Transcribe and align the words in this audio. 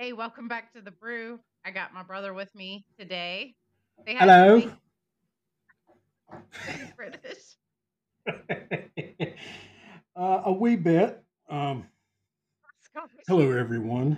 Hey, 0.00 0.14
welcome 0.14 0.48
back 0.48 0.72
to 0.72 0.80
the 0.80 0.92
brew. 0.92 1.38
I 1.62 1.72
got 1.72 1.92
my 1.92 2.02
brother 2.02 2.32
with 2.32 2.54
me 2.54 2.86
today. 2.98 3.54
Hello. 4.06 4.72
British. 6.96 7.58
uh, 10.16 10.40
a 10.46 10.52
wee 10.54 10.76
bit. 10.76 11.22
Um, 11.50 11.84
hello, 13.28 13.52
everyone. 13.52 14.16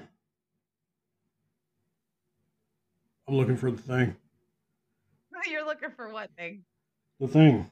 I'm 3.26 3.34
looking 3.34 3.56
for 3.56 3.72
the 3.72 3.82
thing. 3.82 4.14
You're 5.50 5.66
looking 5.66 5.90
for 5.96 6.12
what 6.12 6.30
thing? 6.38 6.62
The 7.18 7.26
thing. 7.26 7.68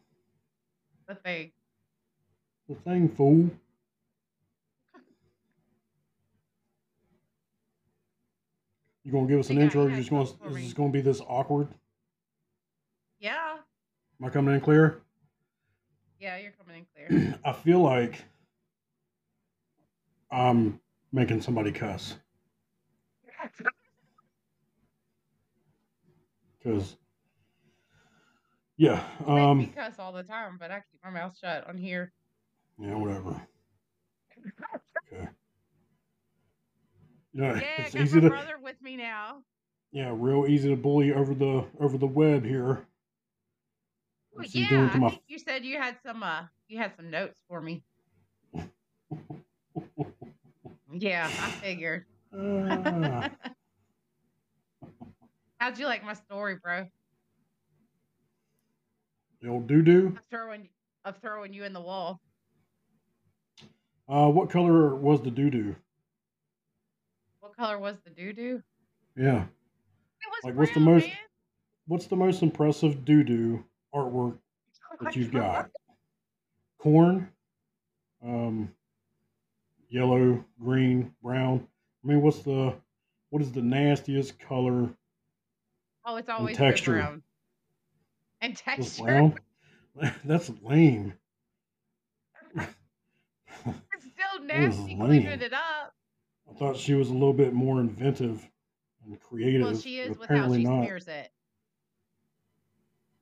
The 1.07 1.15
thing. 1.15 1.53
The 2.69 2.75
thing, 2.75 3.09
fool. 3.09 3.51
You 9.11 9.19
gonna 9.19 9.27
give 9.29 9.41
us 9.41 9.50
an 9.50 9.59
Yeah, 9.59 9.64
intro? 9.64 9.82
you 9.82 9.87
Or 9.87 9.91
you 9.91 9.96
just 9.96 10.11
gonna 10.11 10.23
is 10.23 10.63
this 10.63 10.73
gonna 10.73 10.93
be 10.93 11.00
this 11.00 11.21
awkward? 11.21 11.67
Yeah. 13.18 13.59
Am 14.21 14.27
I 14.27 14.31
coming 14.31 14.55
in 14.55 14.61
clear? 14.61 15.01
Yeah, 16.21 16.37
you're 16.39 16.53
coming 16.53 16.77
in 16.77 16.87
clear. 16.95 17.17
I 17.45 17.53
feel 17.53 17.81
like 17.81 18.23
I'm 20.31 20.81
making 21.13 21.41
somebody 21.43 21.73
cuss 21.73 22.15
because, 26.59 26.96
yeah, 28.77 29.03
You 29.27 29.35
make 29.35 29.57
me 29.57 29.67
um, 29.67 29.73
cuss 29.75 29.99
all 29.99 30.13
the 30.13 30.23
time, 30.23 30.57
but 30.59 30.71
I 30.71 30.82
keep 30.90 31.03
my 31.04 31.11
mouth 31.11 31.37
shut 31.39 31.67
on 31.68 31.79
here. 31.79 32.12
yeah, 32.79 32.95
whatever. 32.95 33.41
Okay. 35.12 35.29
You 37.33 37.42
know, 37.42 37.61
Yeah, 37.61 37.86
it's 37.86 37.94
got 37.94 38.08
easy 38.08 38.11
my 38.11 38.20
to 38.20 38.30
brother 38.30 38.59
with 38.59 38.81
me 38.81 38.97
now. 38.97 39.45
yeah, 39.92 40.12
real 40.17 40.47
easy 40.47 40.69
to 40.69 40.77
bully 40.77 41.12
over 41.12 41.34
the 41.34 41.64
over 41.81 41.97
the 41.98 42.06
web 42.06 42.45
here. 42.45 42.87
Well, 44.34 44.47
yeah, 44.53 44.92
I 44.92 44.92
to 44.92 44.98
my? 44.98 45.11
think 45.11 45.22
you 45.28 45.39
said 45.39 45.64
you 45.64 45.78
had 45.78 45.98
some 46.03 46.22
uh 46.22 46.47
you 46.69 46.78
had 46.78 46.95
some 46.97 47.11
notes 47.11 47.42
for 47.48 47.61
me. 47.61 47.84
Yeah, 50.92 51.33
I 51.39 51.50
figured. 51.64 52.06
Ah, 52.33 53.31
How'd 55.61 55.78
you 55.78 55.87
like 55.87 56.03
my 56.05 56.15
story, 56.15 56.56
bro? 56.56 56.89
the 59.41 59.48
old 59.48 59.67
doo 59.67 59.83
doo. 59.83 60.17
Of 60.17 60.25
throwing 60.31 60.70
of 61.05 61.19
throwing 61.20 61.53
you 61.53 61.65
in 61.65 61.72
the 61.72 61.81
wall. 61.81 62.20
Uh, 64.09 64.28
what 64.31 64.50
color 64.50 64.94
was 64.94 65.22
the 65.22 65.31
doo 65.31 65.50
doo? 65.50 65.77
Color 67.61 67.78
was 67.78 67.97
the 68.05 68.11
doo 68.11 68.33
doo? 68.33 68.62
Yeah. 69.19 69.44
Like, 70.42 70.56
what's 70.56 70.72
the 70.72 70.80
most- 70.80 71.06
man. 71.06 71.16
What's 71.86 72.06
the 72.06 72.16
most 72.16 72.42
impressive 72.42 73.05
doo 73.05 73.22
doo 73.22 73.66
artwork 73.94 74.39
that 75.03 75.14
you've 75.14 75.30
got? 75.30 75.70
Corn, 76.78 77.31
um, 78.25 78.75
yellow, 79.91 80.42
green, 80.58 81.14
brown. 81.22 81.69
I 82.03 82.06
mean, 82.06 82.22
what's 82.22 82.38
the 82.38 82.75
what 83.28 83.42
is 83.42 83.53
the 83.53 83.61
nastiest 83.61 84.38
color? 84.38 84.88
Oh, 86.06 86.16
it's 86.16 86.31
always 86.31 86.56
been 86.56 86.66
texture. 86.66 86.92
brown. 86.92 87.22
And 88.41 88.56
texture. 88.56 89.03
brown. 89.03 89.34
That's 90.25 90.50
lame. 90.62 91.12
It's 93.66 94.06
still 94.14 94.47
nasty 94.47 94.97
cleaning 94.97 95.27
it 95.27 95.53
up. 95.53 95.94
I 96.51 96.55
thought 96.55 96.77
she 96.77 96.95
was 96.95 97.09
a 97.09 97.12
little 97.15 97.33
bit 97.33 97.53
more 97.53 97.81
inventive 97.81 98.51
and 99.05 99.20
creative. 99.20 99.62
Well, 99.62 99.75
she 99.75 100.01
is 100.01 100.19
with 100.19 100.29
how 100.29 100.53
she 100.53 100.65
not. 100.65 100.84
smears 100.84 101.09
it. 101.09 101.31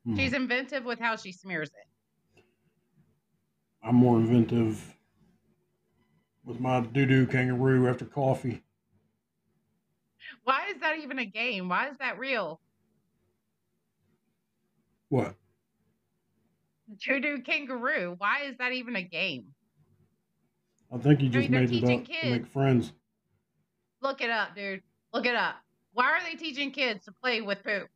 Hmm. 0.05 0.15
She's 0.15 0.33
inventive 0.33 0.83
with 0.85 0.99
how 0.99 1.15
she 1.15 1.31
smears 1.31 1.69
it. 1.69 1.87
I'm 3.83 3.95
more 3.95 4.17
inventive 4.17 4.97
with 6.43 6.59
my 6.59 6.81
doo 6.81 7.05
doo 7.05 7.25
kangaroo 7.27 7.87
after 7.87 8.05
coffee. 8.05 8.63
Why 10.43 10.67
is 10.67 10.79
that 10.81 10.97
even 10.97 11.17
a 11.19 11.25
game? 11.25 11.69
Why 11.69 11.87
is 11.89 11.97
that 11.99 12.19
real? 12.19 12.61
What? 15.09 15.35
Doo 16.97 17.19
doo 17.19 17.41
kangaroo. 17.41 18.13
Why 18.19 18.43
is 18.43 18.57
that 18.57 18.73
even 18.73 18.95
a 18.95 19.01
game? 19.01 19.55
I 20.91 20.99
think 20.99 21.21
you 21.21 21.29
I 21.33 21.37
just 21.39 21.49
mean, 21.49 21.51
made 21.51 21.71
it 21.71 21.83
up 21.83 22.05
to 22.21 22.27
make 22.27 22.45
friends. 22.45 22.93
Look 24.01 24.21
it 24.21 24.29
up, 24.29 24.55
dude. 24.55 24.81
Look 25.13 25.25
it 25.25 25.35
up. 25.35 25.55
Why 25.93 26.05
are 26.11 26.19
they 26.23 26.35
teaching 26.37 26.71
kids 26.71 27.05
to 27.05 27.11
play 27.11 27.41
with 27.41 27.63
poop? 27.63 27.87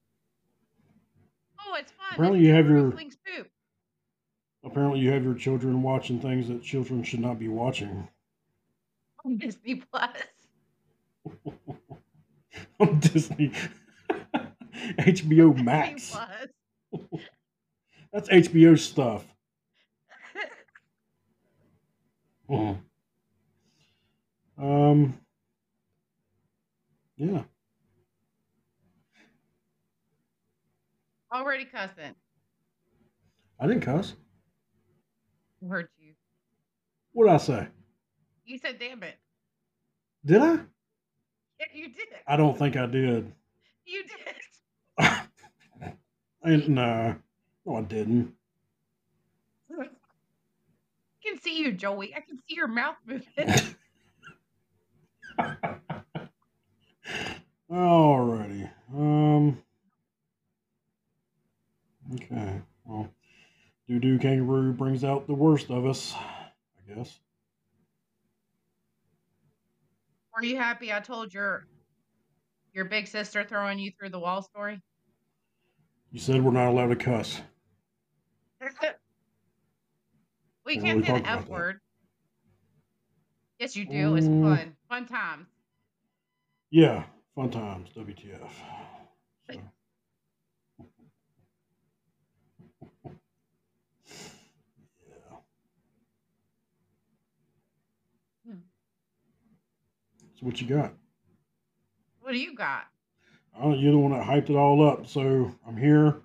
Oh, 1.65 1.75
it's 1.79 1.91
fun. 1.91 2.07
Apparently 2.13 2.39
you 2.41 2.53
have 2.53 2.67
your- 2.67 2.91
poop. 2.91 3.47
Apparently, 4.65 4.99
you 5.01 5.11
have 5.11 5.23
your 5.25 5.33
children 5.33 5.81
watching 5.83 6.21
things 6.21 6.47
that 6.47 6.63
children 6.63 7.03
should 7.03 7.19
not 7.19 7.37
be 7.37 7.49
watching 7.49 8.07
on 9.25 9.37
Disney 9.37 9.75
Plus. 9.75 10.15
on 12.79 12.99
Disney. 12.99 13.51
HBO 14.99 15.61
Max. 15.63 16.15
That's 18.13 18.29
HBO 18.29 18.77
stuff. 18.79 19.25
Mhm. 22.49 22.77
Um. 24.57 25.17
Yeah. 27.17 27.43
Already 31.33 31.65
cussing. 31.65 32.15
I 33.59 33.67
didn't 33.67 33.81
cuss. 33.81 34.13
I 35.63 35.67
heard 35.67 35.87
you. 35.97 36.13
What 37.13 37.25
did 37.25 37.33
I 37.33 37.37
say? 37.37 37.67
You 38.45 38.57
said 38.57 38.79
damn 38.79 39.03
it. 39.03 39.17
Did 40.25 40.41
I? 40.41 40.53
Yeah, 41.59 41.65
you 41.73 41.87
did. 41.89 42.07
I 42.27 42.35
don't 42.35 42.57
think 42.57 42.75
I 42.75 42.85
did. 42.87 43.31
You 43.85 44.03
did. 44.03 44.35
I, 46.45 46.57
no, 46.67 47.15
no, 47.65 47.75
I 47.75 47.81
didn't. 47.81 48.33
I 49.79 49.87
can 51.23 51.39
see 51.39 51.59
you, 51.59 51.71
Joey. 51.71 52.13
I 52.13 52.19
can 52.19 52.37
see 52.47 52.55
your 52.55 52.67
mouth 52.67 52.97
moving. 53.05 53.75
Alrighty. 57.73 58.69
Um. 58.93 59.63
Okay. 62.13 62.61
Well, 62.85 63.09
doo 63.87 63.99
doo 63.99 64.19
kangaroo 64.19 64.73
brings 64.73 65.03
out 65.03 65.25
the 65.25 65.33
worst 65.33 65.71
of 65.71 65.83
us, 65.87 66.13
I 66.13 66.93
guess. 66.93 67.19
Were 70.35 70.43
you 70.43 70.57
happy 70.57 70.93
I 70.93 70.99
told 70.99 71.33
your 71.33 71.65
your 72.73 72.85
big 72.85 73.07
sister 73.07 73.43
throwing 73.43 73.79
you 73.79 73.91
through 73.97 74.09
the 74.09 74.19
wall 74.19 74.43
story? 74.43 74.79
You 76.11 76.19
said 76.19 76.43
we're 76.43 76.51
not 76.51 76.67
allowed 76.69 76.89
to 76.89 76.95
cuss. 76.95 77.41
we 80.65 80.77
can't 80.77 81.03
say 81.03 81.11
the 81.19 81.27
F 81.27 81.39
that. 81.39 81.49
word. 81.49 81.79
Yes, 83.57 83.75
you 83.75 83.85
do. 83.85 84.15
It's 84.15 84.27
Mm. 84.27 84.41
fun. 84.43 84.77
Fun 84.89 85.07
times. 85.07 85.47
Yeah, 86.71 87.05
fun 87.35 87.49
times. 87.49 87.89
WTF. 87.95 88.39
So. 89.49 89.53
Yeah. 89.53 89.59
Hmm. 98.47 98.57
So 100.35 100.45
what 100.45 100.61
you 100.61 100.67
got? 100.67 100.93
What 102.21 102.31
do 102.31 102.37
you 102.39 102.55
got? 102.55 102.83
Oh, 103.59 103.73
you're 103.73 103.91
the 103.91 103.97
one 103.97 104.11
that 104.11 104.25
hyped 104.25 104.49
it 104.49 104.55
all 104.55 104.87
up. 104.87 105.07
So 105.07 105.53
I'm 105.67 105.77
here. 105.77 106.21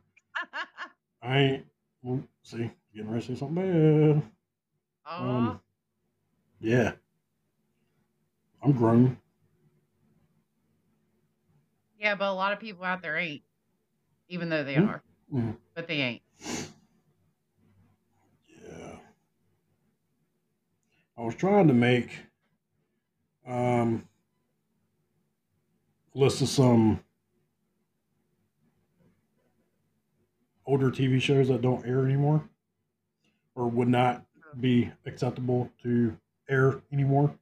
I 1.22 1.38
ain't. 1.38 1.66
Well, 2.02 2.22
see, 2.42 2.70
getting 2.94 3.10
ready 3.10 3.26
to 3.26 3.34
say 3.34 3.38
something 3.38 3.54
bad. 3.56 4.22
oh, 5.06 5.24
Um, 5.24 5.60
yeah. 6.60 6.92
I'm 8.62 8.72
grown. 8.72 9.18
Yeah, 11.98 12.14
but 12.14 12.28
a 12.28 12.32
lot 12.32 12.52
of 12.52 12.60
people 12.60 12.84
out 12.84 13.02
there 13.02 13.16
ain't, 13.16 13.42
even 14.28 14.48
though 14.48 14.64
they 14.64 14.74
Hmm. 14.74 14.84
are, 14.88 15.02
Mhm. 15.32 15.56
but 15.74 15.86
they 15.86 16.00
ain't. 16.00 16.22
Yeah. 18.62 18.98
I 21.16 21.22
was 21.22 21.34
trying 21.34 21.68
to 21.68 21.74
make 21.74 22.10
um 23.46 24.06
a 26.14 26.18
list 26.18 26.42
of 26.42 26.48
some 26.48 27.02
older 30.66 30.90
TV 30.90 31.20
shows 31.20 31.48
that 31.48 31.62
don't 31.62 31.86
air 31.86 32.04
anymore 32.04 32.48
or 33.54 33.68
would 33.68 33.88
not 33.88 34.24
be 34.60 34.90
acceptable 35.06 35.70
to 35.82 36.16
air 36.48 36.80
anymore. 36.92 37.34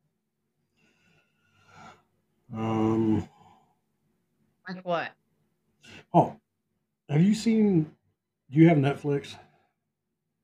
Um, 2.54 3.28
Like 4.68 4.84
what? 4.84 5.10
oh, 6.12 6.36
have 7.08 7.22
you 7.22 7.34
seen? 7.34 7.82
Do 8.50 8.58
you 8.60 8.68
have 8.68 8.78
Netflix? 8.78 9.34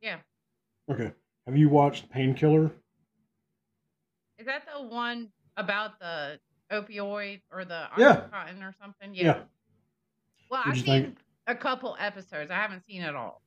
Yeah. 0.01 0.19
Okay. 0.91 1.13
Have 1.47 1.57
you 1.57 1.69
watched 1.69 2.11
Painkiller? 2.11 2.71
Is 4.39 4.47
that 4.47 4.63
the 4.73 4.83
one 4.83 5.29
about 5.57 5.99
the 6.01 6.39
opioid 6.71 7.41
or 7.53 7.65
the 7.65 7.87
Yeah. 7.97 8.23
Oxycontin 8.33 8.63
or 8.63 8.75
something? 8.81 9.15
Yeah. 9.15 9.25
Yeah. 9.25 9.41
Well, 10.51 10.63
I've 10.65 10.77
seen 10.77 10.85
think? 10.85 11.19
a 11.47 11.55
couple 11.55 11.97
episodes. 11.99 12.51
I 12.51 12.55
haven't 12.55 12.85
seen 12.87 13.03
it 13.03 13.15
all. 13.15 13.43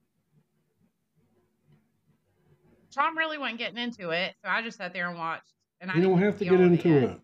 Tom 2.93 3.17
really 3.17 3.37
wasn't 3.37 3.59
getting 3.59 3.77
into 3.77 4.11
it, 4.11 4.33
so 4.41 4.49
I 4.49 4.61
just 4.61 4.77
sat 4.77 4.93
there 4.93 5.09
and 5.09 5.17
watched. 5.17 5.51
And 5.81 5.91
I 5.91 5.95
You 5.95 6.03
don't 6.03 6.17
have 6.21 6.37
to 6.39 6.45
get 6.45 6.59
into 6.61 6.97
it. 6.97 7.19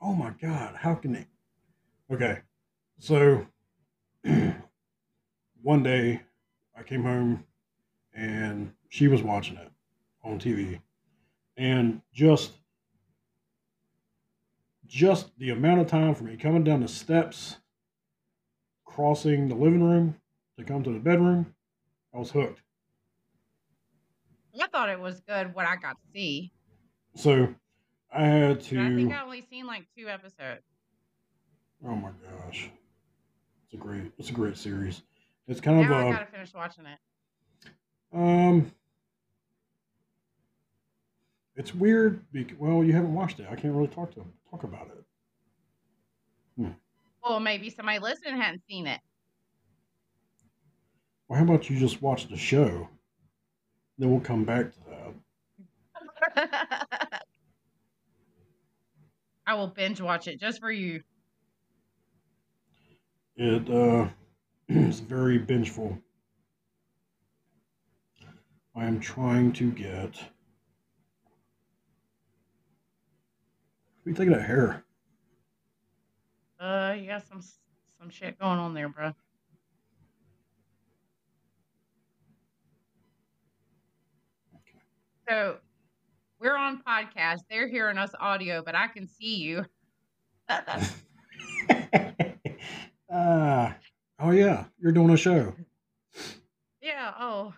Oh 0.00 0.14
my 0.14 0.30
god, 0.40 0.76
how 0.76 0.94
can 0.94 1.12
they? 1.12 1.26
Okay, 2.12 2.38
so 2.98 3.46
one 5.62 5.82
day 5.82 6.22
I 6.76 6.82
came 6.82 7.02
home 7.02 7.44
and 8.14 8.72
she 8.88 9.08
was 9.08 9.22
watching 9.22 9.56
it 9.56 9.70
on 10.24 10.38
TV, 10.38 10.80
and 11.56 12.00
just 12.12 12.52
just 14.86 15.38
the 15.38 15.50
amount 15.50 15.80
of 15.80 15.86
time 15.86 16.14
for 16.14 16.24
me 16.24 16.36
coming 16.36 16.64
down 16.64 16.80
the 16.80 16.88
steps, 16.88 17.56
crossing 18.84 19.48
the 19.48 19.54
living 19.54 19.82
room 19.82 20.16
to 20.58 20.64
come 20.64 20.82
to 20.82 20.92
the 20.92 20.98
bedroom, 20.98 21.54
I 22.14 22.18
was 22.18 22.30
hooked. 22.30 22.62
I 24.60 24.66
thought 24.66 24.88
it 24.88 24.98
was 24.98 25.20
good 25.20 25.54
what 25.54 25.66
I 25.66 25.76
got 25.76 25.92
to 25.92 26.12
see. 26.12 26.52
So 27.14 27.54
I 28.12 28.24
had 28.24 28.60
to. 28.62 28.80
I 28.80 28.94
think. 28.94 29.12
I 29.12 29.22
only 29.22 29.44
seen 29.48 29.66
like 29.66 29.84
two 29.96 30.08
episodes. 30.08 30.62
Oh 31.86 31.94
my 31.94 32.10
gosh, 32.10 32.70
it's 33.68 33.74
a 33.74 33.76
great, 33.76 34.12
it's 34.18 34.30
a 34.30 34.32
great 34.32 34.56
series. 34.56 35.02
It's 35.46 35.60
kind 35.60 35.78
of 35.80 35.86
Now 35.88 35.98
I 35.98 36.08
a 36.08 36.12
gotta 36.12 36.26
finish 36.26 36.54
watching 36.54 36.86
it. 36.86 36.98
um. 38.12 38.72
It's 41.54 41.74
weird. 41.74 42.24
Because, 42.32 42.56
well, 42.58 42.82
you 42.82 42.92
haven't 42.92 43.12
watched 43.12 43.40
it. 43.40 43.46
I 43.50 43.56
can't 43.56 43.74
really 43.74 43.88
talk 43.88 44.14
to 44.14 44.24
talk 44.50 44.62
about 44.62 44.86
it. 44.86 45.04
Well, 47.22 47.40
maybe 47.40 47.68
somebody 47.68 47.98
listening 47.98 48.40
hadn't 48.40 48.62
seen 48.70 48.86
it. 48.86 49.00
Well, 51.28 51.38
how 51.38 51.44
about 51.44 51.68
you 51.68 51.78
just 51.78 52.00
watch 52.00 52.28
the 52.28 52.36
show? 52.38 52.88
Then 53.98 54.10
we'll 54.10 54.20
come 54.20 54.44
back 54.44 54.72
to 54.72 54.78
that. 56.34 57.22
I 59.46 59.54
will 59.54 59.66
binge 59.66 60.00
watch 60.00 60.26
it 60.26 60.40
just 60.40 60.60
for 60.60 60.70
you. 60.70 61.02
It 63.40 63.70
uh, 63.70 64.08
is 64.68 64.98
very 64.98 65.38
bingeful. 65.38 65.96
I 68.74 68.84
am 68.84 68.98
trying 68.98 69.52
to 69.52 69.70
get. 69.70 70.16
What 74.02 74.06
are 74.06 74.10
you 74.10 74.14
thinking 74.14 74.32
of 74.34 74.40
that 74.40 74.46
hair? 74.46 74.84
Uh, 76.58 76.96
you 76.98 77.06
got 77.06 77.28
some 77.28 77.40
some 78.00 78.10
shit 78.10 78.36
going 78.40 78.58
on 78.58 78.74
there, 78.74 78.88
bro. 78.88 79.12
So 85.28 85.58
we're 86.40 86.56
on 86.56 86.82
podcast. 86.82 87.42
They're 87.48 87.68
hearing 87.68 87.98
us 87.98 88.10
audio, 88.18 88.62
but 88.64 88.74
I 88.74 88.88
can 88.88 89.06
see 89.06 89.36
you. 89.36 89.64
Ah, 93.10 93.76
oh 94.20 94.30
yeah, 94.30 94.64
you're 94.80 94.92
doing 94.92 95.10
a 95.10 95.16
show. 95.16 95.54
yeah. 96.82 97.12
Oh, 97.18 97.54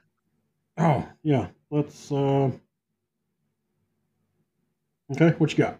Oh 0.79 1.07
yeah, 1.23 1.49
let's. 1.71 2.11
uh 2.13 2.51
Okay, 5.13 5.31
what 5.39 5.51
you 5.51 5.59
got? 5.59 5.79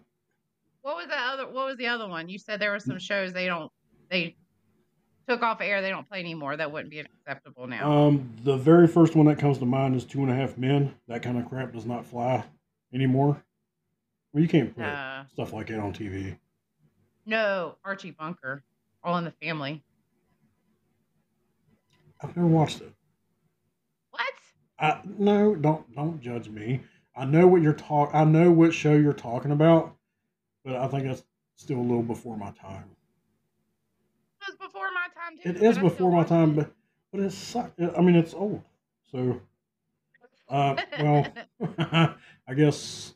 what 0.81 0.97
was 0.97 1.07
the 1.07 1.15
other? 1.17 1.45
What 1.45 1.67
was 1.67 1.77
the 1.77 1.87
other 1.87 2.07
one? 2.07 2.27
You 2.27 2.37
said 2.37 2.59
there 2.59 2.71
were 2.71 2.79
some 2.79 2.99
shows 2.99 3.31
they 3.33 3.45
don't 3.45 3.71
they 4.09 4.35
took 5.27 5.41
off 5.41 5.61
air. 5.61 5.81
They 5.81 5.89
don't 5.89 6.07
play 6.09 6.19
anymore. 6.19 6.57
That 6.57 6.71
wouldn't 6.71 6.89
be 6.91 6.99
acceptable 6.99 7.65
now. 7.67 7.89
Um, 8.07 8.29
the 8.43 8.57
very 8.57 8.87
first 8.87 9.15
one 9.15 9.25
that 9.27 9.39
comes 9.39 9.57
to 9.59 9.65
mind 9.65 9.95
is 9.95 10.03
Two 10.03 10.21
and 10.21 10.29
a 10.31 10.35
Half 10.35 10.57
Men. 10.57 10.93
That 11.07 11.21
kind 11.23 11.37
of 11.37 11.47
crap 11.47 11.71
does 11.71 11.85
not 11.85 12.05
fly 12.05 12.43
anymore. 12.93 13.41
Well, 14.33 14.41
you 14.43 14.49
can't 14.49 14.75
put 14.75 14.83
Uh, 14.85 15.25
stuff 15.27 15.53
like 15.53 15.67
that 15.67 15.79
on 15.79 15.93
TV. 15.93 16.37
no, 17.25 17.77
Archie 17.85 18.11
Bunker, 18.11 18.63
All 19.03 19.17
in 19.17 19.23
the 19.23 19.33
Family. 19.41 19.83
I've 22.21 22.35
never 22.35 22.47
watched 22.47 22.81
it. 22.81 22.93
What? 24.11 24.33
I, 24.79 25.01
no, 25.17 25.55
don't 25.55 25.93
don't 25.95 26.21
judge 26.21 26.49
me. 26.49 26.81
I 27.15 27.25
know 27.25 27.47
what 27.47 27.61
you're 27.61 27.73
talk. 27.73 28.11
I 28.13 28.23
know 28.23 28.51
what 28.51 28.73
show 28.73 28.93
you're 28.93 29.13
talking 29.13 29.51
about, 29.51 29.95
but 30.63 30.75
I 30.75 30.87
think 30.87 31.05
that's 31.05 31.23
still 31.55 31.77
a 31.77 31.81
little 31.81 32.03
before 32.03 32.37
my 32.37 32.51
time. 32.51 32.85
It 34.41 34.49
was 34.49 34.67
before 34.67 34.89
my 34.93 35.07
time 35.15 35.37
too. 35.41 35.49
It 35.49 35.63
is 35.63 35.77
before 35.79 36.11
my 36.11 36.23
time, 36.23 36.51
it. 36.51 36.55
but 36.55 36.73
but 37.11 37.21
it's. 37.21 37.55
I 37.55 38.01
mean, 38.01 38.15
it's 38.15 38.33
old. 38.33 38.61
So, 39.11 39.41
uh, 40.47 40.75
well, 40.99 41.27
I 42.47 42.53
guess 42.55 43.13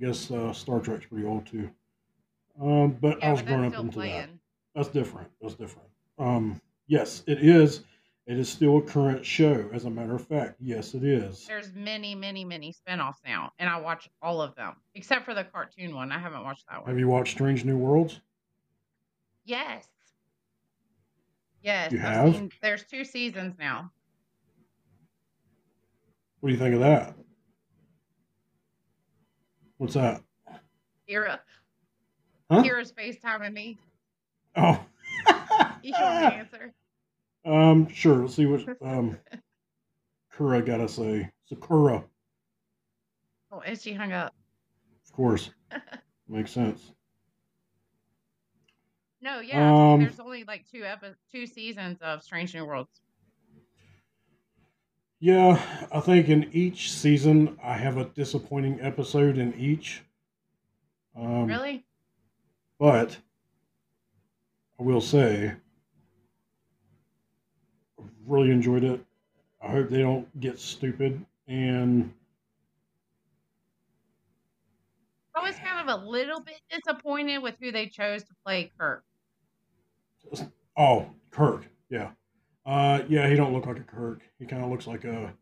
I 0.00 0.04
guess 0.04 0.30
uh, 0.30 0.52
Star 0.52 0.80
Trek's 0.80 1.06
pretty 1.06 1.26
old 1.26 1.46
too. 1.46 1.70
Um, 2.60 2.96
but 3.00 3.18
yeah, 3.18 3.28
I 3.28 3.32
was 3.32 3.40
but 3.42 3.48
grown 3.48 3.74
up 3.74 3.80
into 3.80 3.98
that. 4.00 4.28
That's 4.74 4.88
different. 4.88 5.28
That's 5.40 5.54
different. 5.54 5.88
Um, 6.18 6.60
yes, 6.86 7.22
it 7.26 7.42
is. 7.42 7.82
It 8.26 8.38
is 8.38 8.48
still 8.48 8.78
a 8.78 8.82
current 8.82 9.26
show. 9.26 9.68
As 9.72 9.84
a 9.84 9.90
matter 9.90 10.14
of 10.14 10.24
fact, 10.26 10.56
yes, 10.60 10.94
it 10.94 11.02
is. 11.02 11.44
There's 11.46 11.72
many, 11.74 12.14
many, 12.14 12.44
many 12.44 12.72
spinoffs 12.72 13.16
now, 13.26 13.52
and 13.58 13.68
I 13.68 13.80
watch 13.80 14.08
all 14.22 14.40
of 14.40 14.54
them 14.54 14.76
except 14.94 15.24
for 15.24 15.34
the 15.34 15.44
cartoon 15.44 15.94
one. 15.94 16.12
I 16.12 16.18
haven't 16.18 16.44
watched 16.44 16.64
that 16.70 16.80
one. 16.80 16.88
Have 16.88 16.98
you 16.98 17.08
watched 17.08 17.32
Strange 17.32 17.64
New 17.64 17.76
Worlds? 17.76 18.20
Yes. 19.44 19.86
Yes. 21.62 21.90
You 21.90 21.98
I've 21.98 22.04
have? 22.04 22.34
seen- 22.34 22.50
there's 22.62 22.84
two 22.84 23.04
seasons 23.04 23.56
now. 23.58 23.90
What 26.40 26.48
do 26.48 26.52
you 26.54 26.58
think 26.60 26.74
of 26.74 26.80
that? 26.80 27.14
What's 29.78 29.94
that? 29.94 30.22
Kira. 31.08 31.40
Huh? 32.52 32.62
Kira's 32.62 32.92
FaceTiming 32.92 33.52
me. 33.52 33.78
Oh. 34.56 34.78
You 35.84 35.90
know 35.92 35.98
the 35.98 36.34
answer. 36.34 36.72
um, 37.44 37.88
sure. 37.88 38.18
Let's 38.18 38.36
see 38.36 38.46
what 38.46 38.62
um 38.82 39.18
Kura 40.32 40.62
gotta 40.62 40.88
say. 40.88 41.28
Sakura, 41.48 42.04
Oh, 43.50 43.60
and 43.60 43.78
she 43.80 43.92
hung 43.92 44.12
up. 44.12 44.32
of 45.04 45.12
course. 45.12 45.50
Makes 46.28 46.52
sense. 46.52 46.92
No, 49.20 49.40
yeah. 49.40 49.92
Um, 49.92 50.00
there's 50.00 50.20
only 50.20 50.44
like 50.44 50.64
two 50.70 50.84
epi- 50.84 51.14
two 51.32 51.46
seasons 51.46 51.98
of 52.00 52.22
Strange 52.22 52.54
New 52.54 52.64
Worlds. 52.64 53.00
Yeah, 55.18 55.60
I 55.92 55.98
think 56.00 56.28
in 56.28 56.48
each 56.52 56.92
season 56.92 57.58
I 57.62 57.74
have 57.74 57.96
a 57.96 58.04
disappointing 58.06 58.80
episode 58.80 59.36
in 59.38 59.52
each. 59.54 60.02
Um, 61.16 61.46
really? 61.46 61.84
But 62.82 63.16
I 64.80 64.82
will 64.82 65.00
say, 65.00 65.52
I 67.96 68.02
really 68.26 68.50
enjoyed 68.50 68.82
it. 68.82 69.00
I 69.62 69.68
hope 69.68 69.88
they 69.88 70.00
don't 70.00 70.40
get 70.40 70.58
stupid. 70.58 71.24
And 71.46 72.12
I 75.36 75.42
was 75.42 75.54
kind 75.54 75.88
of 75.88 76.02
a 76.02 76.04
little 76.04 76.40
bit 76.40 76.60
disappointed 76.72 77.38
with 77.38 77.54
who 77.60 77.70
they 77.70 77.86
chose 77.86 78.24
to 78.24 78.34
play 78.44 78.72
Kirk. 78.76 79.04
oh, 80.76 81.06
Kirk, 81.30 81.66
yeah, 81.88 82.10
uh, 82.66 83.02
yeah, 83.08 83.28
he 83.28 83.36
don't 83.36 83.52
look 83.52 83.66
like 83.66 83.78
a 83.78 83.84
Kirk. 83.84 84.22
He 84.40 84.46
kind 84.46 84.64
of 84.64 84.70
looks 84.72 84.88
like 84.88 85.04
a 85.04 85.32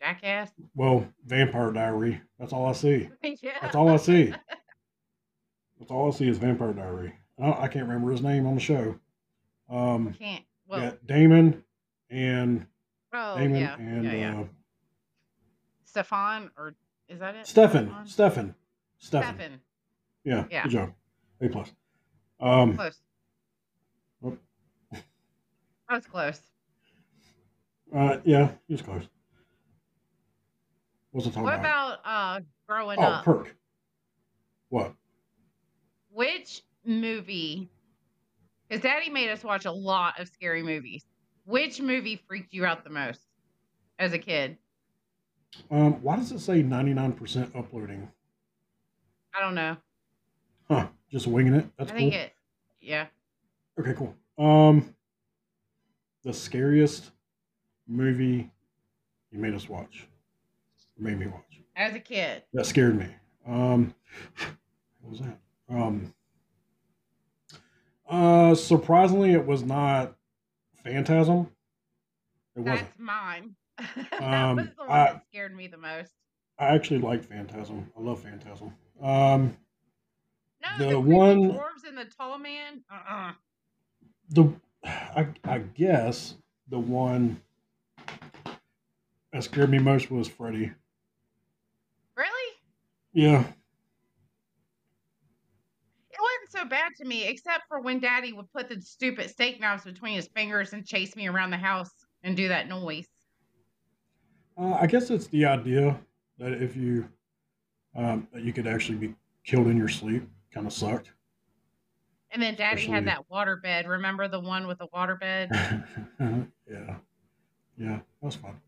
Jackass. 0.00 0.52
well, 0.76 1.08
Vampire 1.24 1.72
Diary. 1.72 2.20
That's 2.38 2.52
all 2.52 2.66
I 2.66 2.72
see. 2.72 3.08
yeah. 3.42 3.58
That's 3.60 3.74
all 3.74 3.88
I 3.88 3.96
see. 3.96 4.32
That's 5.78 5.90
all 5.90 6.08
I 6.12 6.14
see 6.14 6.28
is 6.28 6.38
Vampire 6.38 6.72
Diary. 6.72 7.12
I, 7.40 7.50
I 7.64 7.68
can't 7.68 7.86
remember 7.86 8.10
his 8.10 8.22
name 8.22 8.46
on 8.46 8.54
the 8.54 8.60
show. 8.60 8.98
Um, 9.70 10.14
Can't. 10.18 10.44
Well, 10.68 10.80
yeah, 10.80 10.92
Damon 11.06 11.62
and 12.10 12.66
oh 13.12 13.36
Damon 13.36 13.60
yeah, 13.60 13.76
and 13.76 14.04
yeah, 14.04 14.12
yeah. 14.12 14.40
uh, 14.40 14.44
Stefan, 15.84 16.50
or 16.56 16.74
is 17.08 17.18
that 17.20 17.34
it? 17.36 17.46
Stefan. 17.46 17.94
Stefan? 18.04 18.54
Stefan. 18.98 19.60
Yeah, 20.24 20.44
Yeah. 20.50 20.62
Good 20.64 20.72
job. 20.72 20.92
A 21.40 21.48
plus. 21.48 21.70
Um, 22.40 22.76
Close. 22.76 22.98
Whoop. 24.20 24.40
That 24.92 25.02
was 25.90 26.06
close. 26.06 26.40
uh, 27.94 28.16
yeah, 28.24 28.50
he 28.66 28.74
was 28.74 28.82
close. 28.82 29.04
What's 31.12 31.26
it 31.26 31.30
talking 31.30 31.44
What 31.44 31.54
about? 31.54 32.00
about 32.00 32.38
uh 32.38 32.40
growing 32.68 32.98
Oh, 32.98 33.02
up? 33.02 33.24
Kirk. 33.24 33.54
What? 34.68 34.94
Movie? 36.84 37.68
Because 38.68 38.82
Daddy 38.82 39.10
made 39.10 39.30
us 39.30 39.44
watch 39.44 39.64
a 39.64 39.72
lot 39.72 40.18
of 40.20 40.28
scary 40.28 40.62
movies. 40.62 41.04
Which 41.44 41.80
movie 41.80 42.22
freaked 42.26 42.52
you 42.52 42.64
out 42.64 42.84
the 42.84 42.90
most 42.90 43.20
as 43.98 44.12
a 44.12 44.18
kid? 44.18 44.56
Um, 45.70 46.02
why 46.02 46.16
does 46.16 46.32
it 46.32 46.40
say 46.40 46.62
99% 46.62 47.56
uploading? 47.56 48.10
I 49.34 49.40
don't 49.40 49.54
know. 49.54 49.76
Huh. 50.68 50.88
Just 51.10 51.26
winging 51.26 51.54
it. 51.54 51.66
That's 51.78 51.90
cool. 51.90 51.98
I 51.98 52.02
cool. 52.02 52.10
think 52.10 52.22
it. 52.22 52.32
Yeah. 52.80 53.06
Okay, 53.78 53.94
cool. 53.94 54.14
Um, 54.38 54.94
the 56.24 56.32
scariest 56.32 57.12
movie 57.86 58.50
you 59.30 59.38
made 59.38 59.54
us 59.54 59.68
watch, 59.68 60.08
made 60.98 61.18
me 61.18 61.26
watch. 61.26 61.60
As 61.76 61.94
a 61.94 62.00
kid. 62.00 62.42
That 62.52 62.66
scared 62.66 62.98
me. 62.98 63.06
Um, 63.46 63.94
what 65.00 65.10
was 65.10 65.20
that? 65.20 65.38
Um, 65.68 66.12
uh, 68.08 68.54
surprisingly, 68.54 69.32
it 69.32 69.44
was 69.46 69.62
not 69.64 70.14
Phantasm. 70.84 71.50
It 72.54 72.60
wasn't. 72.60 72.86
That's 72.88 72.98
mine. 72.98 73.56
that 73.78 74.22
Um, 74.22 74.56
was 74.56 74.66
the 74.66 74.82
one 74.84 74.90
I- 74.90 75.04
that 75.12 75.24
scared 75.28 75.54
me 75.56 75.66
the 75.66 75.76
most. 75.78 76.12
I 76.58 76.66
actually 76.74 77.00
like 77.00 77.22
Phantasm. 77.22 77.90
I 77.96 78.00
love 78.00 78.22
Phantasm. 78.22 78.72
Um, 79.02 79.56
No, 80.62 80.78
The 80.78 80.86
the, 80.92 81.00
one- 81.00 81.50
dwarves 81.52 81.86
and 81.86 81.98
the 81.98 82.06
tall 82.06 82.38
man. 82.38 82.82
Uh-uh. 82.90 83.32
the 84.30 84.52
I, 84.84 85.26
I 85.44 85.58
guess 85.58 86.36
the 86.68 86.78
one 86.78 87.40
that 89.32 89.42
scared 89.44 89.68
me 89.68 89.78
most 89.78 90.10
was 90.10 90.28
Freddy. 90.28 90.70
Really? 92.16 92.52
Yeah, 93.12 93.40
It 96.10 96.18
wasn't 96.20 96.50
so 96.50 96.55
bad 96.68 96.92
to 96.98 97.04
me, 97.04 97.26
except 97.26 97.62
for 97.68 97.80
when 97.80 97.98
Daddy 98.00 98.32
would 98.32 98.50
put 98.52 98.68
the 98.68 98.80
stupid 98.80 99.30
steak 99.30 99.60
knives 99.60 99.84
between 99.84 100.14
his 100.14 100.28
fingers 100.28 100.72
and 100.72 100.86
chase 100.86 101.16
me 101.16 101.28
around 101.28 101.50
the 101.50 101.56
house 101.56 101.90
and 102.22 102.36
do 102.36 102.48
that 102.48 102.68
noise. 102.68 103.06
uh, 104.58 104.72
I 104.80 104.86
guess 104.86 105.10
it's 105.10 105.26
the 105.28 105.44
idea 105.46 105.98
that 106.38 106.52
if 106.52 106.76
you 106.76 107.08
um, 107.94 108.28
that 108.32 108.42
you 108.42 108.52
could 108.52 108.66
actually 108.66 108.98
be 108.98 109.14
killed 109.44 109.68
in 109.68 109.76
your 109.76 109.88
sleep 109.88 110.28
kind 110.52 110.66
of 110.66 110.72
sucked. 110.72 111.12
And 112.30 112.42
then 112.42 112.54
Daddy 112.56 112.76
Especially- 112.80 112.92
had 112.94 113.06
that 113.06 113.30
water 113.30 113.56
bed. 113.56 113.86
Remember 113.88 114.28
the 114.28 114.40
one 114.40 114.66
with 114.66 114.78
the 114.78 114.88
water 114.92 115.14
bed? 115.16 115.48
yeah, 116.20 116.96
yeah, 117.78 118.00
that's 118.22 118.36
fun. 118.36 118.60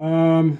Um, 0.00 0.58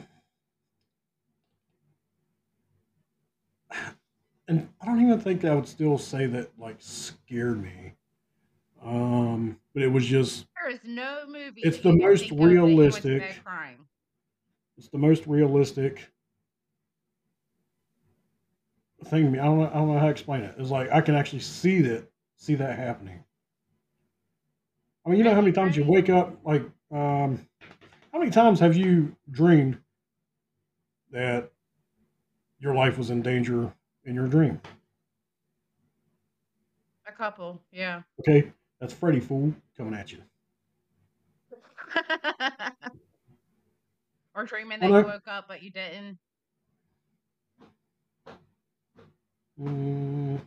and 4.52 4.68
I 4.82 4.85
don't 4.85 5.00
even 5.00 5.18
think 5.18 5.44
I 5.47 5.54
would 5.54 5.66
still 5.66 5.97
say 5.97 6.26
that 6.26 6.59
like 6.59 6.76
scared 6.78 7.62
me. 7.62 7.94
Um, 8.82 9.59
but 9.73 9.82
it 9.82 9.88
was 9.88 10.04
just 10.04 10.47
There 10.61 10.71
is 10.71 10.85
no 10.85 11.25
movie. 11.26 11.62
It's 11.62 11.78
the 11.78 11.92
most 11.94 12.30
think 12.30 12.32
of 12.32 12.38
that 12.64 12.78
you 12.78 12.90
went 12.92 13.06
to 13.06 13.18
realistic. 13.18 13.40
it's 14.76 14.88
the 14.88 14.99
most 14.99 15.26
realistic 15.26 16.12
thing. 19.04 19.38
I 19.38 19.44
don't 19.44 19.59
know, 19.59 19.68
I 19.68 19.75
don't 19.75 19.88
know 19.88 19.99
how 19.99 20.06
to 20.06 20.11
explain 20.11 20.42
it. 20.42 20.54
It's 20.59 20.71
like 20.71 20.90
I 20.90 21.00
can 21.00 21.14
actually 21.14 21.40
see 21.40 21.80
that 21.82 22.11
see 22.37 22.54
that 22.56 22.78
happening. 22.78 23.25
I 25.04 25.09
mean, 25.11 25.18
you 25.18 25.25
know 25.25 25.35
how 25.35 25.40
many 25.40 25.52
times 25.52 25.76
you 25.76 25.85
wake 25.85 26.09
up 26.11 26.44
like 26.44 26.62
um 26.90 27.47
how 28.12 28.18
many 28.18 28.30
times 28.30 28.61
have 28.61 28.76
you 28.76 29.16
dreamed 29.30 29.80
that 31.11 31.52
your 32.59 32.75
life 32.75 32.97
was 32.99 33.11
in 33.11 33.23
danger 33.23 33.75
in 34.04 34.14
your 34.14 34.26
dream? 34.28 34.61
A 37.06 37.12
couple, 37.12 37.62
yeah. 37.73 38.02
Okay, 38.21 38.52
that's 38.80 38.92
Freddy 38.92 39.21
fool 39.21 39.54
coming 39.76 39.94
at 39.94 40.12
you. 40.12 40.18
or 44.35 44.44
dreaming 44.47 44.80
that 44.80 44.90
Well, 44.90 45.00
you 45.00 45.06
woke 45.06 45.26
up 45.26 45.47
but 45.49 45.62
you 45.62 45.71
didn't. 45.71 46.18
Mm, 49.61 50.40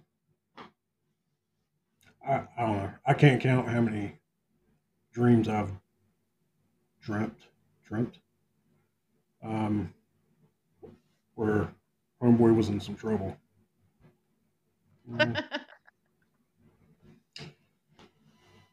I, 2.27 2.33
I 2.57 2.61
don't 2.61 2.77
know. 2.77 2.91
I 3.05 3.13
can't 3.13 3.41
count 3.41 3.67
how 3.67 3.81
many 3.81 4.13
dreams 5.13 5.47
I've 5.47 5.71
dreamt, 7.01 7.37
dreamt, 7.87 8.17
um, 9.43 9.93
where 11.35 11.69
homeboy 12.21 12.55
was 12.55 12.69
in 12.69 12.79
some 12.79 12.95
trouble. 12.95 13.37
Mm, 15.09 15.43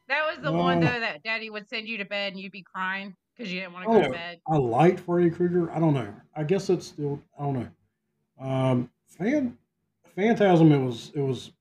That 0.07 0.27
was 0.29 0.43
the 0.43 0.51
one 0.51 0.79
though 0.79 0.99
that 0.99 1.23
Daddy 1.23 1.49
would 1.49 1.67
send 1.69 1.87
you 1.87 1.97
to 1.97 2.05
bed 2.05 2.33
and 2.33 2.41
you'd 2.41 2.51
be 2.51 2.61
crying 2.61 3.15
because 3.35 3.51
you 3.51 3.61
didn't 3.61 3.73
want 3.73 3.85
to 3.85 3.91
go 3.91 3.99
Oh. 3.99 4.03
to 4.03 4.09
bed. 4.09 4.41
I 4.47 4.57
liked 4.57 4.99
Freddy 4.99 5.29
Krueger. 5.29 5.71
I 5.71 5.79
don't 5.79 5.93
know. 5.93 6.13
I 6.35 6.43
guess 6.43 6.69
it's 6.69 6.87
still. 6.87 7.21
I 7.39 7.43
don't 7.43 7.53
know. 7.53 8.45
Um, 8.45 8.91
fan, 9.07 9.57
Phantasm. 10.15 10.71
It 10.71 10.83
was. 10.83 11.11
It 11.15 11.21
was 11.21 11.51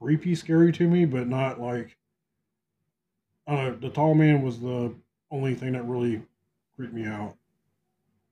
creepy, 0.00 0.34
scary 0.34 0.72
to 0.72 0.88
me, 0.88 1.04
but 1.04 1.26
not 1.28 1.60
like. 1.60 1.96
I 3.46 3.54
don't 3.54 3.64
know. 3.64 3.88
The 3.88 3.94
tall 3.94 4.14
man 4.14 4.42
was 4.42 4.60
the 4.60 4.94
only 5.30 5.54
thing 5.54 5.72
that 5.72 5.82
really 5.84 6.22
creeped 6.76 6.94
me 6.94 7.06
out. 7.06 7.36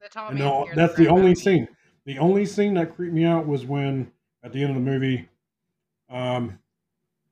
The 0.01 0.09
tall 0.09 0.29
And 0.31 0.39
man. 0.39 0.49
no, 0.49 0.67
that's 0.75 0.95
crap 0.95 1.07
the 1.07 1.13
only 1.13 1.35
scene. 1.35 1.69
The 2.05 2.19
only 2.19 2.47
scene 2.47 2.75
that 2.75 2.95
creeped 2.95 3.15
me 3.15 3.25
out 3.25 3.47
was 3.47 3.65
when 3.67 4.11
at 4.43 4.53
the 4.53 4.63
end 4.63 4.71
of 4.71 4.77
the 4.77 4.91
movie, 4.91 5.29
um, 6.11 6.59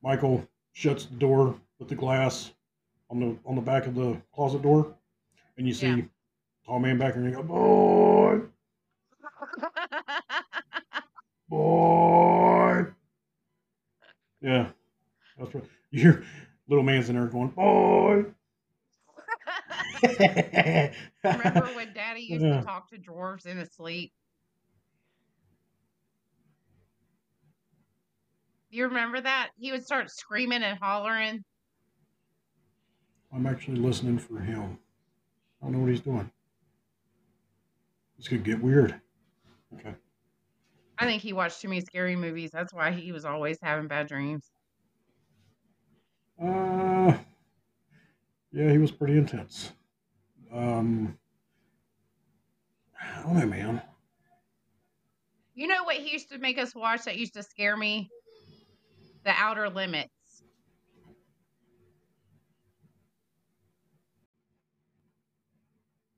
Michael 0.01 0.47
shuts 0.73 1.05
the 1.05 1.15
door 1.15 1.55
with 1.79 1.89
the 1.89 1.95
glass 1.95 2.51
on 3.09 3.19
the 3.19 3.37
on 3.45 3.55
the 3.55 3.61
back 3.61 3.85
of 3.87 3.95
the 3.95 4.21
closet 4.33 4.61
door, 4.61 4.93
and 5.57 5.67
you 5.67 5.73
see 5.73 5.91
Yeah. 5.91 6.03
tall 6.65 6.79
man 6.79 6.97
back 6.97 7.13
there 7.13 7.23
and 7.23 7.31
you 7.31 7.37
go, 7.37 7.43
boy, 7.43 8.41
boy. 11.49 12.85
Yeah, 14.41 14.69
that's 15.37 15.53
right. 15.55 15.63
You 15.91 16.01
hear 16.01 16.23
little 16.67 16.83
man's 16.83 17.09
in 17.09 17.15
there 17.15 17.27
going, 17.27 17.49
boy. 17.49 18.25
Remember 21.25 21.71
when 21.71 21.93
Daddy 21.93 22.21
used 22.21 22.43
Yeah. 22.43 22.51
to 22.51 22.65
talk 22.65 22.89
to 22.89 22.97
dwarves 22.97 23.45
in 23.45 23.57
his 23.57 23.71
sleep? 23.71 24.13
You 28.75 28.87
remember 28.87 29.21
that? 29.21 29.51
He 29.55 29.71
would 29.71 29.85
start 29.85 30.11
screaming 30.11 30.61
and 30.61 30.77
hollering. 30.77 31.45
I'm 33.33 33.45
actually 33.45 33.77
listening 33.77 34.19
for 34.19 34.37
him. 34.37 34.77
I 35.61 35.65
don't 35.65 35.71
know 35.71 35.79
what 35.79 35.91
he's 35.91 36.01
doing. 36.01 36.29
This 38.17 38.27
could 38.27 38.43
get 38.43 38.61
weird. 38.61 38.99
Okay. 39.75 39.95
I 40.97 41.05
think 41.05 41.21
he 41.21 41.31
watched 41.31 41.61
too 41.61 41.69
many 41.69 41.79
scary 41.79 42.17
movies. 42.17 42.51
That's 42.51 42.73
why 42.73 42.91
he 42.91 43.13
was 43.13 43.23
always 43.23 43.57
having 43.61 43.87
bad 43.87 44.09
dreams. 44.09 44.43
Uh, 46.37 47.17
yeah, 48.51 48.71
he 48.71 48.77
was 48.77 48.91
pretty 48.91 49.17
intense. 49.17 49.71
Um, 50.53 51.17
I 53.01 53.23
don't 53.23 53.39
know, 53.39 53.45
man. 53.45 53.81
You 55.53 55.67
know 55.67 55.85
what 55.85 55.95
he 55.95 56.11
used 56.11 56.27
to 56.31 56.39
make 56.39 56.57
us 56.57 56.75
watch 56.75 57.05
that 57.05 57.15
used 57.15 57.35
to 57.35 57.43
scare 57.43 57.77
me? 57.77 58.09
The 59.25 59.31
Outer 59.31 59.69
Limits. 59.69 60.43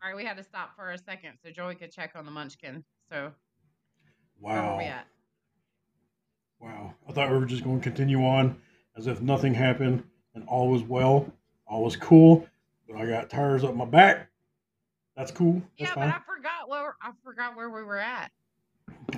All 0.03 0.09
right, 0.09 0.15
we 0.15 0.25
had 0.25 0.37
to 0.37 0.43
stop 0.43 0.75
for 0.75 0.91
a 0.91 0.97
second 0.97 1.37
so 1.41 1.49
Joey 1.49 1.75
could 1.75 1.91
check 1.91 2.11
on 2.15 2.25
the 2.25 2.31
munchkin. 2.31 2.83
So 3.09 3.31
where 4.39 4.55
Wow. 4.55 4.77
we 4.77 4.83
at? 4.83 5.07
Wow. 6.59 6.93
I 7.07 7.13
thought 7.13 7.31
we 7.31 7.37
were 7.37 7.45
just 7.45 7.63
going 7.63 7.79
to 7.79 7.83
continue 7.83 8.25
on 8.25 8.61
as 8.97 9.07
if 9.07 9.21
nothing 9.21 9.53
happened 9.53 10.03
and 10.35 10.47
all 10.47 10.69
was 10.69 10.83
well, 10.83 11.31
all 11.65 11.83
was 11.83 11.95
cool, 11.95 12.47
but 12.87 12.97
I 12.97 13.05
got 13.05 13.29
tires 13.29 13.63
up 13.63 13.73
my 13.73 13.85
back. 13.85 14.29
That's 15.15 15.31
cool. 15.31 15.61
That's 15.79 15.91
yeah, 15.91 15.95
fine. 15.95 16.09
but 16.09 16.15
I 16.15 16.19
forgot 16.35 16.69
where 16.69 16.95
I 17.01 17.11
forgot 17.23 17.55
where 17.55 17.69
we 17.69 17.83
were 17.83 17.97
at. 17.97 18.31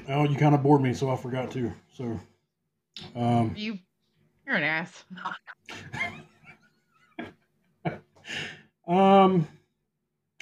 Oh, 0.08 0.24
you 0.26 0.38
kind 0.38 0.56
of 0.56 0.64
bored 0.64 0.82
me, 0.82 0.94
so 0.94 1.10
I 1.10 1.16
forgot 1.18 1.52
to. 1.52 1.74
So, 1.94 2.20
um, 3.16 3.56
You, 3.56 3.78
you're 4.46 4.56
an 4.58 4.64
ass. 4.64 5.04
Um, 8.88 9.48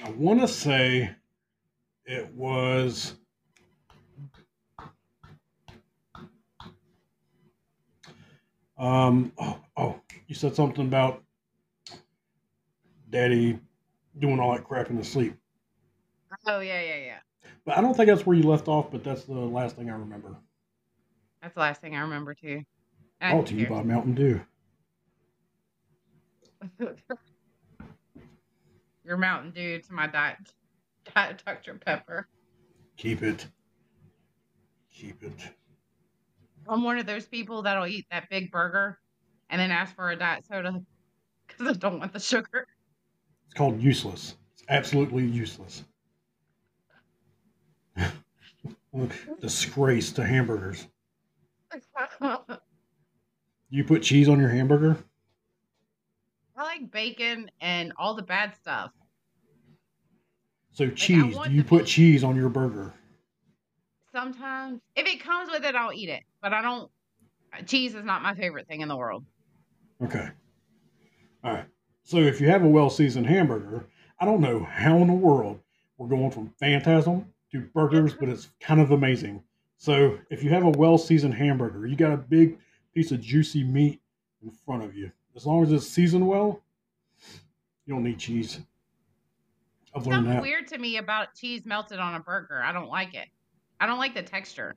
I 0.03 0.09
want 0.11 0.41
to 0.41 0.47
say 0.47 1.15
it 2.05 2.33
was. 2.33 3.15
Um. 8.77 9.33
Oh, 9.39 9.59
oh, 9.77 10.01
you 10.27 10.35
said 10.35 10.55
something 10.55 10.85
about 10.87 11.23
Daddy 13.09 13.59
doing 14.19 14.39
all 14.39 14.53
that 14.53 14.65
crap 14.65 14.89
in 14.89 14.97
his 14.97 15.11
sleep, 15.11 15.35
Oh 16.47 16.59
yeah, 16.59 16.81
yeah, 16.81 16.97
yeah. 16.97 17.19
but 17.65 17.77
I 17.77 17.81
don't 17.81 17.95
think 17.95 18.07
that's 18.09 18.25
where 18.25 18.37
you 18.37 18.43
left 18.43 18.67
off. 18.67 18.91
But 18.91 19.03
that's 19.03 19.23
the 19.25 19.33
last 19.33 19.75
thing 19.75 19.89
I 19.89 19.95
remember. 19.95 20.35
That's 21.47 21.55
the 21.55 21.61
last 21.61 21.79
thing 21.79 21.95
I 21.95 22.01
remember 22.01 22.33
too. 22.33 22.63
I 23.21 23.31
Brought 23.31 23.47
to 23.47 23.55
you 23.55 23.67
by 23.67 23.81
Mountain 23.81 24.15
Dew. 24.15 24.41
Your 29.05 29.15
Mountain 29.15 29.51
Dew 29.51 29.79
to 29.79 29.93
my 29.93 30.07
diet, 30.07 30.39
diet 31.15 31.41
Dr. 31.45 31.75
Pepper. 31.75 32.27
Keep 32.97 33.23
it. 33.23 33.47
Keep 34.93 35.23
it. 35.23 35.39
I'm 36.67 36.83
one 36.83 36.97
of 36.97 37.05
those 37.05 37.25
people 37.25 37.61
that'll 37.61 37.87
eat 37.87 38.07
that 38.11 38.29
big 38.29 38.51
burger 38.51 38.99
and 39.49 39.61
then 39.61 39.71
ask 39.71 39.95
for 39.95 40.11
a 40.11 40.17
diet 40.17 40.45
soda 40.45 40.81
because 41.47 41.65
I 41.65 41.79
don't 41.79 41.99
want 41.99 42.11
the 42.11 42.19
sugar. 42.19 42.67
It's 43.45 43.53
called 43.55 43.81
useless. 43.81 44.35
It's 44.51 44.63
absolutely 44.67 45.23
useless. 45.25 45.85
Disgrace 49.39 50.11
to 50.11 50.25
hamburgers. 50.25 50.87
You 53.69 53.83
put 53.83 54.01
cheese 54.01 54.29
on 54.29 54.39
your 54.39 54.49
hamburger? 54.49 54.97
I 56.55 56.63
like 56.63 56.89
bacon 56.89 57.51
and 57.59 57.91
all 57.97 58.15
the 58.15 58.23
bad 58.23 58.55
stuff. 58.55 58.91
So 60.71 60.89
cheese. 60.89 61.35
want 61.35 61.49
Do 61.49 61.55
you 61.55 61.63
put 61.63 61.79
meat. 61.79 61.87
cheese 61.87 62.23
on 62.23 62.35
your 62.35 62.49
burger? 62.49 62.93
Sometimes, 64.11 64.79
if 64.95 65.05
it 65.05 65.21
comes 65.21 65.49
with 65.51 65.65
it, 65.65 65.75
I'll 65.75 65.93
eat 65.93 66.09
it. 66.09 66.23
But 66.41 66.53
I 66.53 66.61
don't. 66.61 66.89
Cheese 67.65 67.93
is 67.93 68.05
not 68.05 68.21
my 68.21 68.35
favorite 68.35 68.67
thing 68.67 68.81
in 68.81 68.87
the 68.87 68.95
world. 68.95 69.25
Okay. 70.03 70.29
All 71.43 71.53
right. 71.53 71.65
So 72.03 72.17
if 72.17 72.39
you 72.39 72.47
have 72.47 72.63
a 72.63 72.67
well 72.67 72.89
seasoned 72.89 73.27
hamburger, 73.27 73.85
I 74.19 74.25
don't 74.25 74.41
know 74.41 74.63
how 74.63 74.97
in 74.97 75.07
the 75.07 75.13
world 75.13 75.59
we're 75.97 76.07
going 76.07 76.31
from 76.31 76.53
Phantasm 76.59 77.33
to 77.51 77.61
burgers, 77.73 78.13
but 78.19 78.29
it's 78.29 78.49
kind 78.61 78.79
of 78.79 78.91
amazing. 78.91 79.43
So 79.77 80.17
if 80.29 80.43
you 80.43 80.49
have 80.49 80.63
a 80.65 80.69
well 80.71 80.97
seasoned 80.97 81.35
hamburger, 81.35 81.85
you 81.87 81.95
got 81.95 82.11
a 82.11 82.17
big 82.17 82.57
piece 82.93 83.11
of 83.11 83.21
juicy 83.21 83.63
meat 83.63 84.01
in 84.43 84.51
front 84.51 84.83
of 84.83 84.95
you. 84.95 85.11
As 85.35 85.45
long 85.45 85.63
as 85.63 85.71
it's 85.71 85.87
seasoned 85.87 86.27
well, 86.27 86.61
you 87.85 87.93
don't 87.93 88.03
need 88.03 88.17
cheese. 88.17 88.59
I've 89.95 90.05
learned 90.05 90.17
Something 90.25 90.33
that. 90.33 90.41
weird 90.41 90.67
to 90.67 90.77
me 90.77 90.97
about 90.97 91.35
cheese 91.35 91.65
melted 91.65 91.99
on 91.99 92.15
a 92.15 92.19
burger. 92.19 92.61
I 92.61 92.71
don't 92.71 92.89
like 92.89 93.13
it. 93.13 93.27
I 93.79 93.85
don't 93.85 93.99
like 93.99 94.15
the 94.15 94.23
texture. 94.23 94.75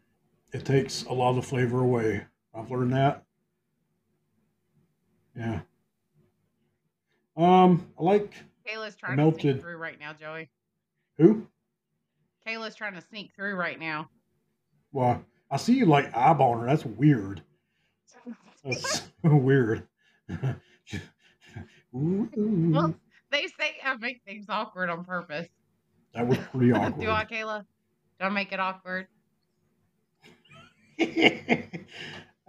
It 0.53 0.65
takes 0.65 1.05
a 1.05 1.13
lot 1.13 1.31
of 1.31 1.37
the 1.37 1.43
flavor 1.43 1.81
away. 1.81 2.25
I've 2.55 2.71
learned 2.71 2.93
that. 2.93 3.25
Yeah. 5.37 5.61
Um, 7.37 7.87
I 7.99 8.03
like 8.03 8.35
Kayla's 8.69 8.97
trying 8.97 9.17
to 9.17 9.41
sneak 9.41 9.61
through 9.61 9.77
right 9.77 9.99
now, 9.99 10.13
Joey. 10.13 10.51
who? 11.17 11.47
Kayla's 12.47 12.75
trying 12.75 12.95
to 12.95 13.01
sneak 13.01 13.33
through 13.35 13.55
right 13.55 13.79
now. 13.79 14.11
Well, 14.93 15.25
I 15.51 15.57
see 15.57 15.75
you 15.75 15.87
like 15.87 16.13
eyeballing 16.13 16.61
her. 16.63 16.67
That's 16.67 16.85
weird. 16.85 17.43
That's 18.65 19.03
so 19.23 19.35
weird. 19.37 19.87
Well, 21.93 22.95
they 23.33 23.47
say 23.49 23.77
I 23.85 23.97
make 23.97 24.23
things 24.25 24.47
awkward 24.49 24.91
on 24.91 25.05
purpose. 25.05 25.49
that 26.15 26.27
was 26.27 26.39
pretty 26.39 26.73
awkward. 26.73 27.01
Do 27.01 27.11
I, 27.11 27.25
Kayla? 27.25 27.65
Do 28.21 28.27
I 28.27 28.29
make 28.29 28.53
it 28.53 28.61
awkward? 28.61 29.09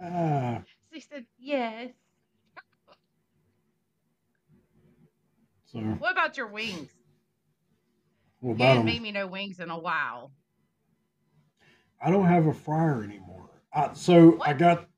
Ah, 0.00 0.62
She 0.92 1.00
said 1.00 1.24
yes. 1.38 1.90
so, 5.66 5.78
What 5.98 6.12
about 6.12 6.36
your 6.36 6.48
wings? 6.48 6.90
what 8.40 8.58
You 8.58 8.80
'em? 8.80 8.84
made 8.84 9.02
me 9.02 9.12
no 9.12 9.26
wings 9.26 9.58
in 9.60 9.70
a 9.70 9.78
while. 9.78 10.32
I 12.02 12.10
don't 12.10 12.26
have 12.26 12.46
a 12.46 12.52
fryer 12.52 13.02
anymore. 13.04 13.48
I, 13.72 13.92
so 13.94 14.38
I 14.42 14.52
got, 14.52 14.88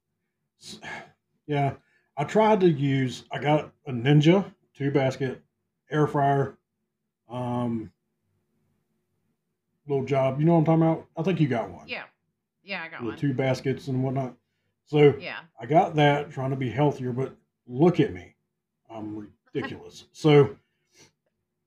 yeah, 1.47 1.75
I 2.17 2.25
tried 2.25 2.61
to 2.61 2.69
use. 2.71 3.25
I 3.31 3.39
got 3.39 3.73
a 3.87 3.93
Ninja 3.93 4.53
two 4.75 4.91
basket 4.91 5.43
air 5.91 6.07
fryer, 6.07 6.59
um, 7.29 7.91
little 9.87 10.05
job. 10.05 10.41
You 10.41 10.47
know 10.47 10.55
what 10.55 10.61
I'm 10.61 10.65
talking 10.65 10.83
about? 10.83 11.07
I 11.17 11.23
think 11.23 11.41
you 11.41 11.49
got 11.49 11.71
one. 11.71 11.87
Yeah. 11.87 12.05
Yeah, 12.63 12.83
I 12.83 12.89
got 12.89 13.01
The 13.01 13.09
one. 13.09 13.19
two 13.19 13.35
baskets 13.35 13.89
and 13.89 14.03
whatnot. 14.03 14.35
So 14.87 15.15
Yeah. 15.19 15.41
I 15.61 15.67
got 15.67 15.95
that 15.97 16.31
trying 16.31 16.51
to 16.51 16.57
be 16.57 16.71
healthier, 16.71 17.13
but 17.13 17.37
look 17.67 18.01
at 18.01 18.13
me. 18.13 18.35
I'm 18.91 19.29
ridiculous. 19.55 20.07
so 20.13 20.57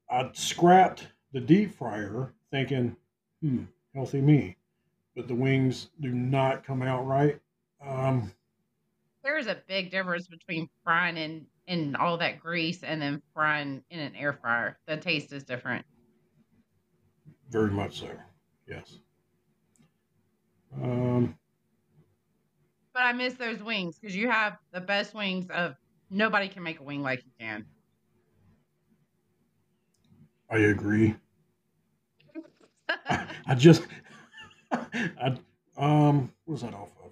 I 0.10 0.30
scrapped 0.34 1.08
the 1.34 1.40
deep 1.40 1.76
fryer 1.76 2.34
thinking, 2.52 2.96
hmm, 3.42 3.64
healthy 3.94 4.22
me. 4.22 4.58
But 5.18 5.28
the 5.28 5.34
wings 5.34 5.90
do 6.00 6.12
not 6.12 6.64
come 6.64 6.84
out 6.84 7.08
right. 7.08 7.40
Um, 7.84 8.32
There 9.24 9.40
is 9.40 9.48
a 9.48 9.58
big 9.68 9.90
difference 9.90 10.28
between 10.28 10.70
frying 10.84 11.18
in, 11.18 11.48
in 11.66 11.96
all 11.96 12.20
that 12.20 12.40
grease 12.40 12.84
and 12.84 13.02
then 13.02 13.24
frying 13.34 13.84
in 13.90 14.00
an 14.00 14.16
air 14.16 14.34
fryer. 14.34 14.78
The 14.86 14.96
taste 14.96 15.34
is 15.34 15.44
different. 15.44 15.84
very 17.50 17.72
much 17.72 18.02
so. 18.02 18.12
Yes. 18.68 19.00
Um, 20.84 21.36
But 22.94 23.02
I 23.02 23.14
miss 23.14 23.34
those 23.34 23.64
wings 23.64 23.98
because 23.98 24.16
you 24.16 24.30
have 24.30 24.60
the 24.72 24.82
best 24.82 25.16
wings 25.16 25.48
of 25.50 25.74
nobody 26.12 26.48
can 26.48 26.62
make 26.62 26.80
a 26.80 26.84
wing 26.84 27.02
like 27.02 27.24
you 27.26 27.32
can. 27.40 27.66
I 30.52 30.58
agree. 30.60 31.16
I 33.10 33.56
just, 33.56 33.82
I, 34.72 35.38
um, 35.78 36.32
what 36.46 36.54
was 36.54 36.62
that 36.62 36.74
off 36.74 36.90
of? 37.04 37.12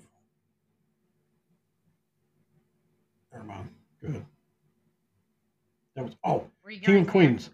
Never 3.32 3.46
mind. 3.46 3.70
Good. 4.02 4.26
That 5.96 6.06
was, 6.06 6.16
oh, 6.24 6.46
King 6.82 7.02
of 7.02 7.04
guys 7.06 7.12
Queens. 7.12 7.50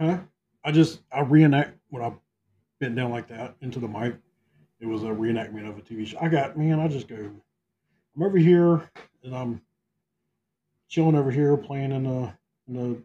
Huh? 0.00 0.18
I 0.64 0.72
just 0.72 1.00
I 1.12 1.20
reenact 1.20 1.76
when 1.90 2.02
I 2.02 2.12
bent 2.80 2.96
down 2.96 3.10
like 3.10 3.28
that 3.28 3.56
into 3.60 3.78
the 3.78 3.88
mic. 3.88 4.14
It 4.80 4.86
was 4.86 5.04
a 5.04 5.06
reenactment 5.06 5.68
of 5.68 5.78
a 5.78 5.80
TV 5.80 6.06
show. 6.06 6.18
I 6.20 6.28
got 6.28 6.58
man, 6.58 6.80
I 6.80 6.88
just 6.88 7.08
go. 7.08 7.16
I'm 7.16 8.22
over 8.22 8.38
here 8.38 8.90
and 9.22 9.34
I'm 9.34 9.62
chilling 10.88 11.16
over 11.16 11.30
here 11.30 11.56
playing 11.56 11.92
in 11.92 12.04
the 12.04 12.32
in 12.68 12.74
the 12.74 13.02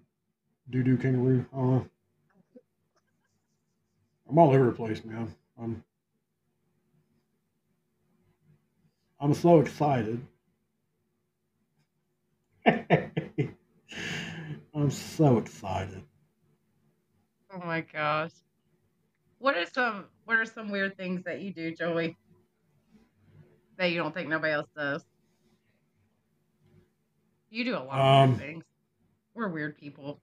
doo 0.70 0.84
doo 0.84 0.98
kangaroo. 0.98 1.46
Know. 1.54 1.88
I'm 4.32 4.40
all 4.40 4.52
over 4.52 4.68
the 4.68 4.72
place, 4.72 5.04
man. 5.04 5.36
I'm 5.62 5.84
I'm 9.20 9.34
so 9.34 9.60
excited. 9.60 10.26
I'm 12.66 13.52
so 14.90 15.38
excited. 15.38 16.02
Oh 17.54 17.60
my 17.60 17.82
gosh. 17.82 18.32
What 19.40 19.58
are 19.58 19.66
some 19.66 20.06
what 20.26 20.38
are 20.38 20.46
some 20.46 20.70
weird 20.70 20.96
things 20.98 21.24
that 21.26 21.42
you 21.42 21.54
do, 21.54 21.76
Joey? 21.76 22.18
That 23.78 23.92
you 23.92 23.98
don't 23.98 24.14
think 24.14 24.30
nobody 24.30 24.54
else 24.54 24.70
does? 24.76 25.04
You 27.50 27.66
do 27.66 27.76
a 27.76 27.84
lot 27.84 28.00
of 28.00 28.24
Um, 28.24 28.30
weird 28.30 28.40
things. 28.40 28.64
We're 29.34 29.50
weird 29.50 29.78
people. 29.78 30.22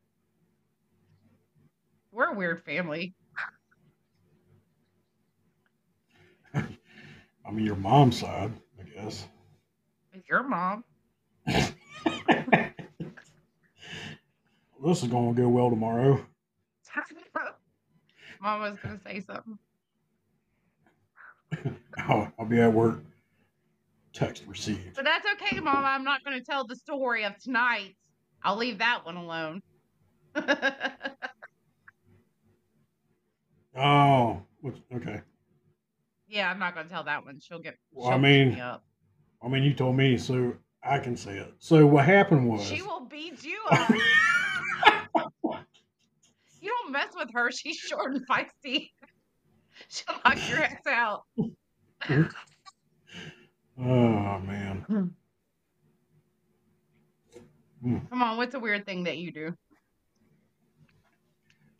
We're 2.11 2.33
a 2.33 2.35
weird 2.35 2.65
family. 2.65 3.15
I 7.49 7.51
mean, 7.51 7.65
your 7.65 7.77
mom's 7.77 8.19
side, 8.19 8.53
I 8.79 8.83
guess. 8.83 9.27
Your 10.29 10.43
mom. 10.43 10.85
this 11.47 11.65
is 15.03 15.09
going 15.09 15.35
to 15.35 15.43
go 15.43 15.49
well 15.49 15.71
tomorrow. 15.71 16.25
Mom 18.41 18.61
was 18.61 18.77
gonna 18.83 19.01
say 19.05 19.21
something. 19.21 19.59
I'll, 21.99 22.33
I'll 22.39 22.47
be 22.47 22.61
at 22.61 22.73
work. 22.73 23.03
Text 24.13 24.45
received. 24.47 24.95
But 24.95 25.05
that's 25.05 25.27
okay, 25.35 25.59
Mom. 25.61 25.85
I'm 25.85 26.05
not 26.05 26.23
gonna 26.25 26.43
tell 26.43 26.67
the 26.67 26.77
story 26.77 27.25
of 27.25 27.37
tonight. 27.39 27.97
I'll 28.43 28.57
leave 28.57 28.79
that 28.79 29.05
one 29.05 29.17
alone. 29.17 29.63
Oh, 33.77 34.43
okay. 34.95 35.23
Yeah, 36.29 36.51
I'm 36.51 36.59
not 36.59 36.75
gonna 36.75 36.89
tell 36.89 37.05
that 37.05 37.25
one. 37.25 37.41
She'll 37.41 37.61
get. 37.61 37.77
Well, 37.93 38.09
she'll 38.09 38.15
I 38.15 38.19
mean, 38.19 38.55
me. 38.55 38.61
I 38.61 39.49
mean, 39.49 39.63
you 39.63 39.75
told 39.75 39.97
me, 39.97 40.19
so 40.19 40.55
I 40.83 40.99
can 40.99 41.17
say 41.17 41.39
it. 41.39 41.53
So 41.59 41.87
what 41.87 42.05
happened 42.05 42.49
was. 42.49 42.67
She 42.67 42.83
will 42.83 43.07
beat 43.07 43.45
you 43.45 43.59
up. 43.71 43.91
you 46.61 46.71
don't 46.83 46.93
mess 46.93 47.09
with 47.17 47.31
her. 47.33 47.51
She's 47.51 47.77
short 47.77 48.15
and 48.15 48.27
feisty. 48.27 48.91
She'll 49.89 50.17
knock 50.25 50.49
your 50.49 50.59
ass 50.59 50.87
out. 50.89 51.23
oh 53.81 54.39
man. 54.41 55.15
Come 57.81 58.23
on, 58.23 58.37
what's 58.37 58.55
a 58.57 58.61
weird 58.61 58.85
thing 58.87 59.05
that 59.05 59.19
you 59.19 59.31
do? 59.33 59.55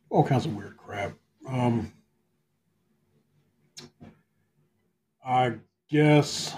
all 0.09 0.23
kinds 0.23 0.45
of 0.45 0.55
weird 0.55 0.77
crap. 0.77 1.13
Um, 1.47 1.91
I 5.29 5.53
guess 5.91 6.55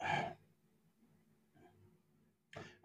I 0.00 0.32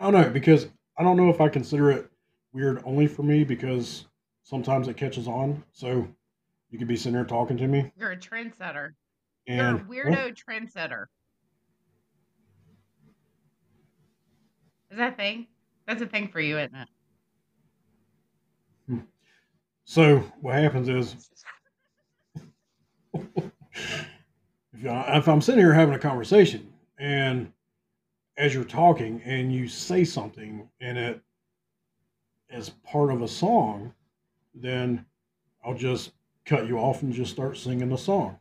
don't 0.02 0.12
know 0.12 0.30
because 0.30 0.68
I 0.98 1.04
don't 1.04 1.16
know 1.16 1.30
if 1.30 1.40
I 1.40 1.48
consider 1.48 1.90
it 1.92 2.12
weird 2.52 2.82
only 2.84 3.08
for 3.08 3.24
me 3.24 3.46
because 3.46 4.04
sometimes 4.44 4.90
it 4.90 4.98
catches 4.98 5.30
on. 5.30 5.64
So 5.72 6.06
you 6.70 6.78
could 6.78 6.90
be 6.90 6.98
sitting 6.98 7.14
there 7.14 7.24
talking 7.24 7.56
to 7.56 7.68
me. 7.68 7.90
You're 7.98 8.12
a 8.12 8.18
trendsetter. 8.18 8.96
And, 9.48 9.86
You're 9.90 10.04
a 10.04 10.12
weirdo 10.12 10.12
well, 10.12 10.32
trendsetter. 10.32 11.06
Is 14.92 14.98
that 14.98 15.14
a 15.14 15.16
thing? 15.16 15.48
That's 15.88 16.02
a 16.02 16.06
thing 16.06 16.28
for 16.28 16.42
you, 16.42 16.58
isn't 16.60 16.76
it? 16.76 16.88
Hmm. 18.90 19.00
So 19.86 20.18
what 20.42 20.56
happens 20.56 20.90
is 20.90 21.30
if, 23.74 24.86
I, 24.86 25.18
if 25.18 25.28
I'm 25.28 25.42
sitting 25.42 25.62
here 25.62 25.74
having 25.74 25.96
a 25.96 26.00
conversation 26.00 26.74
and 26.98 27.52
as 28.38 28.54
you're 28.54 28.64
talking 28.64 29.22
and 29.26 29.54
you 29.54 29.68
say 29.68 30.04
something 30.04 30.70
and 30.80 30.98
it 30.98 31.22
is 32.50 32.70
part 32.70 33.12
of 33.12 33.22
a 33.22 33.28
song, 33.28 33.94
then 34.54 35.06
I'll 35.64 35.76
just 35.76 36.12
cut 36.46 36.68
you 36.68 36.78
off 36.78 37.04
and 37.04 37.14
just 37.14 37.32
start 37.32 37.58
singing 37.58 37.90
the 37.90 37.98
song. 37.98 38.40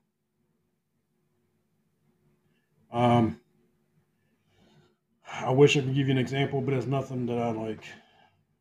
Um, 2.93 3.41
I 5.31 5.51
wish 5.51 5.77
I 5.77 5.81
could 5.81 5.95
give 5.95 6.09
you 6.09 6.13
an 6.13 6.19
example, 6.19 6.61
but 6.61 6.75
it's 6.75 6.87
nothing 6.87 7.27
that 7.27 7.39
I 7.39 7.51
like. 7.51 7.85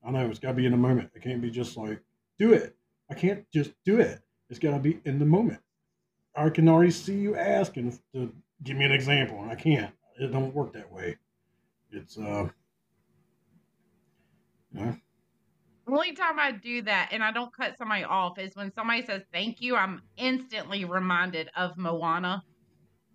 I 0.06 0.12
know 0.12 0.25
it's 0.25 0.39
got 0.39 0.49
to 0.49 0.53
be 0.53 0.65
in 0.65 0.71
the 0.71 0.77
moment. 0.77 1.12
It 1.15 1.21
can't 1.21 1.41
be 1.41 1.49
just 1.49 1.77
like, 1.77 2.01
do 2.38 2.53
it. 2.53 2.75
I 3.10 3.13
can't 3.13 3.45
just 3.53 3.71
do 3.86 3.99
it. 3.99 4.19
It's 4.49 4.60
got 4.60 4.71
to 4.71 4.80
be 4.80 4.99
in 5.06 5.19
the 5.19 5.25
moment. 5.25 5.60
I 6.38 6.50
can 6.50 6.69
already 6.69 6.91
see 6.91 7.15
you 7.15 7.36
asking 7.36 7.97
to 8.13 8.32
give 8.63 8.78
me 8.78 8.86
an 8.86 8.91
example, 8.91 9.41
and 9.41 9.52
I 9.52 9.56
can't. 9.56 9.91
It 10.19 10.32
don't 10.32 10.54
work 10.54 10.71
that 10.73 10.91
way. 10.91 11.17
It's 11.91 12.17
uh, 12.17 12.47
you 14.71 14.80
know, 14.86 14.95
The 15.88 15.91
only 15.91 16.13
time 16.13 16.39
I 16.39 16.52
do 16.52 16.84
that 16.84 17.10
and 17.12 17.23
I 17.23 17.32
don't 17.32 17.54
cut 17.56 17.78
somebody 17.78 18.04
off 18.04 18.38
is 18.38 18.56
when 18.56 18.71
somebody 18.73 19.04
says 19.06 19.23
thank 19.34 19.62
you, 19.62 19.76
I'm 19.76 20.02
instantly 20.17 20.86
reminded 20.86 21.50
of 21.56 21.76
Moana 21.78 22.43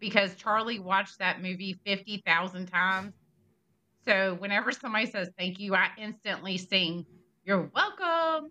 because 0.01 0.35
Charlie 0.35 0.81
watched 0.81 1.19
that 1.21 1.41
movie 1.41 1.79
50,000 1.87 2.67
times. 2.67 3.15
So 4.05 4.35
whenever 4.41 4.73
somebody 4.73 5.07
says 5.07 5.31
thank 5.39 5.61
you, 5.61 5.77
I 5.77 5.91
instantly 5.97 6.59
sing, 6.59 7.07
You're 7.45 7.71
welcome. 7.73 8.51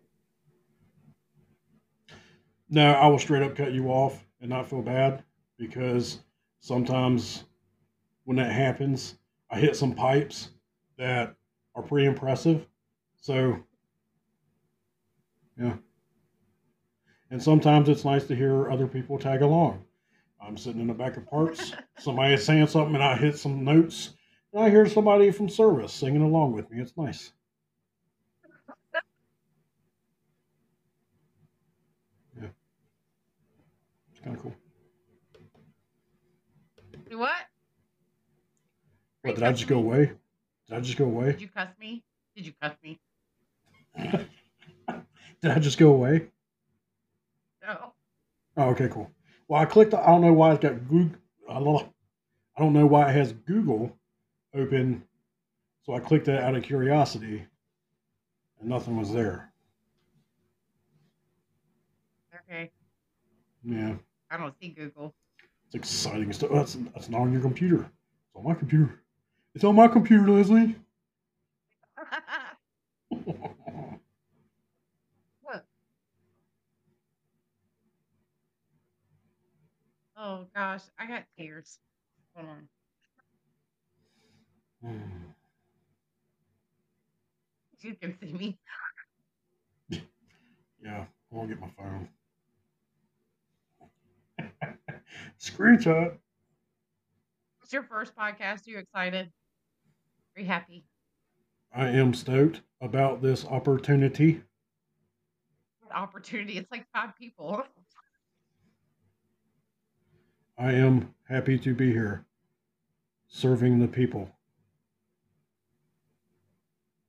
no, 2.70 2.92
I 2.94 3.08
will 3.08 3.20
straight 3.20 3.44
up 3.44 3.56
cut 3.56 3.74
you 3.74 3.88
off 3.90 4.24
and 4.41 4.49
not 4.49 4.69
feel 4.69 4.82
bad 4.82 5.23
because 5.58 6.19
sometimes 6.60 7.45
when 8.25 8.38
that 8.38 8.51
happens, 8.51 9.15
I 9.49 9.60
hit 9.60 9.75
some 9.75 9.93
pipes 9.93 10.49
that 10.97 11.36
are 11.75 11.84
pretty 11.84 12.08
impressive. 12.08 12.65
So, 13.17 13.58
yeah. 15.60 15.75
And 17.30 17.41
sometimes 17.41 17.88
it's 17.88 18.04
nice 18.04 18.25
to 18.27 18.36
hear 18.36 18.69
other 18.69 18.88
people 18.88 19.17
tag 19.17 19.41
along. 19.41 19.86
I'm 20.41 20.58
sitting 20.58 20.82
in 20.82 20.88
the 20.88 20.93
back 20.93 21.17
of 21.17 21.27
parts, 21.27 21.71
somebody 21.99 22.34
is 22.34 22.43
saying 22.43 22.67
something, 22.67 22.95
and 22.95 23.04
I 23.04 23.15
hit 23.15 23.38
some 23.38 23.63
notes, 23.63 24.13
and 24.51 24.63
I 24.63 24.69
hear 24.69 24.88
somebody 24.88 25.32
from 25.32 25.49
service 25.49 25.93
singing 25.93 26.23
along 26.23 26.54
with 26.54 26.69
me. 26.71 26.82
It's 26.82 26.97
nice. 26.97 27.32
It's 34.22 34.26
kind 34.26 34.38
of 34.38 34.44
cool. 34.44 34.56
What? 37.18 37.32
What, 39.24 39.36
did 39.36 39.44
I 39.44 39.52
just 39.52 39.68
go 39.68 39.78
away? 39.78 40.12
Did 40.68 40.78
I 40.78 40.80
just 40.82 40.98
go 40.98 41.06
away? 41.06 41.32
Did 41.32 41.42
you 41.42 41.48
cuss 41.50 41.70
me? 41.80 42.04
Did 42.36 42.46
you 42.46 42.54
cuss 42.62 42.76
me? 42.84 43.00
Did 43.98 45.52
I 45.52 45.58
just 45.60 45.80
go 45.80 45.90
away? 45.94 46.28
No. 47.66 47.94
Oh, 48.58 48.70
okay, 48.70 48.90
cool. 48.90 49.10
Well, 49.48 49.60
I 49.60 49.66
clicked. 49.66 49.94
I 49.94 50.06
don't 50.06 50.22
know 50.22 50.34
why 50.34 50.52
it's 50.54 50.62
got 50.62 50.88
Google. 50.88 51.18
I 51.50 51.60
don't 51.60 51.92
I 52.56 52.62
don't 52.62 52.74
know 52.74 52.86
why 52.86 53.10
it 53.10 53.16
has 53.16 53.34
Google 53.34 53.98
open. 54.54 55.04
So 55.84 55.94
I 55.94 56.00
clicked 56.00 56.28
that 56.28 56.44
out 56.44 56.56
of 56.56 56.62
curiosity, 56.64 57.46
and 58.60 58.70
nothing 58.70 58.98
was 58.98 59.12
there. 59.12 59.52
Okay. 62.48 62.72
Yeah, 63.64 63.96
I 64.32 64.38
don't 64.38 64.58
see 64.62 64.70
Google. 64.70 65.13
it's 65.65 65.76
exciting 65.76 66.32
stuff. 66.32 66.52
Oh, 66.54 66.56
that's 66.56 66.78
that's 66.94 67.10
not 67.10 67.20
on 67.22 67.34
your 67.34 67.41
computer. 67.41 67.80
It's 67.84 68.36
on 68.36 68.46
my 68.46 68.54
computer. 68.54 69.02
It's 69.54 69.65
on 69.65 69.76
my 69.76 69.89
computer, 69.89 70.30
Leslie. 70.30 70.78
oh 80.17 80.46
gosh, 80.56 80.84
I 80.98 81.06
got 81.06 81.26
tears. 81.38 81.80
Hold 82.34 82.48
on. 82.48 82.70
You 87.82 87.96
can 87.96 88.17
see 88.20 88.32
me. 88.32 88.60
yeah, 90.82 91.06
I 91.06 91.36
want 91.36 91.50
to 91.50 91.56
get 91.56 91.62
my 91.62 91.70
phone. 91.78 92.08
Screenshot. 95.39 96.17
It's 97.63 97.74
your 97.74 97.84
first 97.84 98.15
podcast. 98.15 98.67
Are 98.67 98.71
you 98.71 98.78
excited? 98.80 99.32
Are 100.36 100.41
you 100.41 100.47
happy? 100.47 100.84
I 101.74 101.88
am 101.88 102.13
stoked 102.13 102.62
about 102.82 103.21
this 103.21 103.45
opportunity. 103.45 104.41
What 105.82 105.95
opportunity. 105.95 106.58
It's 106.58 106.71
like 106.71 106.86
five 106.93 107.15
people. 107.17 107.63
I 110.58 110.74
am 110.74 111.13
happy 111.28 111.58
to 111.60 111.74
be 111.74 111.91
here, 111.91 112.26
serving 113.28 113.80
the 113.80 113.88
people. 113.88 114.30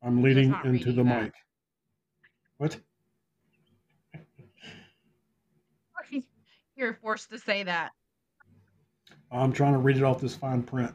I'm 0.02 0.22
leading 0.22 0.54
into 0.64 0.92
the 0.92 1.04
that. 1.04 1.22
mic. 1.24 1.32
What? 2.56 2.78
You're 6.82 6.94
forced 6.94 7.30
to 7.30 7.38
say 7.38 7.62
that. 7.62 7.92
I'm 9.30 9.52
trying 9.52 9.74
to 9.74 9.78
read 9.78 9.96
it 9.96 10.02
off 10.02 10.20
this 10.20 10.34
fine 10.34 10.64
print. 10.64 10.92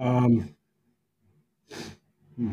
Um, 0.00 0.52
hmm. 2.34 2.50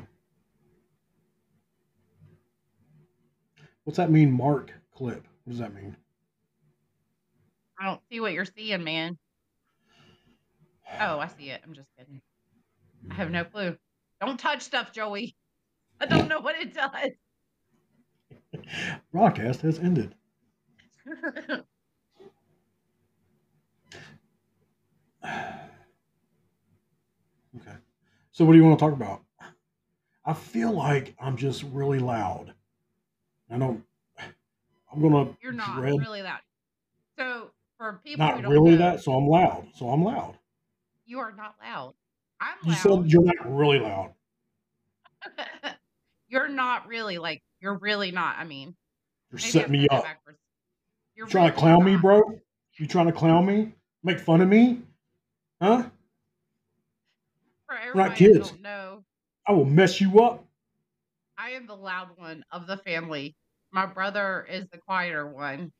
What's 3.86 3.98
that 3.98 4.12
mean, 4.12 4.32
Mark 4.32 4.72
clip? 4.94 5.26
What 5.46 5.52
does 5.52 5.58
that 5.58 5.74
mean? 5.74 5.98
I 7.80 7.86
don't 7.86 8.02
see 8.12 8.20
what 8.20 8.34
you're 8.34 8.46
seeing, 8.46 8.84
man. 8.84 9.18
Oh, 11.00 11.18
I 11.18 11.26
see 11.26 11.50
it. 11.50 11.60
I'm 11.66 11.74
just 11.74 11.90
kidding. 11.98 12.22
I 13.10 13.16
have 13.16 13.32
no 13.32 13.46
clue. 13.46 13.76
Don't 14.22 14.40
touch 14.40 14.62
stuff, 14.62 14.94
Joey. 14.94 15.36
I 16.00 16.06
don't 16.06 16.28
know 16.28 16.40
what 16.40 16.56
it 16.56 16.72
does. 16.72 17.10
Broadcast 19.12 19.62
has 19.62 19.80
ended. 19.80 20.14
Okay. 27.60 27.76
So, 28.32 28.46
what 28.46 28.54
do 28.54 28.60
you 28.60 28.64
want 28.64 28.78
to 28.80 28.86
talk 28.86 28.94
about? 28.94 29.22
I 30.26 30.34
feel 30.34 30.72
like 30.72 31.16
I'm 31.20 31.36
just 31.36 31.64
really 31.64 32.00
loud. 32.00 32.54
I 33.50 33.58
don't. 33.58 33.84
I'm 34.94 35.02
gonna 35.02 35.32
You're 35.42 35.52
not 35.52 35.76
dread 35.76 36.00
really 36.00 36.22
loud. 36.22 36.40
So 37.18 37.52
for 37.78 38.00
people 38.04 38.26
who 38.26 38.32
not 38.34 38.42
don't 38.42 38.52
really 38.52 38.72
know, 38.72 38.78
that, 38.78 39.02
so 39.02 39.14
I'm 39.14 39.28
loud. 39.28 39.68
So 39.76 39.90
I'm 39.90 40.04
loud. 40.04 40.38
you 41.06 41.20
are 41.20 41.32
not 41.32 41.56
loud. 41.62 41.94
I'm 42.40 42.56
You 42.64 42.72
loud. 42.72 42.78
said 42.82 43.12
you're 43.12 43.24
not 43.24 43.56
really 43.58 43.80
loud. 43.80 44.14
you're 46.30 46.48
not 46.48 46.88
really 46.88 47.18
like 47.18 47.42
you're 47.60 47.78
really 47.78 48.12
not. 48.12 48.38
I 48.38 48.44
mean, 48.46 48.76
You're 49.32 49.40
setting 49.40 49.72
me 49.72 49.88
up. 49.90 50.04
backwards. 50.04 50.40
You're 51.16 51.28
You 51.28 51.32
trying 51.32 51.48
to 51.48 51.52
really 51.52 51.62
clown 51.62 51.84
me, 51.86 51.96
bro? 51.98 52.22
You 52.78 52.88
trying 52.88 53.08
to 53.08 53.12
clown 53.12 53.46
me? 53.46 53.74
Make 54.04 54.20
fun 54.20 54.42
of 54.42 54.48
me? 54.48 54.82
Huh? 55.62 55.90
For 57.68 57.96
not 57.96 58.16
kids. 58.16 58.52
don't 58.52 59.06
I 59.48 59.52
will 59.54 59.66
mess 59.66 60.00
you 60.02 60.20
up. 60.22 60.46
I 61.38 61.52
am 61.52 61.66
the 61.66 61.76
loud 61.76 62.18
one 62.18 62.44
of 62.52 62.68
the 62.68 62.78
family. 62.78 63.36
My 63.72 63.86
brother 63.88 64.46
is 64.50 64.68
the 64.70 64.78
quieter 64.78 65.28
one. 65.28 65.72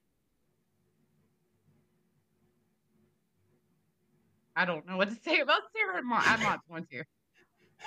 I 4.56 4.66
don't 4.66 4.86
know 4.86 4.98
what 4.98 5.10
to 5.10 5.16
say 5.16 5.40
about 5.40 5.62
Sarah 5.76 5.98
and 5.98 6.08
Mom. 6.08 6.22
I'm 6.26 6.42
not 6.42 6.60
going 6.70 6.86
to. 6.92 7.04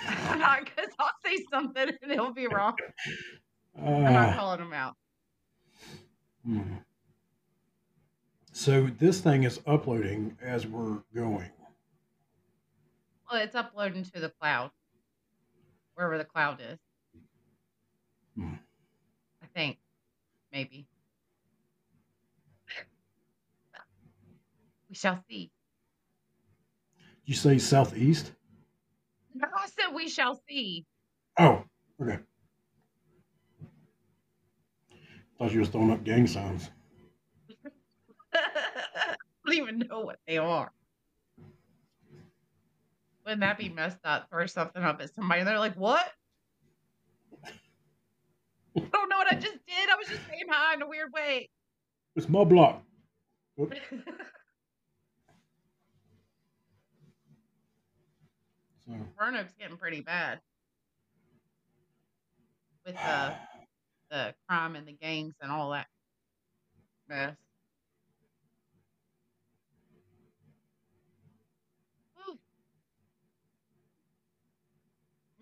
I'm 0.07 0.38
not 0.38 0.64
because 0.64 0.90
I'll 0.98 1.11
say 1.24 1.44
something 1.50 1.90
and 2.02 2.12
it'll 2.12 2.33
be 2.35 2.46
wrong. 2.48 2.76
I'm 4.05 4.12
not 4.12 4.31
Uh, 4.31 4.35
calling 4.35 4.61
them 4.61 4.72
out. 4.72 4.94
hmm. 6.44 6.76
So 8.52 8.87
this 8.87 9.20
thing 9.20 9.42
is 9.42 9.61
uploading 9.66 10.38
as 10.40 10.66
we're 10.66 11.02
going. 11.14 11.50
Well, 13.33 13.40
it's 13.40 13.57
uploading 13.57 14.05
to 14.05 14.21
the 14.21 14.29
cloud. 14.29 14.73
wherever 15.95 16.18
the 16.18 16.25
cloud 16.25 16.61
is. 16.61 16.79
Hmm. 18.37 18.57
I 19.42 19.47
think, 19.55 19.79
maybe. 20.53 20.87
We 24.90 24.95
shall 24.95 25.25
see. 25.31 25.51
You 27.25 27.35
say 27.35 27.57
southeast? 27.57 28.33
No, 29.35 29.49
I 29.57 29.66
said 29.68 29.95
we 29.95 30.11
shall 30.11 30.38
see. 30.47 30.85
Oh, 31.38 31.64
okay. 32.03 32.18
Thought 35.38 35.53
you 35.53 35.61
was 35.61 35.71
throwing 35.71 35.90
up 35.90 36.05
gang 36.05 36.27
signs. 36.27 36.68
I 38.35 39.16
don't 39.47 39.57
even 39.57 39.79
know 39.79 40.01
what 40.01 40.18
they 40.27 40.37
are. 40.37 40.71
Wouldn't 43.24 43.40
that 43.40 43.58
be 43.58 43.68
messed 43.68 44.04
up? 44.04 44.28
Throw 44.30 44.46
something 44.46 44.82
up 44.82 45.00
at 45.00 45.14
somebody 45.14 45.40
and 45.40 45.48
they're 45.48 45.58
like, 45.58 45.76
what? 45.76 46.04
I 48.76 48.80
don't 48.92 49.08
know 49.08 49.16
what 49.16 49.30
I 49.30 49.35
just 49.35 49.58
did. 49.66 49.90
I 49.90 49.96
was 49.96 50.08
just 50.08 50.26
saying 50.28 50.46
hi 50.48 50.74
in 50.74 50.82
a 50.82 50.88
weird 50.88 51.12
way. 51.12 51.48
It's 52.16 52.28
my 52.28 52.44
block. 52.44 52.82
So 58.85 58.92
Roanoke's 59.20 59.54
getting 59.58 59.76
pretty 59.76 60.00
bad 60.00 60.40
with 62.85 62.96
the 62.96 63.35
the 64.11 64.35
crime 64.48 64.76
and 64.76 64.87
the 64.87 64.92
gangs 64.92 65.35
and 65.40 65.50
all 65.50 65.70
that 65.70 65.87
mess. 67.08 67.37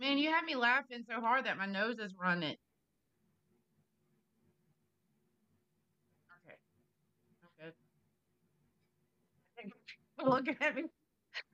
Man, 0.00 0.18
you 0.18 0.30
had 0.30 0.44
me 0.44 0.56
laughing 0.56 1.04
so 1.08 1.20
hard 1.20 1.46
that 1.46 1.58
my 1.58 1.66
nose 1.66 1.98
is 2.00 2.14
running. 2.20 2.56
Okay. 6.46 6.56
I'm 10.18 10.30
good. 10.38 10.56
At 10.60 10.74
me. 10.76 10.84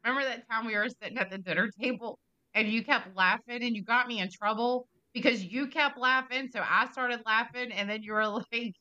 Remember 0.05 0.29
that 0.29 0.49
time 0.51 0.67
we 0.67 0.77
were 0.77 0.89
sitting 1.03 1.19
at 1.19 1.31
the 1.31 1.39
dinner 1.39 1.71
table 1.81 2.19
and 2.55 2.69
you 2.69 2.85
kept 2.85 3.17
laughing 3.17 3.63
and 3.63 3.77
you 3.77 3.85
got 3.85 4.09
me 4.09 4.21
in 4.21 4.31
trouble 4.31 4.89
because 5.15 5.43
you 5.45 5.69
kept 5.69 5.99
laughing. 5.99 6.49
So 6.53 6.63
I 6.69 6.89
started 6.93 7.23
laughing 7.27 7.73
and 7.73 7.89
then 7.91 8.03
you 8.03 8.13
were 8.15 8.27
like, 8.53 8.75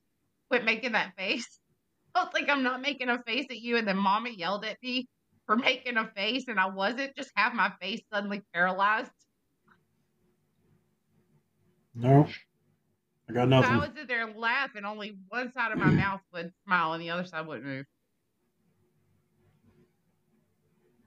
quit 0.49 0.65
making 0.65 0.93
that 0.93 1.13
face. 1.17 1.59
I 2.15 2.23
was 2.23 2.33
like, 2.33 2.49
I'm 2.49 2.63
not 2.63 2.81
making 2.81 3.09
a 3.09 3.21
face 3.23 3.47
at 3.51 3.59
you. 3.59 3.77
And 3.77 3.87
then 3.87 3.97
mama 3.97 4.29
yelled 4.29 4.65
at 4.65 4.77
me 4.83 5.07
for 5.47 5.55
making 5.57 5.97
a 5.97 6.09
face 6.15 6.45
and 6.47 6.59
I 6.59 6.67
wasn't. 6.67 7.15
Just 7.15 7.31
have 7.35 7.53
my 7.53 7.71
face 7.81 8.01
suddenly 8.13 8.43
paralyzed. 8.53 9.11
No, 11.95 12.27
I 13.29 13.33
got 13.33 13.47
So 13.59 13.67
I 13.67 13.77
nothing. 13.77 13.79
would 13.79 13.95
sit 13.95 14.07
there 14.07 14.31
laughing. 14.33 14.85
Only 14.85 15.17
one 15.29 15.51
side 15.51 15.71
of 15.71 15.77
my 15.79 15.91
mouth 15.91 16.21
would 16.33 16.53
smile 16.65 16.93
and 16.93 17.01
the 17.01 17.09
other 17.09 17.25
side 17.25 17.47
wouldn't 17.47 17.65
move. 17.65 17.85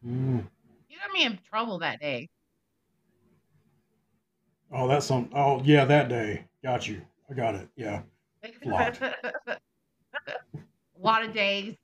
Mm. 0.04 0.48
You 0.88 0.98
got 0.98 1.12
me 1.12 1.24
in 1.24 1.38
trouble 1.38 1.78
that 1.78 2.00
day. 2.00 2.28
Oh, 4.70 4.86
that's 4.88 5.06
some. 5.06 5.30
Oh, 5.34 5.62
yeah, 5.64 5.84
that 5.86 6.08
day. 6.08 6.44
Got 6.62 6.88
you. 6.88 7.02
I 7.30 7.34
got 7.34 7.54
it. 7.54 7.68
Yeah. 7.76 8.02
A 8.42 8.68
lot 10.98 11.24
of 11.24 11.32
days. 11.32 11.76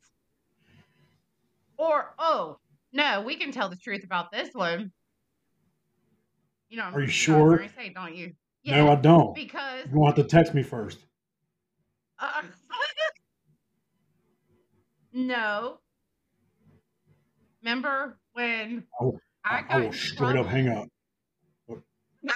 Or 1.76 2.14
oh 2.18 2.58
no, 2.92 3.22
we 3.22 3.36
can 3.36 3.52
tell 3.52 3.68
the 3.68 3.76
truth 3.76 4.04
about 4.04 4.30
this 4.32 4.52
one. 4.54 4.92
You 6.68 6.78
know, 6.78 6.84
Are 6.92 7.00
you 7.00 7.06
sure? 7.08 7.50
what 7.50 7.60
I 7.60 7.62
was 7.64 7.72
gonna 7.72 7.86
say, 7.88 7.92
don't 7.92 8.14
you? 8.14 8.32
No, 8.64 8.88
I 8.90 8.94
don't. 8.96 9.34
because 9.34 9.84
You're 9.84 9.94
going 9.94 10.14
to 10.14 10.24
text 10.24 10.54
me 10.54 10.62
first. 10.62 10.98
uh, 12.18 12.42
no. 15.12 15.78
Remember 17.62 18.18
when 18.32 18.84
I 19.00 19.04
will, 19.04 19.20
I 19.44 19.64
I, 19.68 19.76
will 19.78 19.92
straight 19.92 20.36
up 20.36 20.46
trouble? 20.46 20.48
hang 20.48 20.68
up. 20.68 20.88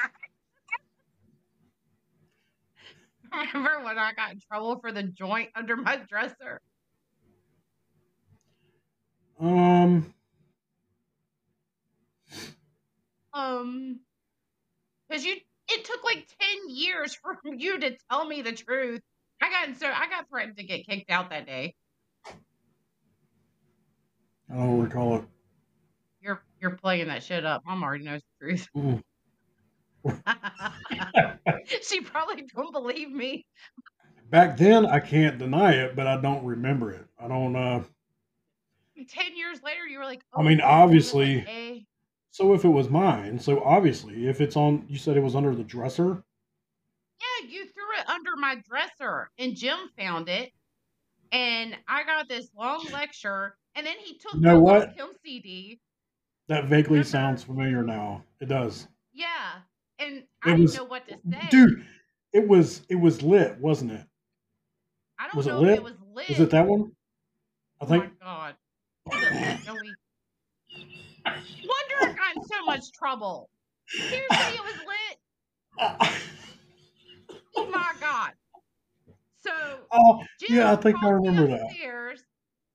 Remember 3.33 3.85
when 3.85 3.99
I 3.99 4.13
got 4.15 4.33
in 4.33 4.41
trouble 4.41 4.79
for 4.81 4.91
the 4.93 5.03
joint 5.03 5.51
under 5.55 5.77
my 5.77 5.97
dresser? 5.97 6.61
Um, 9.41 10.13
Um, 13.33 14.01
because 15.09 15.25
you, 15.25 15.37
it 15.71 15.85
took 15.85 16.03
like 16.05 16.27
ten 16.41 16.69
years 16.77 17.15
for 17.15 17.37
you 17.45 17.79
to 17.81 17.97
tell 18.11 18.25
me 18.27 18.43
the 18.43 18.53
truth. 18.53 19.01
I 19.43 19.51
got 19.51 19.77
so 19.79 19.87
I 19.87 20.09
got 20.09 20.29
threatened 20.29 20.57
to 20.57 20.65
get 20.65 20.87
kicked 20.87 21.11
out 21.11 21.31
that 21.31 21.47
day. 21.47 21.75
I 24.51 24.55
don't 24.57 24.81
recall 24.81 25.17
it. 25.17 25.25
You're 26.21 26.43
you're 26.61 26.77
playing 26.77 27.09
that 27.09 27.23
shit 27.23 27.45
up. 27.45 27.63
Mom 27.67 27.83
already 27.83 28.05
knows 28.05 28.23
the 28.41 28.47
truth. 28.47 28.69
She 31.83 32.01
probably 32.01 32.45
don't 32.55 32.73
believe 32.73 33.11
me. 33.11 33.45
Back 34.31 34.57
then, 34.57 34.87
I 34.87 35.01
can't 35.01 35.39
deny 35.39 35.73
it, 35.73 35.97
but 35.97 36.07
I 36.07 36.21
don't 36.21 36.45
remember 36.45 36.91
it. 36.93 37.05
I 37.19 37.29
don't. 37.29 37.55
uh 37.57 37.83
Ten 39.09 39.37
years 39.37 39.63
later, 39.63 39.87
you 39.87 39.99
were 39.99 40.05
like, 40.05 40.23
I 40.37 40.43
mean, 40.43 40.61
oh, 40.61 40.67
obviously- 40.67 41.45
eh. 41.47 41.81
So 42.39 42.55
if 42.55 42.65
it 42.65 42.69
was 42.69 42.89
mine, 42.89 43.41
so 43.41 43.65
obviously, 43.65 44.29
if 44.29 44.41
it's 44.41 44.55
on, 44.57 44.85
you 44.89 44.97
said 44.97 45.17
it 45.17 45.23
was 45.25 45.35
under 45.35 45.57
the 45.57 45.65
dresser. 45.65 46.23
Yeah, 47.21 47.49
you 47.49 47.65
threw 47.65 47.99
it 47.99 48.09
under 48.09 48.37
my 48.37 48.63
dresser, 48.65 49.29
and 49.41 49.57
Jim 49.57 49.77
found 49.99 50.29
it, 50.29 50.53
and 51.33 51.77
I 51.89 52.05
got 52.05 52.29
this 52.29 52.49
long 52.57 52.87
lecture, 52.93 53.57
and 53.75 53.85
then 53.85 53.97
he 54.05 54.19
took 54.19 54.35
You 54.35 54.41
know 54.43 54.61
what? 54.61 54.97
Kim 54.97 55.09
CD. 55.25 55.81
That 56.47 56.67
vaguely 56.67 56.91
Remember? 57.01 57.09
sounds 57.09 57.43
familiar 57.43 57.83
now. 57.83 58.23
It 58.41 58.47
does. 58.49 58.87
Yeah, 59.13 59.27
and 59.99 60.19
It 60.19 60.29
I 60.45 60.51
didn't 60.51 60.63
was- 60.63 60.77
know 60.77 60.85
what 60.85 61.09
to 61.09 61.19
say. 61.29 61.49
Dude, 61.51 61.85
it 62.33 62.47
was 62.47 62.83
it 62.89 62.95
was 62.95 63.21
lit, 63.21 63.59
wasn't 63.59 63.91
it? 63.91 64.07
I 65.19 65.25
don't 65.25 65.35
was 65.35 65.49
it 65.49 65.51
know 65.51 65.61
lit? 65.61 65.71
if 65.73 65.79
it 65.79 65.83
was 65.83 66.01
lit. 66.15 66.29
Was 66.29 66.39
it 66.39 66.51
that 66.51 66.69
one? 66.69 66.93
I 67.81 67.85
Oh 67.85 67.89
think. 67.89 68.05
my 68.05 68.11
god. 68.25 68.55
Was 69.07 69.23
it 69.25 69.33
lit, 69.33 69.61
Joey? 69.65 69.95
Wonder 71.35 71.95
I 71.95 72.15
got 72.17 72.37
in 72.37 72.43
so 72.43 72.65
much 72.65 72.93
trouble. 72.93 73.49
Seriously, 74.11 74.55
it 74.55 74.63
was 74.63 74.77
lit. 74.87 75.19
Oh 77.57 77.71
my 77.71 77.93
god. 78.01 78.33
So 79.43 79.51
oh, 79.93 80.25
Jim 80.41 80.57
Yeah, 80.57 80.73
I 80.73 80.77
think 80.77 80.97
I 81.03 81.09
remember 81.09 81.47
that. 81.49 82.19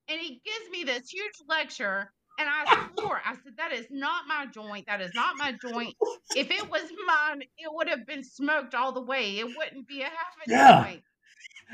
And 0.09 0.19
he 0.19 0.41
gives 0.45 0.69
me 0.71 0.83
this 0.83 1.09
huge 1.09 1.33
lecture. 1.47 2.11
And 2.39 2.49
I 2.49 2.65
swore, 2.91 3.21
I 3.23 3.35
said, 3.35 3.53
that 3.57 3.71
is 3.71 3.87
not 3.91 4.27
my 4.27 4.47
joint. 4.47 4.87
That 4.87 5.01
is 5.01 5.13
not 5.13 5.37
my 5.37 5.53
joint. 5.61 5.95
If 6.35 6.49
it 6.49 6.69
was 6.69 6.91
mine, 7.05 7.43
it 7.57 7.71
would 7.71 7.87
have 7.87 8.07
been 8.07 8.23
smoked 8.23 8.73
all 8.73 8.91
the 8.91 9.03
way. 9.03 9.37
It 9.37 9.55
wouldn't 9.55 9.87
be 9.87 10.01
a 10.01 10.05
half 10.05 10.35
a 10.45 10.49
Yeah. 10.49 10.83
joint. 10.83 11.03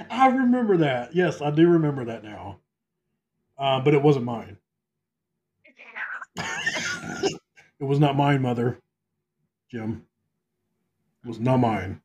I 0.09 0.27
remember 0.27 0.77
that. 0.77 1.15
Yes, 1.15 1.41
I 1.41 1.51
do 1.51 1.69
remember 1.69 2.05
that 2.05 2.23
now. 2.23 2.59
Uh, 3.57 3.79
but 3.81 3.93
it 3.93 4.01
wasn't 4.01 4.25
mine. 4.25 4.57
It 7.79 7.83
was 7.83 7.99
not 7.99 8.15
mine, 8.15 8.41
mother. 8.41 8.79
Jim. 9.71 10.05
It 11.23 11.27
was 11.27 11.39
not 11.39 11.57
mine. 11.57 12.01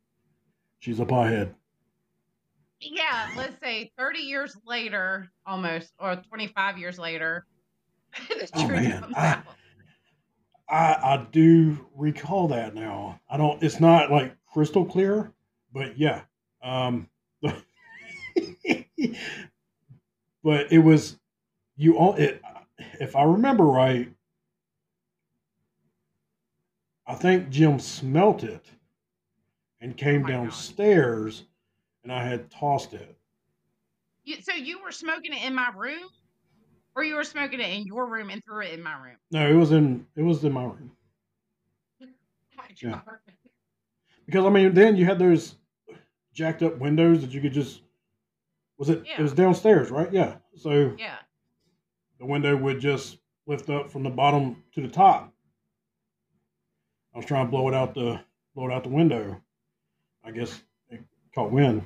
She's 0.81 1.01
a 1.01 1.05
pothead. 1.05 1.55
Yeah, 2.81 3.31
let's 3.37 3.59
say 3.63 3.91
30 3.97 4.19
years 4.21 4.57
later, 4.67 5.31
almost, 5.47 5.93
or 5.99 6.17
25 6.17 6.77
years 6.79 6.99
later, 6.99 7.47
the 8.29 8.49
Oh, 8.55 8.69
man, 8.69 9.01
comes 9.01 9.15
I- 9.17 9.29
out. 9.29 9.45
I 10.67 10.95
I 10.95 11.27
do 11.31 11.87
recall 11.95 12.49
that 12.49 12.75
now. 12.75 13.21
I 13.29 13.37
don't. 13.37 13.63
It's 13.63 13.81
not 13.81 14.11
like 14.11 14.35
crystal 14.51 14.87
clear, 14.87 15.31
but 15.75 15.99
yeah. 15.99 16.23
Um, 16.63 17.09
but 17.43 17.53
it 20.73 20.79
was 20.79 21.19
you 21.77 21.99
all. 21.99 22.15
It 22.15 22.41
if 23.01 23.15
I 23.15 23.25
remember 23.25 23.65
right, 23.65 24.11
I 27.07 27.15
think 27.15 27.51
Jim 27.51 27.79
smelt 27.79 28.45
it 28.45 28.67
and 29.81 29.97
came 29.97 30.25
oh 30.25 30.29
God. 30.29 30.33
downstairs, 30.33 31.45
and 32.03 32.13
I 32.13 32.25
had 32.25 32.51
tossed 32.51 32.95
it. 32.95 33.15
You, 34.25 34.37
so 34.41 34.55
you 34.55 34.83
were 34.83 34.93
smoking 34.93 35.33
it 35.35 35.45
in 35.45 35.55
my 35.55 35.71
room, 35.77 36.09
or 36.97 37.05
you 37.05 37.15
were 37.17 37.25
smoking 37.25 37.61
it 37.61 37.69
in 37.71 37.85
your 37.85 38.07
room 38.07 38.31
and 38.31 38.43
threw 38.45 38.63
it 38.63 38.73
in 38.73 38.83
my 38.83 38.95
room? 38.95 39.17
No, 39.31 39.47
it 39.49 39.55
was 39.55 39.73
in 39.73 40.07
it 40.17 40.23
was 40.23 40.43
in 40.45 40.53
my 40.53 40.65
room 40.65 40.91
My 42.57 42.65
Yeah. 42.81 43.01
Because 44.25 44.47
I 44.47 44.49
mean 44.49 44.73
then 44.73 44.97
you 44.97 45.05
had 45.05 45.19
those 45.19 45.57
jacked 46.33 46.63
up 46.63 46.79
windows 46.79 47.21
that 47.21 47.33
you 47.33 47.41
could 47.43 47.53
just 47.53 47.83
was 48.79 48.89
it 48.89 49.03
Yeah. 49.07 49.19
it 49.19 49.23
was 49.23 49.35
downstairs 49.35 49.91
right 49.91 50.11
yeah 50.13 50.37
so 50.57 50.95
Yeah. 50.99 51.17
the 52.19 52.25
window 52.27 52.57
would 52.57 52.81
just 52.81 53.19
lift 53.47 53.69
up 53.69 53.91
from 53.91 54.03
the 54.05 54.11
bottom 54.11 54.63
to 54.73 54.81
the 54.81 54.89
top 54.89 55.34
I 57.15 57.19
was 57.19 57.27
trying 57.27 57.47
to 57.47 57.51
blow 57.51 57.69
it 57.69 57.75
out 57.75 57.95
the 57.95 58.21
blow 58.55 58.69
it 58.69 58.73
out 58.73 58.83
the 58.83 58.89
window. 58.89 59.41
I 60.25 60.33
guess 60.33 60.63
it 60.89 61.01
caught 61.35 61.53
wind. 61.53 61.83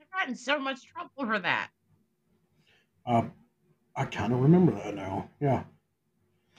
I 0.00 0.18
got 0.18 0.28
in 0.28 0.34
so 0.34 0.58
much 0.58 0.86
trouble 0.86 1.10
for 1.16 1.38
that. 1.38 1.68
Uh, 3.06 3.22
I 3.94 4.06
kind 4.06 4.32
of 4.32 4.40
remember 4.40 4.72
that 4.72 4.94
now. 4.94 5.28
Yeah. 5.40 5.62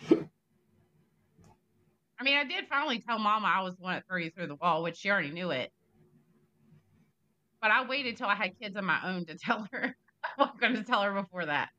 I 0.10 2.24
mean, 2.24 2.38
I 2.38 2.44
did 2.44 2.68
finally 2.70 3.00
tell 3.00 3.18
Mama 3.18 3.48
I 3.48 3.64
was 3.64 3.76
the 3.76 3.82
one 3.82 3.96
that 3.96 4.06
threw 4.08 4.22
you 4.22 4.30
through 4.30 4.48
the 4.48 4.56
wall, 4.56 4.84
which 4.84 4.98
she 4.98 5.10
already 5.10 5.32
knew 5.32 5.50
it. 5.50 5.72
But 7.62 7.72
I 7.72 7.86
waited 7.86 8.16
till 8.16 8.28
I 8.28 8.36
had 8.36 8.58
kids 8.60 8.76
of 8.76 8.84
my 8.84 9.00
own 9.04 9.26
to 9.26 9.38
tell 9.38 9.68
her. 9.72 9.96
I 10.24 10.42
wasn't 10.42 10.62
going 10.62 10.76
to 10.76 10.84
tell 10.84 11.02
her 11.02 11.14
before 11.14 11.48
that. 11.48 11.70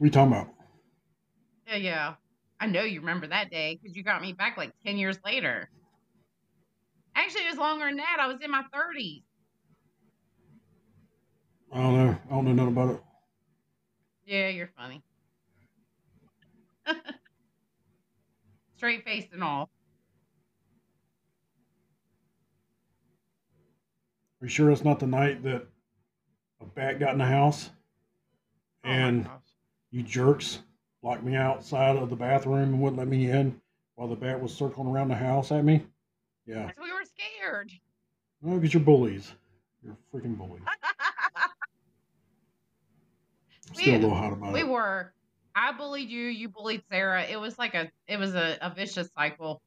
We 0.00 0.10
talking 0.10 0.32
about? 0.32 0.48
Yeah, 1.68 1.76
yeah. 1.76 2.14
I 2.60 2.66
know 2.66 2.82
you 2.82 3.00
remember 3.00 3.26
that 3.28 3.50
day 3.50 3.78
because 3.80 3.96
you 3.96 4.02
got 4.02 4.22
me 4.22 4.32
back 4.32 4.56
like 4.56 4.72
10 4.84 4.96
years 4.98 5.18
later. 5.24 5.70
Actually, 7.16 7.46
it 7.46 7.50
was 7.50 7.58
longer 7.58 7.86
than 7.86 7.96
that. 7.96 8.18
I 8.20 8.26
was 8.28 8.40
in 8.40 8.50
my 8.50 8.62
30s. 8.72 9.24
I 11.72 11.76
don't 11.82 11.94
know. 11.94 12.18
I 12.26 12.30
don't 12.30 12.44
know 12.46 12.52
nothing 12.52 12.72
about 12.72 12.94
it. 12.94 13.02
Yeah, 14.24 14.48
you're 14.48 14.68
funny. 14.76 15.02
Straight 18.76 19.04
faced 19.04 19.32
and 19.32 19.42
all. 19.42 19.70
Are 24.40 24.46
you 24.46 24.48
sure 24.48 24.70
it's 24.70 24.84
not 24.84 25.00
the 25.00 25.06
night 25.06 25.42
that 25.42 25.66
a 26.60 26.66
bat 26.66 26.98
got 27.00 27.12
in 27.12 27.18
the 27.18 27.26
house 27.26 27.70
Oh 28.84 28.88
and 28.90 29.24
gosh. 29.24 29.42
you 29.90 30.02
jerks 30.02 30.60
locked 31.04 31.22
me 31.22 31.36
outside 31.36 31.96
of 31.96 32.08
the 32.10 32.16
bathroom 32.16 32.62
and 32.72 32.80
wouldn't 32.80 32.98
let 32.98 33.08
me 33.08 33.30
in 33.30 33.60
while 33.94 34.08
the 34.08 34.16
bat 34.16 34.40
was 34.40 34.52
circling 34.54 34.88
around 34.88 35.08
the 35.08 35.14
house 35.14 35.52
at 35.52 35.64
me? 35.64 35.84
Yeah. 36.46 36.70
We 36.82 36.90
were 36.92 37.04
scared. 37.04 37.70
Well, 38.40 38.56
because 38.58 38.74
you're 38.74 38.82
bullies. 38.82 39.32
You're 39.84 39.96
freaking 40.12 40.36
bullies. 40.36 40.62
I'm 41.36 41.50
Still 43.74 43.94
a 43.94 43.96
We- 43.96 44.02
little 44.02 44.16
hot 44.16 44.32
about 44.32 44.52
we 44.52 44.60
it. 44.60 44.68
were. 44.68 45.12
I 45.54 45.72
bullied 45.72 46.10
you. 46.10 46.26
You 46.26 46.48
bullied 46.48 46.82
Sarah. 46.90 47.22
It 47.22 47.40
was 47.40 47.58
like 47.58 47.74
a. 47.74 47.90
It 48.08 48.18
was 48.18 48.34
a, 48.34 48.58
a 48.60 48.70
vicious 48.74 49.08
cycle. 49.16 49.62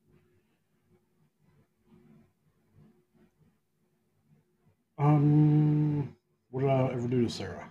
Um, 4.98 6.16
what 6.50 6.62
did 6.62 6.70
I 6.70 6.92
ever 6.92 7.08
do 7.08 7.24
to 7.24 7.30
Sarah? 7.30 7.70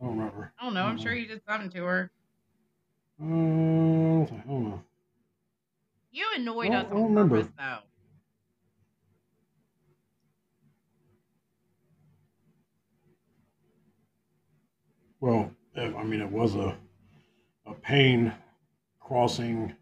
I 0.00 0.04
don't 0.04 0.16
remember. 0.18 0.52
I 0.58 0.64
don't 0.64 0.74
know. 0.74 0.84
I'm 0.86 0.96
Mhm. 0.98 1.02
sure 1.02 1.14
you 1.14 1.26
did 1.26 1.42
something 1.44 1.70
to 1.70 1.84
her. 1.84 2.10
Uh, 3.20 3.24
I 3.24 3.26
don't 3.26 4.30
I 4.30 4.44
know. 4.46 4.84
You 6.10 6.26
annoyed 6.36 6.70
Well, 6.70 6.80
us 6.80 6.86
I 6.86 6.88
don't 6.90 6.98
on 6.98 7.08
remember. 7.08 7.36
purpose, 7.42 7.52
though. 7.58 7.78
Well, 15.20 15.50
I 15.76 16.02
mean, 16.04 16.20
it 16.20 16.30
was 16.30 16.54
a 16.54 16.78
a 17.66 17.74
pain 17.74 18.32
crossing 19.00 19.74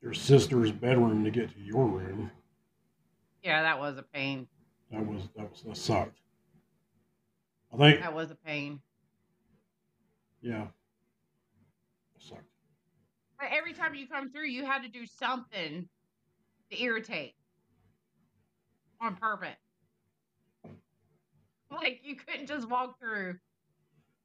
your 0.00 0.14
sister's 0.14 0.72
bedroom 0.72 1.24
to 1.24 1.30
get 1.30 1.52
to 1.52 1.60
your 1.60 1.86
room. 1.86 2.30
Yeah, 3.42 3.62
that 3.62 3.78
was 3.78 3.98
a 3.98 4.02
pain. 4.02 4.48
That 4.90 5.06
was 5.06 5.28
that 5.36 5.50
was 5.50 5.62
that 5.62 5.76
sucked. 5.76 6.18
I 7.74 7.76
think 7.76 8.00
That 8.00 8.14
was 8.14 8.30
a 8.30 8.36
pain. 8.36 8.80
yeah, 10.40 10.66
it 12.14 12.22
sucked. 12.22 12.42
But 13.38 13.48
every 13.50 13.72
time 13.72 13.94
you 13.94 14.06
come 14.06 14.30
through, 14.30 14.46
you 14.46 14.64
had 14.64 14.82
to 14.82 14.88
do 14.88 15.06
something 15.06 15.88
to 16.70 16.82
irritate 16.82 17.34
on 19.00 19.16
purpose. 19.16 19.56
Like 21.70 22.02
you 22.04 22.14
couldn't 22.14 22.46
just 22.46 22.68
walk 22.68 23.00
through. 23.00 23.34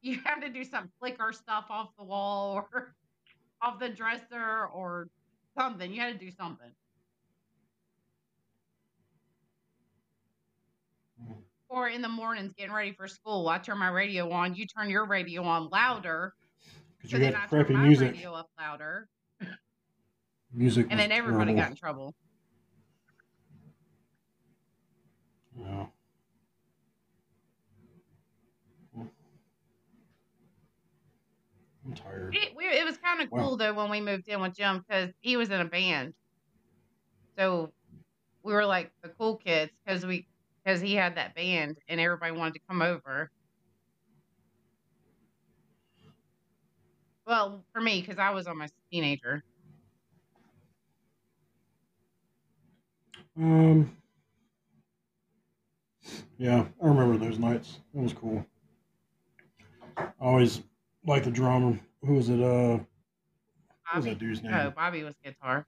You 0.04 0.20
had 0.24 0.42
to 0.42 0.50
do 0.50 0.64
some 0.64 0.92
flicker 1.00 1.34
stuff 1.34 1.66
off 1.72 1.90
the 1.98 2.04
wall 2.04 2.54
or 2.72 2.94
off 3.64 3.80
the 3.80 3.90
dresser 3.90 4.68
or 4.72 5.08
something. 5.58 5.92
You 5.92 6.00
had 6.00 6.20
to 6.20 6.26
do 6.26 6.32
something. 6.32 6.70
Or 11.70 11.88
in 11.88 12.02
the 12.02 12.10
mornings 12.10 12.54
getting 12.58 12.74
ready 12.74 12.94
for 12.94 13.08
school, 13.08 13.48
I 13.48 13.60
turn 13.60 13.78
my 13.78 13.90
radio 13.90 14.32
on. 14.32 14.56
You 14.56 14.66
turn 14.68 14.90
your 14.90 15.06
radio 15.06 15.44
on 15.44 15.70
louder. 15.70 16.34
Because 16.98 17.12
So 17.12 17.18
you 17.18 17.28
I 17.28 17.48
turn 17.48 17.50
crappy 17.50 17.74
my 17.74 17.88
music. 17.88 18.12
radio 18.14 18.34
up 18.34 18.48
louder. 18.60 19.08
Music 20.52 20.88
And 20.90 21.00
then 21.00 21.12
everybody 21.12 21.54
terrible. 21.54 21.62
got 21.62 21.70
in 21.72 21.76
trouble. 21.78 22.16
Yeah. 25.56 25.88
I'm 31.86 31.94
tired. 31.96 32.36
It, 32.36 32.56
we, 32.56 32.66
it 32.66 32.86
was 32.86 32.98
kind 32.98 33.22
of 33.22 33.30
Wow. 33.32 33.40
cool 33.42 33.58
though 33.58 33.74
when 33.74 33.90
we 33.90 34.02
moved 34.02 34.28
in 34.28 34.42
with 34.42 34.56
Jim 34.56 34.80
because 34.88 35.12
he 35.22 35.38
was 35.38 35.50
in 35.50 35.62
a 35.62 35.66
band, 35.66 36.14
so 37.38 37.74
we 38.44 38.54
were 38.54 38.66
like 38.66 38.92
the 39.04 39.10
cool 39.10 39.38
kids 39.38 39.72
because 39.86 40.06
we 40.06 40.28
because 40.70 40.82
he 40.82 40.94
had 40.94 41.16
that 41.16 41.34
band 41.34 41.78
and 41.88 42.00
everybody 42.00 42.32
wanted 42.32 42.54
to 42.54 42.60
come 42.70 42.82
over. 42.82 43.32
Well, 47.26 47.64
for 47.74 47.82
me 47.82 48.02
because 48.02 48.20
I 48.20 48.30
was 48.32 48.46
almost 48.46 48.74
a 48.74 48.96
teenager. 48.96 49.44
Um. 53.38 53.96
Yeah, 56.38 56.66
I 56.82 56.88
remember 56.88 57.18
those 57.18 57.40
nights. 57.40 57.80
That 57.94 58.02
was 58.02 58.14
cool. 58.14 58.46
I 59.98 60.12
always 60.20 60.62
liked 61.06 61.26
the 61.26 61.32
drummer. 61.32 61.80
Who 62.06 62.14
was 62.14 62.30
it? 62.30 62.42
Uh, 62.42 62.78
what 62.78 63.96
was 63.96 64.06
Bobby, 64.06 64.10
that 64.10 64.20
dude's 64.20 64.44
name? 64.44 64.54
oh, 64.54 64.70
Bobby 64.72 65.04
was 65.04 65.16
guitar. 65.24 65.66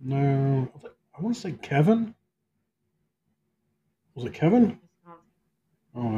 No, 0.00 0.70
I 1.16 1.22
want 1.22 1.34
to 1.34 1.40
say 1.40 1.52
Kevin. 1.52 2.14
Was 4.14 4.24
it 4.26 4.32
Kevin? 4.34 4.78
I 5.06 5.98
don't 5.98 6.12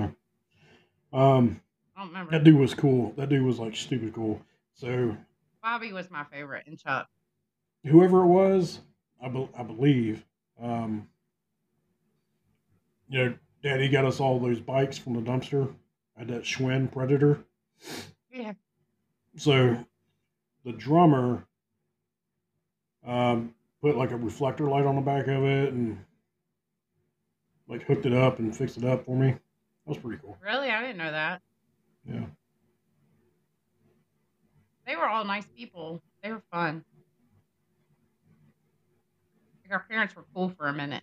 know. 1.12 1.18
Um, 1.18 1.60
I 1.96 2.00
don't 2.00 2.08
remember. 2.08 2.30
that 2.32 2.44
dude 2.44 2.58
was 2.58 2.74
cool. 2.74 3.12
That 3.16 3.28
dude 3.28 3.42
was 3.44 3.58
like 3.58 3.76
stupid 3.76 4.12
cool. 4.14 4.40
So 4.74 5.16
Bobby 5.62 5.92
was 5.92 6.10
my 6.10 6.24
favorite, 6.24 6.64
and 6.66 6.78
Chuck. 6.78 7.08
whoever 7.84 8.22
it 8.22 8.26
was, 8.26 8.80
I, 9.22 9.28
be- 9.28 9.48
I 9.56 9.62
believe, 9.62 10.24
um, 10.60 11.08
you 13.08 13.24
know, 13.24 13.34
Daddy 13.62 13.88
got 13.88 14.04
us 14.04 14.20
all 14.20 14.38
those 14.38 14.60
bikes 14.60 14.98
from 14.98 15.14
the 15.14 15.20
dumpster. 15.20 15.72
I 16.16 16.20
had 16.20 16.28
that 16.28 16.42
Schwinn 16.42 16.92
Predator. 16.92 17.38
Yeah. 18.32 18.52
So 19.36 19.84
the 20.64 20.72
drummer 20.72 21.46
um, 23.06 23.54
put 23.80 23.96
like 23.96 24.10
a 24.10 24.16
reflector 24.16 24.64
light 24.68 24.86
on 24.86 24.96
the 24.96 25.00
back 25.02 25.26
of 25.28 25.44
it 25.44 25.72
and 25.72 25.98
like 27.68 27.82
hooked 27.82 28.06
it 28.06 28.12
up 28.12 28.38
and 28.38 28.54
fixed 28.56 28.76
it 28.76 28.84
up 28.84 29.04
for 29.04 29.16
me. 29.16 29.30
That 29.30 29.38
was 29.86 29.98
pretty 29.98 30.20
cool. 30.22 30.36
Really, 30.42 30.70
I 30.70 30.80
didn't 30.80 30.98
know 30.98 31.10
that. 31.10 31.42
Yeah. 32.08 32.26
They 34.86 34.96
were 34.96 35.08
all 35.08 35.24
nice 35.24 35.46
people. 35.56 36.02
They 36.22 36.30
were 36.30 36.42
fun. 36.50 36.84
Like 39.64 39.72
our 39.72 39.86
parents 39.88 40.14
were 40.14 40.24
cool 40.34 40.50
for 40.50 40.66
a 40.66 40.72
minute. 40.72 41.02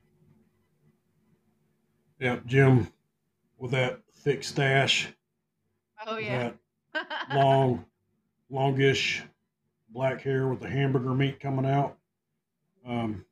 Yeah. 2.19 2.37
Jim 2.45 2.87
with 3.57 3.71
that 3.71 4.01
thick 4.13 4.43
stash, 4.43 5.09
Oh 6.05 6.17
yeah. 6.17 6.51
that 6.93 7.07
long, 7.35 7.85
longish 8.49 9.23
black 9.89 10.21
hair 10.21 10.47
with 10.47 10.59
the 10.59 10.69
hamburger 10.69 11.13
meat 11.13 11.39
coming 11.39 11.65
out. 11.65 11.97
Um, 12.87 13.25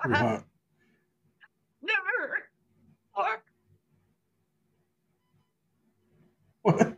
hot. 0.00 0.44
Never. 1.82 2.38
Or 3.18 3.40
What? 6.62 6.96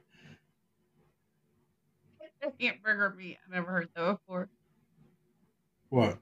hamburger 2.61 3.15
meat. 3.17 3.37
I've 3.47 3.53
never 3.55 3.71
heard 3.71 3.89
that 3.95 4.19
before. 4.27 4.49
What? 5.91 6.19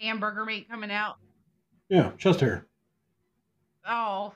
Hamburger 0.00 0.44
meat 0.46 0.68
coming 0.68 0.90
out. 0.90 1.16
Yeah, 1.90 2.12
chest 2.18 2.40
hair. 2.40 2.66
Oh. 3.86 4.32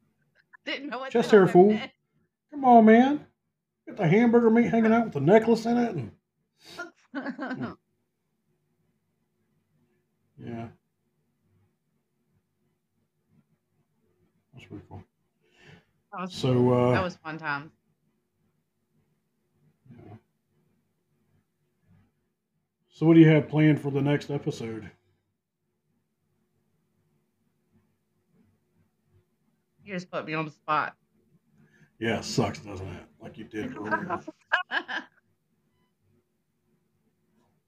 Didn't 0.66 0.90
know 0.90 0.98
what 0.98 1.10
Chest 1.12 1.30
hair, 1.30 1.46
fool. 1.46 1.70
meant. 1.72 1.92
Come 2.50 2.64
on, 2.64 2.84
man. 2.84 3.26
Get 3.86 3.96
the 3.96 4.06
hamburger 4.06 4.50
meat 4.50 4.70
hanging 4.70 4.92
out 4.92 5.04
with 5.04 5.14
the 5.14 5.20
necklace 5.20 5.64
in 5.66 5.76
it. 5.78 5.94
And, 7.14 7.76
yeah. 10.44 10.68
That's 14.52 14.66
pretty 14.66 14.84
cool. 14.88 15.02
That 16.12 16.20
was, 16.22 16.32
So 16.34 16.72
uh, 16.72 16.92
that 16.92 17.02
was 17.02 17.16
fun 17.16 17.38
times. 17.38 17.72
so 22.88 23.06
what 23.06 23.14
do 23.14 23.20
you 23.20 23.28
have 23.28 23.48
planned 23.48 23.80
for 23.80 23.90
the 23.90 24.00
next 24.00 24.30
episode? 24.30 24.90
You 29.84 29.92
just 29.92 30.10
put 30.10 30.24
me 30.24 30.34
on 30.34 30.46
the 30.46 30.50
spot. 30.50 30.94
Yeah, 31.98 32.18
it 32.18 32.24
sucks, 32.24 32.58
doesn't 32.60 32.86
it? 32.86 33.02
Like 33.20 33.36
you 33.38 33.44
did 33.44 33.76
earlier. 33.78 34.20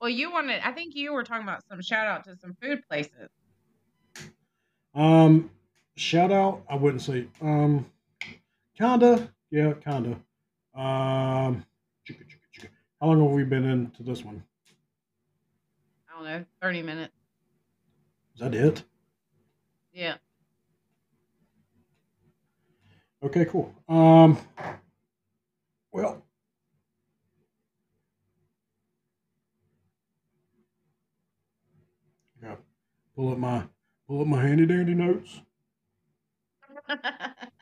Well, 0.07 0.15
you 0.15 0.31
wanted. 0.31 0.61
I 0.65 0.71
think 0.71 0.95
you 0.95 1.13
were 1.13 1.25
talking 1.25 1.43
about 1.43 1.65
some 1.69 1.83
shout 1.83 2.07
out 2.07 2.23
to 2.27 2.37
some 2.37 2.57
food 2.63 2.81
places. 2.89 3.29
Um, 4.95 5.51
shout 5.97 6.31
out. 6.31 6.63
I 6.71 6.77
wouldn't 6.77 7.03
say. 7.03 7.27
Um, 7.43 7.87
kinda. 8.79 9.29
Yeah, 9.51 9.73
kinda. 9.73 10.11
Um, 10.77 11.67
chicka, 12.09 12.23
chicka, 12.23 12.47
chicka. 12.57 12.69
how 13.01 13.09
long 13.09 13.21
have 13.21 13.33
we 13.33 13.43
been 13.43 13.65
into 13.65 14.05
this 14.05 14.25
one? 14.25 14.45
I 16.09 16.15
don't 16.15 16.25
know, 16.25 16.45
thirty 16.63 16.83
minutes. 16.83 17.13
Is 18.35 18.41
that 18.43 18.55
it? 18.55 18.85
Yeah. 19.93 20.19
Okay, 23.25 23.45
cool. 23.47 23.75
Um, 23.89 24.39
well, 25.91 26.23
yeah, 32.41 32.55
pull 33.17 33.33
up 33.33 33.39
my 33.39 33.67
pull 34.07 34.21
up 34.21 34.27
my 34.29 34.43
handy 34.43 34.67
dandy 34.67 34.95
notes. 34.95 35.41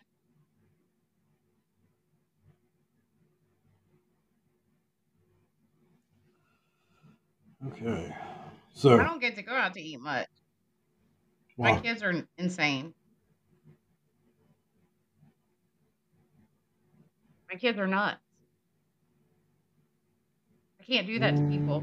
Okay, 7.69 8.15
so 8.75 9.01
I 9.01 9.05
don't 9.05 9.21
get 9.21 9.37
to 9.37 9.43
go 9.43 9.53
out 9.55 9.73
to 9.75 9.81
eat 9.81 9.99
much. 10.01 10.29
My 11.57 11.81
kids 11.81 12.03
are 12.03 12.27
insane. 12.37 12.95
My 17.51 17.57
kids 17.59 17.79
are 17.79 17.87
nuts. 17.87 18.21
I 20.81 20.85
can't 20.85 21.07
do 21.07 21.19
that 21.21 21.37
to 21.37 21.43
people. 21.43 21.83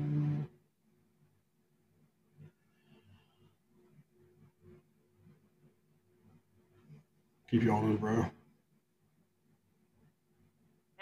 Keep 7.51 7.63
you 7.63 7.71
on 7.73 7.91
this, 7.91 7.99
bro. 7.99 8.25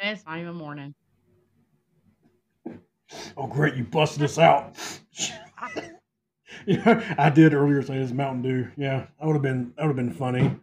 And 0.02 0.18
it's 0.18 0.26
not 0.26 0.40
even 0.40 0.56
morning. 0.56 0.96
Oh, 3.38 3.46
great, 3.46 3.76
you 3.76 3.84
busted 3.84 4.24
us 4.24 4.40
out. 4.40 4.76
yeah, 6.66 7.16
I 7.20 7.30
did 7.30 7.54
earlier 7.54 7.84
say 7.84 7.98
it's 7.98 8.12
Mountain 8.12 8.42
Dew. 8.42 8.68
Yeah, 8.78 9.06
that 9.20 9.28
would 9.28 9.34
have 9.34 9.44
been 9.44 9.74
that 9.78 9.86
would 9.86 9.96
have 9.96 9.96
been 9.96 10.12
funny. 10.12 10.56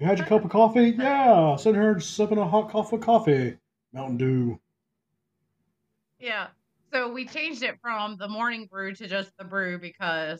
You 0.00 0.06
had 0.06 0.18
your 0.18 0.26
cup 0.26 0.44
of 0.44 0.50
coffee? 0.50 0.94
Yeah, 0.98 1.54
sitting 1.54 1.80
here 1.80 2.00
sipping 2.00 2.38
a 2.38 2.48
hot 2.48 2.72
cup 2.72 2.92
of 2.92 3.00
coffee. 3.00 3.58
Mountain 3.92 4.16
Dew. 4.16 4.60
Yeah. 6.18 6.48
So 6.92 7.12
we 7.12 7.26
changed 7.26 7.62
it 7.62 7.78
from 7.80 8.16
the 8.16 8.26
morning 8.26 8.66
brew 8.68 8.92
to 8.94 9.06
just 9.06 9.30
the 9.38 9.44
brew 9.44 9.78
because 9.78 10.38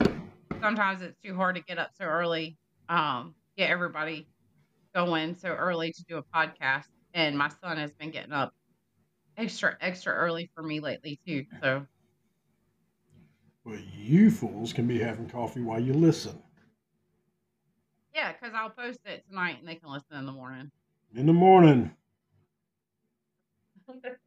sometimes 0.60 1.02
it's 1.02 1.16
too 1.22 1.36
hard 1.36 1.54
to 1.54 1.62
get 1.62 1.78
up 1.78 1.90
so 1.96 2.04
early, 2.04 2.56
um, 2.88 3.34
get 3.56 3.70
everybody 3.70 4.26
going 4.94 5.36
so 5.36 5.48
early 5.48 5.92
to 5.92 6.04
do 6.04 6.18
a 6.18 6.22
podcast. 6.22 6.86
And 7.14 7.36
my 7.36 7.48
son 7.62 7.76
has 7.78 7.92
been 7.92 8.10
getting 8.10 8.32
up 8.32 8.52
extra, 9.36 9.76
extra 9.80 10.12
early 10.12 10.50
for 10.54 10.62
me 10.62 10.80
lately 10.80 11.18
too. 11.26 11.44
So 11.62 11.86
But 13.64 13.80
you 13.96 14.30
fools 14.30 14.72
can 14.72 14.86
be 14.86 14.98
having 14.98 15.28
coffee 15.28 15.60
while 15.60 15.80
you 15.80 15.92
listen. 15.92 16.42
yeah, 18.14 18.32
because 18.32 18.54
I'll 18.54 18.70
post 18.70 19.00
it 19.06 19.24
tonight 19.28 19.58
and 19.60 19.68
they 19.68 19.76
can 19.76 19.90
listen 19.90 20.16
in 20.16 20.26
the 20.26 20.32
morning. 20.32 20.70
In 21.14 21.26
the 21.26 21.32
morning. 21.32 21.90
it 23.88 24.18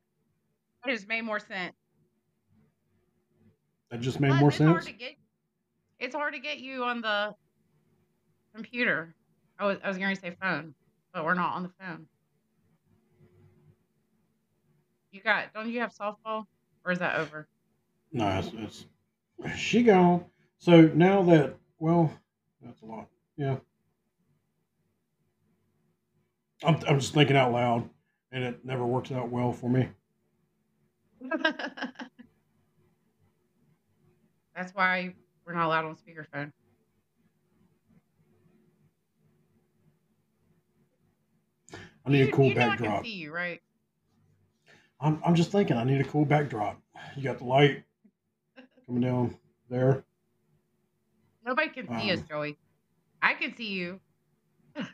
just 0.88 1.08
made 1.08 1.22
more 1.22 1.40
sense. 1.40 1.74
That 3.90 4.02
just 4.02 4.20
made 4.20 4.30
Plus, 4.30 4.40
more 4.40 4.50
it's 4.50 4.58
hard 4.60 4.84
sense. 4.84 4.86
to 4.86 4.92
get. 4.92 5.16
It's 6.00 6.16
hard 6.16 6.34
to 6.34 6.40
get 6.40 6.60
you 6.60 6.84
on 6.84 7.02
the 7.02 7.34
computer. 8.54 9.16
I 9.60 9.66
was 9.66 9.78
I 9.84 9.88
was 9.88 9.98
going 9.98 10.16
to 10.16 10.22
say 10.22 10.36
phone, 10.42 10.74
but 11.14 11.24
we're 11.26 11.34
not 11.34 11.54
on 11.56 11.64
the 11.64 11.72
phone. 11.80 12.08
You 15.12 15.22
got? 15.22 15.54
Don't 15.54 15.70
you 15.70 15.80
have 15.82 15.94
softball, 15.94 16.46
or 16.84 16.92
is 16.92 17.00
that 17.00 17.20
over? 17.20 17.48
No, 18.12 18.28
it's, 18.40 18.52
it's 18.54 18.86
she 19.58 19.84
gone. 19.84 20.26
So 20.58 20.82
now 20.94 21.22
that 21.24 21.56
well, 21.80 22.12
that's 22.62 22.82
a 22.82 22.86
lot. 22.86 23.08
Yeah. 23.38 23.58
I'm 26.64 26.80
I'm 26.88 27.00
just 27.00 27.14
thinking 27.14 27.36
out 27.36 27.52
loud, 27.52 27.90
and 28.32 28.44
it 28.44 28.66
never 28.66 28.86
works 28.86 29.12
out 29.12 29.30
well 29.30 29.52
for 29.52 29.70
me. 29.70 29.90
That's 34.56 34.74
why 34.74 35.14
we're 35.46 35.54
not 35.54 35.66
allowed 35.66 35.86
on 35.86 35.96
speakerphone. 35.96 36.52
I 42.06 42.10
need 42.12 42.20
You, 42.20 42.28
a 42.28 42.32
cool 42.32 42.48
you 42.50 42.56
know 42.56 42.62
I 42.68 42.76
can 42.78 42.80
backdrop. 42.80 43.04
see 43.04 43.16
you, 43.16 43.34
right? 43.34 43.62
I'm 45.00 45.22
I'm 45.26 45.34
just 45.36 45.52
thinking 45.52 45.78
I 45.78 45.84
need 45.84 46.00
a 46.02 46.06
cool 46.06 46.26
backdrop. 46.26 46.80
You 47.16 47.24
got 47.24 47.38
the 47.40 47.46
light 47.46 47.84
coming 48.86 49.02
down 49.02 49.36
there. 49.70 50.04
Nobody 51.46 51.70
can 51.70 51.88
see 51.90 52.12
us, 52.12 52.20
Um, 52.20 52.26
Joey. 52.28 52.58
I 53.22 53.34
can 53.34 53.56
see 53.56 53.68
you. 53.74 54.00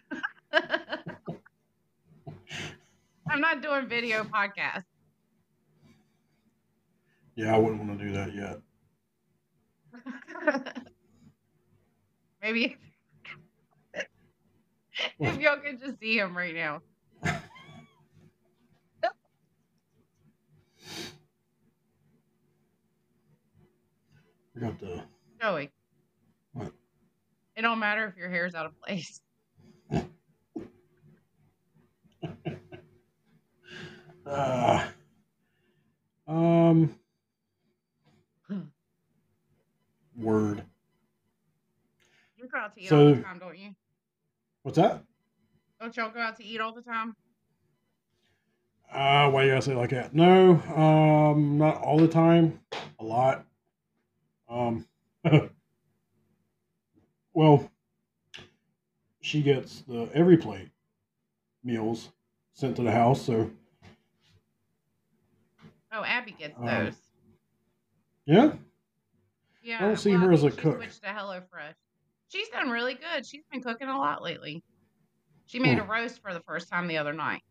I'm 3.30 3.42
not 3.42 3.62
doing 3.62 3.88
video 3.88 4.24
podcast. 4.24 4.84
Yeah, 7.36 7.56
I 7.56 7.58
wouldn't 7.58 7.84
want 7.84 8.00
to 8.00 8.06
do 8.06 8.12
that 8.14 8.34
yet. 8.34 8.60
Maybe 12.42 12.78
if 15.24 15.40
y'all 15.40 15.58
could 15.58 15.80
just 15.80 16.00
see 16.00 16.18
him 16.18 16.36
right 16.38 16.54
now. 16.56 16.82
Got 24.60 24.80
the 24.80 25.02
Joey. 25.40 25.70
What? 26.52 26.74
It 27.56 27.62
don't 27.62 27.80
matter 27.80 28.06
if 28.08 28.18
your 28.18 28.30
hair's 28.30 28.54
out 28.56 28.66
of 28.66 28.74
place. 28.82 29.22
uh, 34.26 34.86
um 36.28 36.94
word. 40.18 40.64
You 42.36 42.50
go 42.52 42.58
out 42.60 42.76
to 42.76 42.82
eat 42.82 42.92
all 42.92 43.06
the 43.06 43.22
time, 43.22 43.40
don't 43.40 43.58
you? 43.58 43.70
What's 44.64 44.78
that? 44.78 45.04
Don't 45.80 45.96
y'all 45.96 46.12
go 46.12 46.20
out 46.20 46.36
to 46.38 46.44
eat 46.44 46.60
all 46.60 46.74
the 46.74 46.82
time? 46.82 47.16
Uh, 48.92 49.30
why 49.30 49.44
you 49.44 49.52
gotta 49.52 49.62
say 49.62 49.72
it 49.72 49.78
like 49.78 49.92
that? 49.92 50.14
No, 50.14 50.56
um, 50.76 51.58
not 51.58 51.78
all 51.78 51.98
the 51.98 52.08
time. 52.08 52.60
A 53.00 53.04
lot. 53.04 53.46
Um, 54.50 54.86
well, 57.34 57.70
she 59.22 59.42
gets 59.42 59.82
the 59.82 60.08
EveryPlate 60.08 60.70
meals 61.64 62.10
sent 62.54 62.76
to 62.78 62.82
the 62.84 62.92
house, 62.92 63.22
so 63.22 63.52
Oh, 65.92 66.04
Abby 66.04 66.32
gets 66.32 66.56
Um, 66.58 66.66
those. 66.66 66.96
yeah. 68.26 68.54
Yeah. 69.64 69.78
I 69.80 69.82
don't 69.88 69.98
see 69.98 70.12
well, 70.12 70.20
her 70.22 70.32
as 70.34 70.44
a 70.44 70.52
she 70.52 70.58
cook. 70.58 70.76
Switched 70.78 71.02
to 71.04 71.10
HelloFresh. 71.10 71.74
She's 72.28 72.48
done 72.50 72.70
really 72.70 72.94
good. 72.94 73.26
She's 73.26 73.44
been 73.52 73.62
cooking 73.62 73.88
a 73.88 73.98
lot 73.98 74.22
lately. 74.22 74.64
She 75.48 75.58
made 75.60 75.80
a 75.80 75.84
Hmm. 75.84 75.90
roast 75.90 76.22
for 76.22 76.32
the 76.32 76.42
first 76.42 76.70
time 76.70 76.88
the 76.88 76.98
other 77.00 77.12
night. 77.12 77.42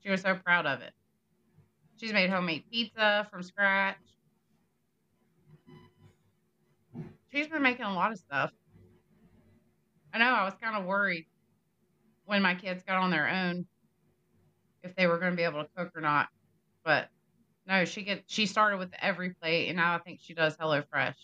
She 0.00 0.10
was 0.10 0.20
so 0.20 0.36
proud 0.36 0.64
of 0.64 0.80
it. 0.80 0.94
She's 1.96 2.12
made 2.12 2.30
homemade 2.30 2.64
pizza 2.70 3.26
from 3.32 3.42
scratch. 3.42 3.98
She's 7.32 7.48
been 7.48 7.62
making 7.62 7.84
a 7.84 7.94
lot 7.94 8.12
of 8.12 8.18
stuff. 8.18 8.50
I 10.12 10.18
know 10.18 10.26
I 10.26 10.44
was 10.44 10.54
kind 10.60 10.76
of 10.76 10.84
worried 10.86 11.26
when 12.24 12.42
my 12.42 12.54
kids 12.54 12.82
got 12.82 12.98
on 12.98 13.10
their 13.10 13.28
own 13.28 13.66
if 14.82 14.94
they 14.94 15.06
were 15.06 15.18
going 15.18 15.32
to 15.32 15.36
be 15.36 15.42
able 15.42 15.62
to 15.62 15.68
cook 15.76 15.90
or 15.94 16.00
not. 16.00 16.28
But 16.84 17.08
no, 17.66 17.84
she 17.84 18.02
gets 18.02 18.22
she 18.26 18.46
started 18.46 18.78
with 18.78 18.90
EveryPlate 18.92 19.68
and 19.68 19.76
now 19.76 19.94
I 19.94 19.98
think 19.98 20.20
she 20.22 20.34
does 20.34 20.56
HelloFresh. 20.56 21.14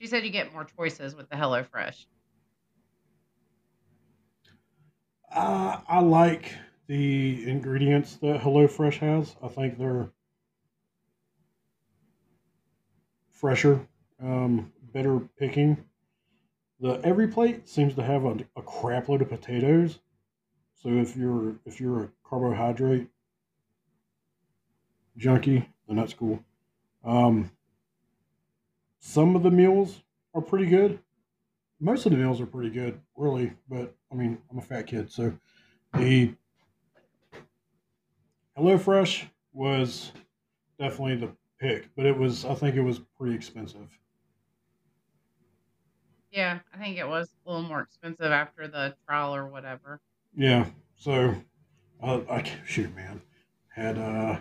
She 0.00 0.08
said 0.08 0.24
you 0.24 0.30
get 0.30 0.52
more 0.52 0.64
choices 0.64 1.14
with 1.14 1.28
the 1.30 1.36
HelloFresh. 1.36 2.04
Uh, 5.32 5.80
I 5.88 6.00
like 6.00 6.52
the 6.86 7.48
ingredients 7.48 8.16
that 8.16 8.40
HelloFresh 8.40 8.98
has. 8.98 9.36
I 9.42 9.48
think 9.48 9.78
they're 9.78 10.10
fresher, 13.36 13.86
um, 14.22 14.72
better 14.92 15.20
picking. 15.38 15.84
The 16.80 16.98
EveryPlate 16.98 17.68
seems 17.68 17.94
to 17.94 18.02
have 18.02 18.24
a, 18.24 18.36
a 18.56 18.62
crap 18.62 19.08
load 19.08 19.22
of 19.22 19.28
potatoes. 19.28 19.98
So 20.74 20.90
if 20.90 21.16
you're 21.16 21.56
if 21.64 21.80
you're 21.80 22.04
a 22.04 22.10
carbohydrate 22.24 23.08
junkie, 25.16 25.68
then 25.86 25.96
that's 25.96 26.14
cool. 26.14 26.42
Um, 27.04 27.50
some 29.00 29.36
of 29.36 29.42
the 29.42 29.50
meals 29.50 30.02
are 30.34 30.42
pretty 30.42 30.66
good. 30.66 30.98
Most 31.80 32.06
of 32.06 32.12
the 32.12 32.18
meals 32.18 32.40
are 32.40 32.46
pretty 32.46 32.70
good, 32.70 33.00
really. 33.16 33.52
But 33.68 33.94
I 34.12 34.14
mean, 34.14 34.38
I'm 34.50 34.58
a 34.58 34.62
fat 34.62 34.86
kid, 34.86 35.10
so 35.10 35.38
the 35.94 36.34
HelloFresh 38.58 39.28
was 39.52 40.12
definitely 40.78 41.16
the 41.16 41.30
pick, 41.58 41.88
but 41.96 42.06
it 42.06 42.16
was 42.16 42.44
I 42.44 42.54
think 42.54 42.76
it 42.76 42.82
was 42.82 43.00
pretty 43.18 43.34
expensive. 43.34 43.88
Yeah, 46.30 46.58
I 46.74 46.78
think 46.78 46.98
it 46.98 47.08
was 47.08 47.30
a 47.46 47.50
little 47.50 47.66
more 47.66 47.80
expensive 47.80 48.30
after 48.30 48.68
the 48.68 48.94
trial 49.06 49.34
or 49.34 49.46
whatever. 49.46 50.00
Yeah, 50.34 50.66
so 50.96 51.34
uh, 52.02 52.20
I 52.28 52.44
shoot, 52.66 52.94
man, 52.94 53.22
had 53.68 53.96
uh, 53.96 54.40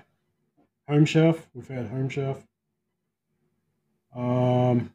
Home 0.90 1.06
Chef. 1.06 1.48
We've 1.54 1.68
had 1.68 1.88
Home 1.88 2.10
Chef. 2.10 2.46
Um, 4.14 4.94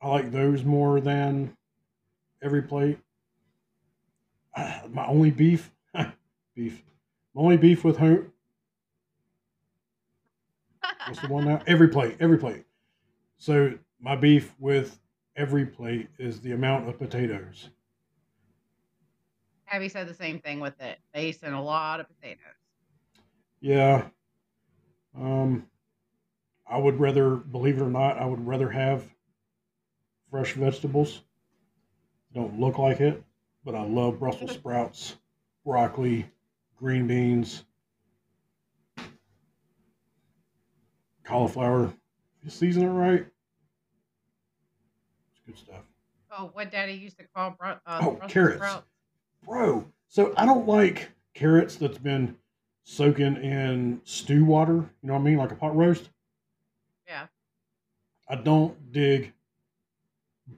I 0.00 0.08
like 0.08 0.30
those 0.30 0.64
more 0.64 1.00
than 1.00 1.56
EveryPlate. 2.44 2.98
Uh, 4.54 4.80
my 4.90 5.06
only 5.06 5.30
beef, 5.30 5.72
beef. 6.54 6.82
My 7.34 7.42
only 7.42 7.56
beef 7.56 7.84
with 7.84 7.96
home. 7.98 8.32
What's 11.06 11.20
the 11.20 11.28
one 11.28 11.44
now? 11.44 11.58
EveryPlate, 11.68 12.16
every 12.20 12.38
plate. 12.38 12.64
So 13.38 13.78
my 14.00 14.16
beef 14.16 14.54
with 14.58 14.98
EveryPlate 15.38 16.08
is 16.18 16.40
the 16.40 16.52
amount 16.52 16.88
of 16.88 16.98
potatoes. 16.98 17.70
Abby 19.68 19.88
said 19.88 20.08
the 20.08 20.14
same 20.14 20.40
thing 20.40 20.60
with 20.60 20.80
it. 20.80 20.98
They 21.12 21.32
sent 21.32 21.54
a 21.54 21.60
lot 21.60 22.00
of 22.00 22.06
potatoes. 22.08 22.40
Yeah. 23.60 24.06
Um, 25.16 25.66
I 26.68 26.78
would 26.78 26.98
rather, 26.98 27.36
believe 27.36 27.76
it 27.78 27.82
or 27.82 27.90
not, 27.90 28.18
I 28.18 28.26
would 28.26 28.46
rather 28.46 28.70
have 28.70 29.04
fresh 30.30 30.52
vegetables. 30.54 31.22
Don't 32.34 32.58
look 32.58 32.78
like 32.78 33.00
it, 33.00 33.22
but 33.64 33.74
I 33.74 33.82
love 33.82 34.18
Brussels 34.18 34.52
sprouts, 34.52 35.16
broccoli, 35.64 36.26
green 36.76 37.06
beans, 37.06 37.64
cauliflower. 41.26 41.92
You 42.42 42.50
season 42.50 42.84
it 42.84 42.88
right, 42.90 43.26
it's 45.30 45.40
good 45.46 45.58
stuff. 45.58 45.82
Oh, 46.30 46.50
what 46.52 46.70
Daddy 46.70 46.92
used 46.92 47.18
to 47.18 47.24
call 47.34 47.56
bro- 47.58 47.78
uh, 47.86 47.98
Oh, 48.02 48.10
Brussels 48.12 48.32
carrots. 48.32 48.56
sprouts. 48.56 48.86
Bro, 49.44 49.86
so 50.08 50.32
I 50.36 50.44
don't 50.46 50.66
like 50.66 51.10
carrots 51.34 51.76
that's 51.76 51.98
been 51.98 52.36
soaking 52.84 53.36
in 53.36 54.00
stew 54.04 54.44
water. 54.44 54.74
You 54.74 54.84
know 55.02 55.14
what 55.14 55.20
I 55.20 55.22
mean? 55.22 55.36
Like 55.38 55.50
a 55.52 55.56
pot 55.56 55.76
roast. 55.76 56.10
Yeah. 57.06 57.26
I 58.28 58.36
don't 58.36 58.92
dig 58.92 59.32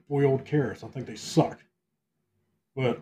boiled 0.07 0.45
carrots. 0.45 0.83
I 0.83 0.87
think 0.87 1.05
they 1.07 1.15
suck. 1.15 1.59
But 2.75 3.01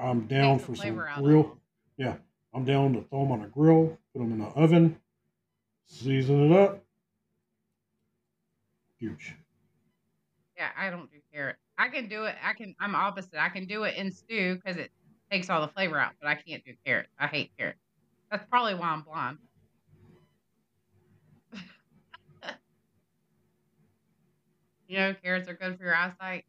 I'm 0.00 0.26
down 0.26 0.58
for 0.58 0.74
some 0.74 1.02
grill. 1.16 1.58
Yeah, 1.96 2.16
I'm 2.54 2.64
down 2.64 2.92
to 2.94 3.02
throw 3.02 3.22
them 3.22 3.32
on 3.32 3.42
a 3.42 3.48
grill, 3.48 3.98
put 4.12 4.20
them 4.20 4.32
in 4.32 4.38
the 4.38 4.46
oven, 4.46 4.98
season 5.86 6.50
it 6.50 6.56
up. 6.56 6.82
Huge. 9.00 9.34
Yeah, 10.56 10.68
I 10.76 10.90
don't 10.90 11.10
do 11.10 11.18
carrots. 11.32 11.58
I 11.78 11.88
can 11.88 12.06
do 12.06 12.24
it. 12.24 12.36
I 12.44 12.52
can. 12.52 12.74
I'm 12.78 12.94
opposite. 12.94 13.40
I 13.40 13.48
can 13.48 13.64
do 13.64 13.84
it 13.84 13.96
in 13.96 14.12
stew 14.12 14.56
because 14.56 14.76
it 14.76 14.90
takes 15.30 15.48
all 15.48 15.62
the 15.62 15.72
flavor 15.72 15.98
out, 15.98 16.12
but 16.20 16.28
I 16.28 16.34
can't 16.34 16.62
do 16.64 16.74
carrots. 16.84 17.08
I 17.18 17.26
hate 17.28 17.50
carrots. 17.58 17.80
That's 18.30 18.44
probably 18.50 18.74
why 18.74 18.88
I'm 18.88 19.02
blind. 19.02 19.38
You 24.86 24.98
know, 24.98 25.14
carrots 25.22 25.48
are 25.48 25.54
good 25.54 25.78
for 25.78 25.84
your 25.84 25.94
eyesight. 25.94 26.44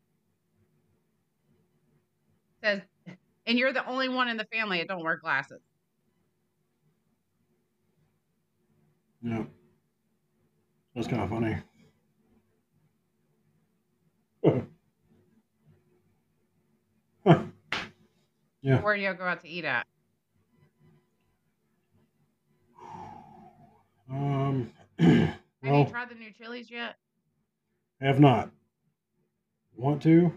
says, 2.63 2.81
and 3.45 3.59
you're 3.59 3.71
the 3.71 3.87
only 3.87 4.09
one 4.09 4.27
in 4.27 4.37
the 4.37 4.47
family 4.51 4.79
that 4.79 4.87
don't 4.87 5.03
wear 5.03 5.17
glasses. 5.17 5.61
Yeah. 9.21 9.43
That's 10.95 11.07
kind 11.07 11.21
of 11.21 11.29
funny. 11.29 11.55
Huh. 14.43 14.61
Yeah. 18.61 18.81
Where 18.81 18.95
do 18.95 19.01
you 19.01 19.07
all 19.07 19.13
go 19.13 19.23
out 19.23 19.41
to 19.41 19.47
eat 19.47 19.65
at? 19.65 19.85
Um, 24.11 24.71
Have 24.99 25.35
you 25.63 25.85
tried 25.85 26.09
the 26.09 26.15
new 26.15 26.31
Chili's 26.31 26.69
yet? 26.69 26.95
have 28.01 28.19
not. 28.19 28.49
Want 29.75 30.01
to? 30.03 30.33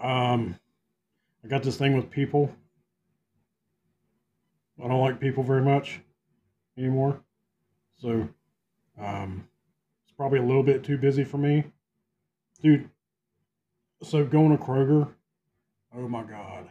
Um, 0.00 0.56
I 1.44 1.48
got 1.48 1.62
this 1.62 1.76
thing 1.76 1.96
with 1.96 2.10
people. 2.10 2.54
I 4.82 4.88
don't 4.88 5.00
like 5.00 5.20
people 5.20 5.42
very 5.44 5.62
much 5.62 6.00
anymore. 6.76 7.20
So, 7.98 8.28
um, 9.00 9.46
it's 10.04 10.12
probably 10.16 10.40
a 10.40 10.44
little 10.44 10.62
bit 10.62 10.82
too 10.82 10.98
busy 10.98 11.24
for 11.24 11.38
me. 11.38 11.64
Dude, 12.62 12.90
so 14.02 14.24
going 14.24 14.56
to 14.56 14.62
Kroger, 14.62 15.08
oh 15.96 16.08
my 16.08 16.22
God. 16.22 16.66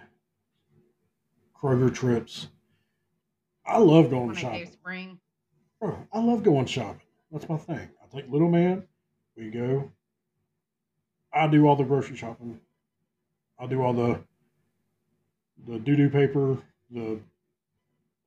Kroger 1.59 1.93
trips. 1.93 2.47
I 3.65 3.77
love 3.77 4.09
going 4.09 4.35
shopping. 4.35 4.71
spring. 4.71 5.19
Bro, 5.79 5.97
I 6.13 6.19
love 6.19 6.43
going 6.43 6.65
shopping. 6.65 7.01
That's 7.31 7.47
my 7.49 7.57
thing. 7.57 7.89
I 8.01 8.15
take 8.15 8.31
little 8.31 8.49
man, 8.49 8.83
we 9.35 9.49
go. 9.49 9.91
I 11.33 11.47
do 11.47 11.67
all 11.67 11.75
the 11.75 11.83
grocery 11.83 12.15
shopping. 12.15 12.59
I 13.59 13.67
do 13.67 13.81
all 13.81 13.93
the 13.93 14.19
the 15.67 15.79
doo 15.79 15.95
doo 15.95 16.09
paper, 16.09 16.57
the 16.91 17.19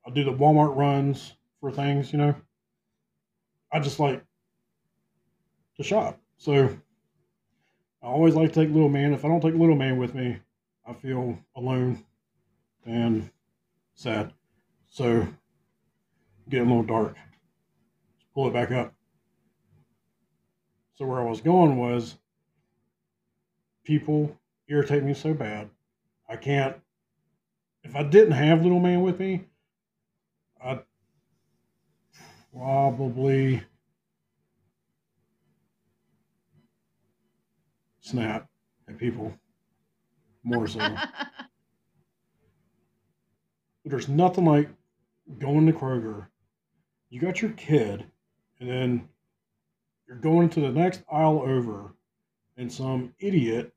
I 0.06 0.10
do 0.10 0.24
the 0.24 0.32
Walmart 0.32 0.76
runs 0.76 1.32
for 1.60 1.70
things, 1.70 2.12
you 2.12 2.18
know. 2.18 2.34
I 3.72 3.80
just 3.80 3.98
like 3.98 4.22
to 5.76 5.82
shop. 5.82 6.20
So 6.36 6.76
I 8.02 8.06
always 8.06 8.34
like 8.34 8.52
to 8.52 8.64
take 8.64 8.72
little 8.72 8.88
man. 8.88 9.12
If 9.12 9.24
I 9.24 9.28
don't 9.28 9.40
take 9.40 9.54
little 9.54 9.76
man 9.76 9.96
with 9.96 10.14
me, 10.14 10.38
I 10.86 10.92
feel 10.92 11.38
alone 11.54 12.04
and 12.84 13.30
sad. 13.94 14.32
So 14.88 15.26
getting 16.48 16.66
a 16.66 16.70
little 16.70 16.82
dark. 16.82 17.14
Let's 17.14 18.26
pull 18.34 18.48
it 18.48 18.52
back 18.52 18.70
up. 18.70 18.92
So 20.94 21.06
where 21.06 21.20
I 21.20 21.24
was 21.24 21.40
going 21.40 21.76
was 21.76 22.16
people 23.84 24.36
irritate 24.68 25.04
me 25.04 25.14
so 25.14 25.34
bad. 25.34 25.70
I 26.28 26.36
can't 26.36 26.76
if 27.84 27.96
I 27.96 28.02
didn't 28.02 28.32
have 28.32 28.62
little 28.62 28.80
man 28.80 29.02
with 29.02 29.18
me, 29.18 29.44
I'd 30.64 30.82
probably 32.54 33.62
snap 38.02 38.48
at 38.88 38.98
people 38.98 39.32
more 40.44 40.66
so. 40.66 40.78
But 40.78 41.08
there's 43.84 44.08
nothing 44.08 44.44
like 44.44 44.68
going 45.38 45.66
to 45.66 45.72
Kroger. 45.72 46.26
You 47.08 47.20
got 47.20 47.40
your 47.40 47.52
kid, 47.52 48.04
and 48.60 48.68
then 48.68 49.08
you're 50.06 50.18
going 50.18 50.50
to 50.50 50.60
the 50.60 50.70
next 50.70 51.02
aisle 51.10 51.42
over, 51.44 51.94
and 52.56 52.70
some 52.70 53.14
idiot 53.18 53.72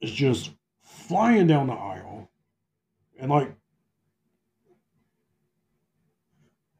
is 0.00 0.10
just 0.10 0.50
flying 0.82 1.46
down 1.46 1.68
the 1.68 1.72
aisle 1.72 2.28
and 3.20 3.30
like 3.30 3.54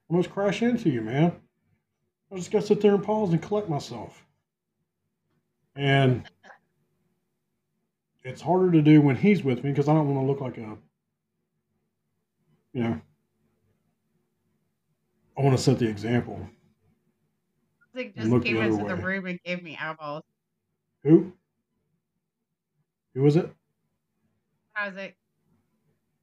almost 0.08 0.30
crash 0.30 0.62
into 0.62 0.90
you, 0.90 1.00
man. 1.00 1.32
I 2.30 2.36
just 2.36 2.50
gotta 2.50 2.66
sit 2.66 2.80
there 2.80 2.94
and 2.94 3.04
pause 3.04 3.32
and 3.32 3.42
collect 3.42 3.68
myself. 3.68 4.24
And 5.76 6.28
it's 8.24 8.40
harder 8.40 8.70
to 8.72 8.82
do 8.82 9.00
when 9.00 9.16
he's 9.16 9.42
with 9.42 9.64
me 9.64 9.70
because 9.70 9.88
I 9.88 9.94
don't 9.94 10.14
want 10.14 10.26
to 10.26 10.30
look 10.30 10.40
like 10.40 10.58
a, 10.58 10.76
you 12.72 12.82
know, 12.82 13.00
I 15.36 15.42
want 15.42 15.56
to 15.56 15.62
set 15.62 15.78
the 15.78 15.88
example. 15.88 16.38
Like 17.94 18.12
And 18.16 18.30
just 18.30 18.30
the 18.30 18.40
came 18.40 18.56
other 18.58 18.66
into 18.66 18.84
the 18.84 18.96
room 18.96 19.26
and 19.26 19.40
gave 19.44 19.62
me 19.62 19.76
eyeballs. 19.80 20.24
Who? 21.04 21.32
Who 23.14 23.22
was 23.22 23.36
it? 23.36 23.50
Isaac, 24.76 25.16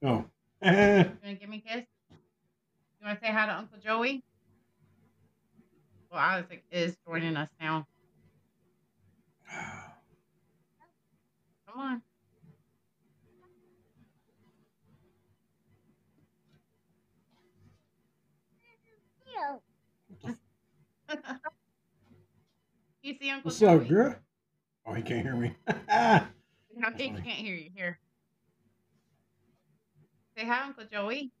Oh. 0.02 0.24
you 0.62 0.70
want 0.70 1.22
to 1.24 1.34
give 1.34 1.48
me 1.48 1.62
a 1.64 1.68
kiss? 1.68 1.86
You 3.00 3.06
want 3.06 3.20
to 3.20 3.26
say 3.26 3.32
hi 3.32 3.46
to 3.46 3.54
Uncle 3.54 3.78
Joey? 3.78 4.22
Well, 6.10 6.20
Isaac 6.20 6.64
is 6.72 6.96
joining 7.06 7.36
us 7.36 7.48
now. 7.60 7.86
Come 11.66 11.80
on. 11.80 12.02
you 23.02 23.14
see 23.20 23.30
Uncle 23.30 23.42
What's 23.48 23.60
Joey? 23.60 23.74
up, 23.76 23.88
girl? 23.88 24.14
Oh, 24.86 24.94
he 24.94 25.02
can't 25.02 25.22
hear 25.22 25.36
me. 25.36 25.54
No, 26.76 26.88
he 26.96 27.08
funny. 27.10 27.22
can't 27.22 27.26
hear 27.46 27.54
you. 27.56 27.70
Here. 27.74 27.98
Say 30.36 30.46
hi, 30.46 30.64
Uncle 30.64 30.84
Joey. 30.90 31.32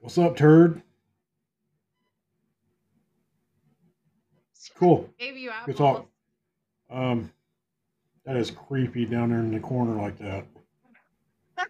What's 0.00 0.18
up, 0.18 0.36
turd? 0.36 0.82
Cool. 4.78 5.08
Gave 5.18 5.36
you 5.36 5.50
Good 5.64 5.76
apples. 5.76 5.78
talk. 5.78 6.06
Um, 6.90 7.32
that 8.24 8.36
is 8.36 8.50
creepy 8.50 9.04
down 9.06 9.30
there 9.30 9.38
in 9.40 9.52
the 9.52 9.60
corner 9.60 10.00
like 10.00 10.18
that. 10.18 10.44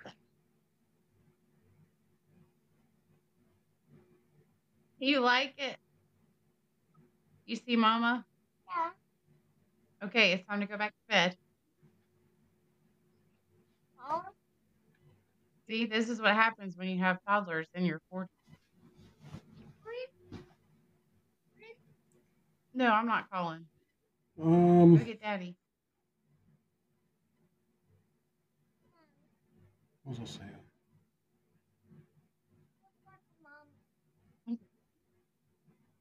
You 4.98 5.20
like 5.20 5.52
it? 5.58 5.76
You 7.44 7.56
see 7.56 7.76
Mama? 7.76 8.24
Yeah. 8.66 10.06
Okay, 10.06 10.32
it's 10.32 10.46
time 10.48 10.60
to 10.60 10.66
go 10.66 10.78
back 10.78 10.92
to 10.92 11.08
bed. 11.10 11.36
Oh, 14.08 14.22
See, 15.68 15.84
this 15.84 16.08
is 16.08 16.18
what 16.20 16.32
happens 16.34 16.76
when 16.78 16.88
you 16.88 16.98
have 17.00 17.18
toddlers 17.28 17.66
in 17.74 17.84
your 17.84 18.00
40s. 18.12 18.26
No, 22.76 22.92
I'm 22.92 23.06
not 23.06 23.30
calling. 23.30 23.64
Go 24.36 24.44
Um, 24.44 24.96
get 24.98 25.22
daddy. 25.22 25.56
what 30.04 30.18
was 30.20 30.28
I 30.28 30.38
saying? 30.38 30.50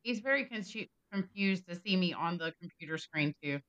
He's 0.04 0.20
very 0.20 0.44
confu- 0.46 0.88
confused 1.14 1.66
to 1.70 1.76
see 1.80 1.96
me 1.96 2.12
on 2.12 2.38
the 2.38 2.54
computer 2.60 2.98
screen, 2.98 3.34
too. 3.42 3.60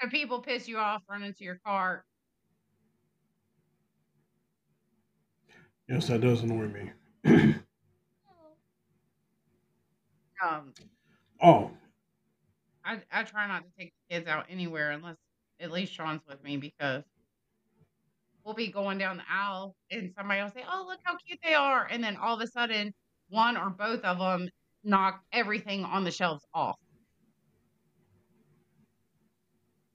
If 0.00 0.10
people 0.10 0.40
piss 0.40 0.68
you 0.68 0.78
off, 0.78 1.02
run 1.10 1.24
into 1.24 1.42
your 1.42 1.58
car. 1.66 2.04
Yes, 5.88 6.06
that 6.06 6.20
does 6.20 6.42
annoy 6.42 6.68
me. 6.68 6.92
Um, 10.42 10.72
Oh, 11.42 11.70
I, 12.84 13.00
I 13.12 13.22
try 13.24 13.46
not 13.46 13.64
to 13.64 13.70
take 13.78 13.92
the 14.08 14.14
kids 14.14 14.28
out 14.28 14.46
anywhere 14.48 14.90
unless 14.92 15.16
at 15.60 15.70
least 15.72 15.92
Sean's 15.92 16.22
with 16.28 16.42
me 16.42 16.56
because 16.56 17.02
we'll 18.44 18.54
be 18.54 18.68
going 18.70 18.98
down 18.98 19.16
the 19.18 19.22
aisle 19.30 19.74
and 19.90 20.12
somebody 20.16 20.40
will 20.42 20.50
say, 20.50 20.64
Oh, 20.70 20.84
look 20.88 21.00
how 21.02 21.16
cute 21.16 21.38
they 21.44 21.54
are. 21.54 21.86
And 21.90 22.02
then 22.02 22.16
all 22.16 22.34
of 22.36 22.40
a 22.40 22.46
sudden, 22.46 22.92
one 23.28 23.56
or 23.56 23.70
both 23.70 24.00
of 24.04 24.18
them 24.18 24.48
knock 24.84 25.22
everything 25.32 25.84
on 25.84 26.04
the 26.04 26.10
shelves 26.10 26.44
off. 26.54 26.76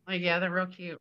Like, 0.08 0.22
yeah, 0.22 0.40
they're 0.40 0.52
real 0.52 0.66
cute. 0.68 1.00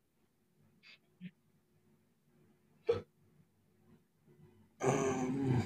um, 4.81 5.63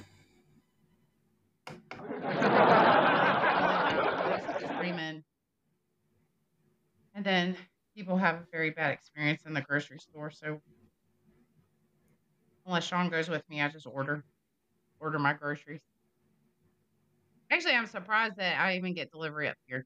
Screaming. 4.76 5.24
And 7.24 7.56
then 7.56 7.58
people 7.96 8.18
have 8.18 8.36
a 8.36 8.48
very 8.52 8.72
bad 8.72 8.92
experience 8.92 9.44
in 9.46 9.54
the 9.54 9.62
grocery 9.62 9.98
store. 9.98 10.30
So 10.30 10.60
unless 12.66 12.84
Sean 12.84 13.08
goes 13.08 13.30
with 13.30 13.50
me, 13.50 13.62
I 13.62 13.70
just 13.70 13.88
order 13.88 14.26
order 15.00 15.20
my 15.20 15.32
groceries. 15.32 15.80
Actually, 17.50 17.76
I'm 17.76 17.88
surprised 17.88 18.36
that 18.40 18.60
I 18.60 18.76
even 18.76 18.94
get 18.94 19.10
delivery 19.10 19.48
up 19.48 19.56
here. 19.68 19.86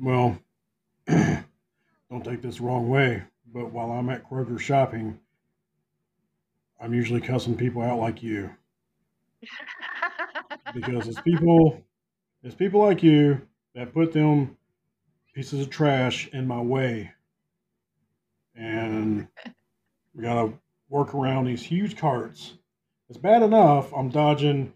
well, 0.00 0.38
don't 1.06 1.44
take 2.24 2.40
this 2.40 2.56
the 2.56 2.62
wrong 2.62 2.88
way, 2.88 3.24
but 3.52 3.70
while 3.72 3.90
I'm 3.90 4.08
at 4.08 4.26
Kroger 4.26 4.58
shopping, 4.58 5.20
I'm 6.80 6.94
usually 6.94 7.20
cussing 7.20 7.58
people 7.58 7.82
out 7.82 7.98
like 7.98 8.22
you 8.22 8.50
because 10.72 11.08
it's 11.08 11.20
people, 11.20 11.84
it's 12.42 12.54
people 12.54 12.80
like 12.80 13.02
you 13.02 13.42
that 13.76 13.92
put 13.92 14.12
them 14.12 14.56
pieces 15.34 15.60
of 15.60 15.70
trash 15.70 16.28
in 16.28 16.46
my 16.48 16.60
way, 16.60 17.12
and 18.54 19.28
we 20.14 20.22
gotta 20.22 20.52
work 20.88 21.14
around 21.14 21.44
these 21.44 21.62
huge 21.62 21.96
carts. 21.96 22.54
It's 23.08 23.18
bad 23.18 23.42
enough 23.42 23.92
I'm 23.92 24.08
dodging 24.08 24.72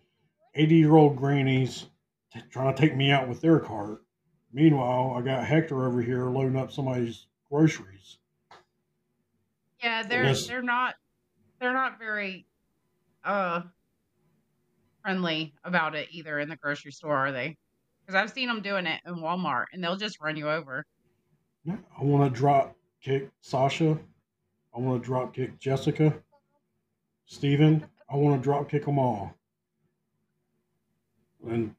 80 0.55 0.75
year 0.77 0.95
old 0.95 1.17
grannies 1.17 1.87
t- 2.33 2.43
trying 2.51 2.75
to 2.75 2.81
take 2.81 2.95
me 2.95 3.11
out 3.11 3.27
with 3.27 3.41
their 3.41 3.59
cart. 3.59 4.03
Meanwhile, 4.53 5.15
I 5.17 5.23
got 5.23 5.47
Hector 5.47 5.87
over 5.87 6.03
here 6.03 6.27
loading 6.27 6.57
up 6.57 6.71
somebody's 6.71 7.27
groceries. 7.49 8.19
yeah, 9.83 10.03
they're 10.03 10.25
Yes. 10.25 10.47
they're 10.47 10.63
not 10.63 10.95
they're 11.59 11.73
not 11.73 11.99
very 11.99 12.47
uh 13.25 13.63
friendly 15.03 15.55
about 15.65 15.95
it 15.95 16.09
either 16.11 16.39
in 16.39 16.51
the 16.51 16.57
grocery 16.57 16.93
store, 16.93 17.17
are 17.17 17.33
they? 17.33 17.57
Because 18.11 18.25
I've 18.25 18.35
seen 18.35 18.49
them 18.49 18.61
doing 18.61 18.87
it 18.87 19.01
in 19.07 19.15
Walmart, 19.19 19.67
and 19.73 19.85
they'll 19.85 19.95
just 19.95 20.21
run 20.21 20.37
you 20.37 20.51
over. 20.51 20.85
Yeah, 21.63 21.77
I 21.97 22.03
want 22.03 22.35
to 22.35 22.37
drop 22.37 22.75
kick 23.01 23.31
Sasha. 23.41 23.97
I 24.75 24.81
want 24.81 25.01
to 25.01 25.07
drop 25.07 25.33
kick 25.33 25.61
Jessica. 25.61 26.21
Steven. 27.27 27.87
I 28.13 28.17
want 28.17 28.41
to 28.41 28.43
drop 28.43 28.69
kick 28.69 28.85
them 28.85 28.99
all. 28.99 29.33
And 31.49 31.73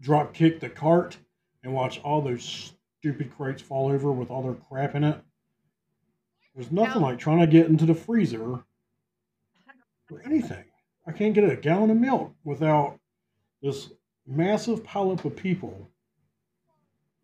drop 0.00 0.32
kick 0.32 0.60
the 0.60 0.68
cart 0.68 1.16
and 1.64 1.74
watch 1.74 2.00
all 2.04 2.22
those 2.22 2.72
stupid 3.00 3.36
crates 3.36 3.60
fall 3.60 3.90
over 3.90 4.12
with 4.12 4.30
all 4.30 4.44
their 4.44 4.54
crap 4.54 4.94
in 4.94 5.02
it. 5.02 5.20
There's 6.54 6.70
nothing 6.70 7.02
No. 7.02 7.08
like 7.08 7.18
trying 7.18 7.40
to 7.40 7.48
get 7.48 7.66
into 7.66 7.84
the 7.84 7.96
freezer 7.96 8.40
or 8.44 10.22
anything. 10.24 10.66
I 11.04 11.10
can't 11.10 11.34
get 11.34 11.50
a 11.50 11.56
gallon 11.56 11.90
of 11.90 11.96
milk 11.96 12.32
without 12.44 13.00
this 13.60 13.90
massive 14.26 14.82
pileup 14.84 15.24
of 15.24 15.36
people 15.36 15.90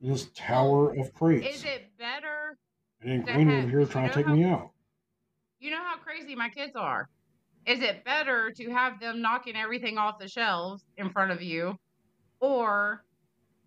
in 0.01 0.11
this 0.11 0.29
tower 0.35 0.95
of 0.97 1.13
crates. 1.15 1.57
Is 1.57 1.65
it 1.65 1.97
better? 1.99 2.59
and 3.03 3.25
then 3.27 3.49
have- 3.49 3.65
over 3.65 3.69
here 3.71 3.87
trying 3.87 4.09
to 4.09 4.15
take 4.15 4.27
how- 4.27 4.35
me 4.35 4.45
out. 4.45 4.73
You 5.59 5.71
know 5.71 5.83
how 5.83 5.97
crazy 5.97 6.35
my 6.35 6.49
kids 6.49 6.77
are. 6.77 7.09
Is 7.67 7.81
it 7.81 8.05
better 8.05 8.51
to 8.53 8.71
have 8.71 9.01
them 9.01 9.21
knocking 9.21 9.57
everything 9.57 9.99
off 9.99 10.19
the 10.19 10.29
shelves 10.29 10.85
in 10.97 11.11
front 11.11 11.31
of 11.31 11.43
you 11.43 11.79
or 12.41 13.05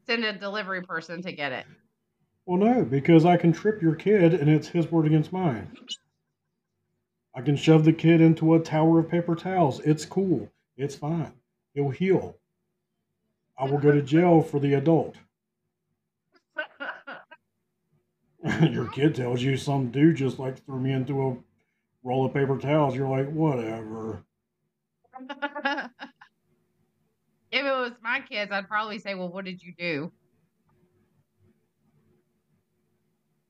send 0.05 0.25
a 0.25 0.33
delivery 0.33 0.81
person 0.81 1.21
to 1.21 1.31
get 1.31 1.51
it? 1.51 1.65
Well, 2.45 2.57
no, 2.57 2.83
because 2.83 3.25
I 3.25 3.37
can 3.37 3.53
trip 3.53 3.81
your 3.81 3.95
kid 3.95 4.33
and 4.33 4.49
it's 4.49 4.67
his 4.67 4.91
word 4.91 5.05
against 5.05 5.31
mine. 5.31 5.77
I 7.35 7.41
can 7.41 7.55
shove 7.55 7.85
the 7.85 7.93
kid 7.93 8.21
into 8.21 8.53
a 8.53 8.59
tower 8.59 8.99
of 8.99 9.09
paper 9.09 9.35
towels. 9.35 9.79
It's 9.79 10.05
cool. 10.05 10.51
It's 10.75 10.95
fine. 10.95 11.33
He'll 11.73 11.89
heal. 11.89 12.37
I 13.57 13.65
will 13.65 13.77
go 13.77 13.91
to 13.91 14.01
jail 14.01 14.41
for 14.41 14.59
the 14.59 14.73
adult. 14.73 15.15
your 18.71 18.87
kid 18.89 19.15
tells 19.15 19.41
you 19.41 19.55
some 19.57 19.91
dude 19.91 20.15
just 20.15 20.39
like 20.39 20.63
threw 20.65 20.79
me 20.79 20.91
into 20.91 21.27
a 21.27 21.37
roll 22.03 22.25
of 22.25 22.33
paper 22.33 22.57
towels. 22.57 22.95
You're 22.95 23.07
like, 23.07 23.29
whatever. 23.31 24.23
if 27.51 27.63
it 27.63 27.63
was 27.63 27.93
my 28.01 28.19
kids, 28.21 28.51
I'd 28.51 28.67
probably 28.67 28.99
say, 28.99 29.15
Well, 29.15 29.29
what 29.29 29.45
did 29.45 29.61
you 29.61 29.73
do? 29.77 30.11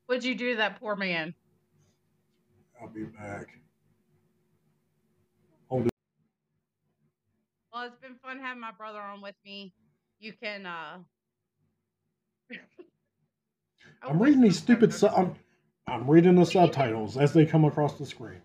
What'd 0.05 0.25
you 0.25 0.35
do 0.35 0.51
to 0.51 0.57
that 0.57 0.79
poor 0.79 0.95
man? 0.95 1.33
I'll 2.79 2.89
be 2.89 3.05
back. 3.05 3.47
Well, 7.73 7.85
it's 7.87 7.97
been 7.97 8.17
fun 8.21 8.39
having 8.39 8.61
my 8.61 8.71
brother 8.71 9.01
on 9.01 9.19
with 9.23 9.33
me. 9.43 9.73
You 10.23 10.31
can 10.41 10.65
uh 10.65 10.99
I'm 14.07 14.21
reading 14.21 14.39
these 14.39 14.57
stupid. 14.57 14.93
Su- 14.93 15.07
I'm, 15.07 15.35
I'm 15.85 16.09
reading 16.09 16.35
the 16.35 16.45
subtitles 16.45 17.17
as 17.17 17.33
they 17.33 17.45
come 17.45 17.65
across 17.65 17.97
the 17.97 18.05
screen. 18.05 18.41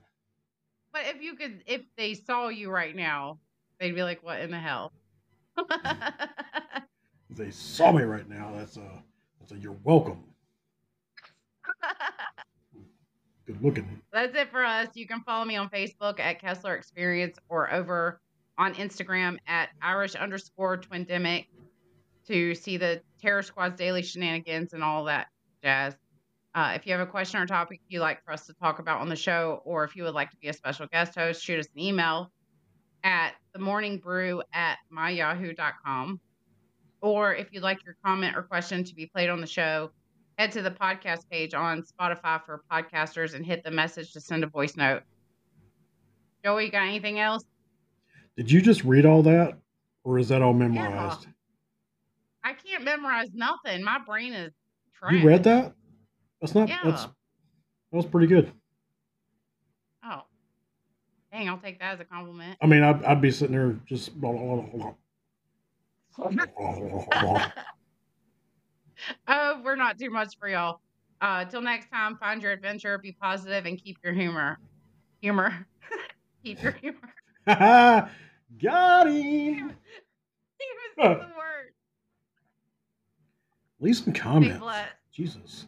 But 0.92 1.02
if 1.06 1.22
you 1.22 1.36
could, 1.36 1.62
if 1.66 1.82
they 1.96 2.14
saw 2.14 2.48
you 2.48 2.70
right 2.70 2.96
now, 2.96 3.38
they'd 3.78 3.94
be 3.94 4.02
like, 4.02 4.24
"What 4.24 4.40
in 4.40 4.50
the 4.50 4.58
hell?" 4.58 4.92
If 5.56 5.66
they 7.30 7.52
saw 7.52 7.92
me 7.92 8.02
right 8.02 8.28
now, 8.28 8.52
that's 8.56 8.76
a 8.76 9.02
that's 9.38 9.52
a 9.52 9.58
you're 9.58 9.76
welcome. 9.84 10.24
Good 13.46 13.62
looking. 13.62 14.02
That's 14.12 14.36
it 14.36 14.50
for 14.50 14.64
us. 14.64 14.88
You 14.94 15.06
can 15.06 15.20
follow 15.22 15.44
me 15.44 15.54
on 15.54 15.68
Facebook 15.70 16.18
at 16.18 16.40
Kessler 16.40 16.74
Experience 16.74 17.38
or 17.48 17.72
over 17.72 18.20
on 18.58 18.74
Instagram 18.74 19.38
at 19.46 19.68
Irish 19.80 20.16
underscore 20.16 20.76
Twindemic 20.76 21.46
to 22.28 22.54
see 22.54 22.76
the 22.76 23.02
Terror 23.20 23.42
Squad's 23.42 23.76
daily 23.76 24.02
shenanigans 24.02 24.72
and 24.72 24.82
all 24.82 25.04
that 25.04 25.28
jazz. 25.62 25.96
Uh, 26.54 26.72
if 26.74 26.86
you 26.86 26.92
have 26.92 27.00
a 27.00 27.10
question 27.10 27.40
or 27.40 27.46
topic 27.46 27.80
you'd 27.88 28.00
like 28.00 28.24
for 28.24 28.32
us 28.32 28.46
to 28.46 28.54
talk 28.54 28.78
about 28.78 29.00
on 29.00 29.08
the 29.08 29.16
show, 29.16 29.60
or 29.64 29.84
if 29.84 29.94
you 29.94 30.02
would 30.02 30.14
like 30.14 30.30
to 30.30 30.36
be 30.38 30.48
a 30.48 30.52
special 30.52 30.86
guest 30.92 31.14
host, 31.14 31.42
shoot 31.42 31.58
us 31.58 31.66
an 31.74 31.80
email 31.80 32.30
at 33.04 33.34
the 33.52 33.58
morning 33.58 33.98
brew 33.98 34.42
at 34.52 34.78
myyahoo.com. 34.92 36.20
Or 37.00 37.34
if 37.34 37.52
you'd 37.52 37.62
like 37.62 37.84
your 37.84 37.96
comment 38.04 38.36
or 38.36 38.42
question 38.42 38.82
to 38.84 38.94
be 38.94 39.06
played 39.06 39.30
on 39.30 39.40
the 39.40 39.46
show, 39.46 39.90
head 40.36 40.50
to 40.52 40.62
the 40.62 40.70
podcast 40.70 41.28
page 41.30 41.54
on 41.54 41.82
Spotify 41.82 42.42
for 42.44 42.62
podcasters 42.70 43.34
and 43.34 43.44
hit 43.44 43.62
the 43.62 43.70
message 43.70 44.12
to 44.12 44.20
send 44.20 44.42
a 44.42 44.48
voice 44.48 44.76
note. 44.76 45.02
Joey, 46.44 46.66
you 46.66 46.70
got 46.70 46.88
anything 46.88 47.20
else? 47.20 47.44
Did 48.36 48.50
you 48.50 48.60
just 48.60 48.84
read 48.84 49.04
all 49.04 49.22
that, 49.24 49.58
or 50.04 50.18
is 50.18 50.28
that 50.28 50.42
all 50.42 50.54
memorized? 50.54 51.26
I 52.48 52.54
can't 52.54 52.82
memorize 52.82 53.28
nothing. 53.34 53.84
My 53.84 53.98
brain 53.98 54.32
is 54.32 54.54
trash. 54.98 55.12
You 55.12 55.26
read 55.26 55.44
that? 55.44 55.74
That's 56.40 56.54
not. 56.54 56.68
Yeah. 56.68 56.78
That's 56.82 57.02
that 57.02 57.12
was 57.90 58.06
pretty 58.06 58.26
good. 58.26 58.50
Oh. 60.02 60.22
Dang, 61.30 61.46
I'll 61.46 61.58
take 61.58 61.78
that 61.80 61.92
as 61.94 62.00
a 62.00 62.06
compliment. 62.06 62.56
I 62.62 62.66
mean, 62.66 62.82
I'd, 62.82 63.04
I'd 63.04 63.20
be 63.20 63.30
sitting 63.30 63.54
there 63.54 63.76
just. 63.86 64.18
Blah, 64.18 64.32
blah, 64.32 64.62
blah, 64.62 64.94
oh, 69.28 69.60
we're 69.62 69.76
not 69.76 69.98
too 69.98 70.10
much 70.10 70.38
for 70.40 70.48
y'all. 70.48 70.80
Uh, 71.20 71.44
till 71.44 71.60
next 71.60 71.90
time, 71.90 72.16
find 72.16 72.42
your 72.42 72.52
adventure, 72.52 72.96
be 72.96 73.12
positive, 73.12 73.66
and 73.66 73.82
keep 73.82 73.98
your 74.02 74.14
humor. 74.14 74.58
Humor. 75.20 75.66
keep 76.44 76.62
your 76.62 76.72
humor. 76.72 77.12
Got 77.46 79.06
him. 79.06 79.14
He 80.58 80.66
was 80.74 80.94
Huh. 80.98 81.14
the 81.14 81.34
word. 81.36 81.57
Leave 83.80 83.96
some 83.96 84.12
comments. 84.12 84.64
Jesus. 85.12 85.66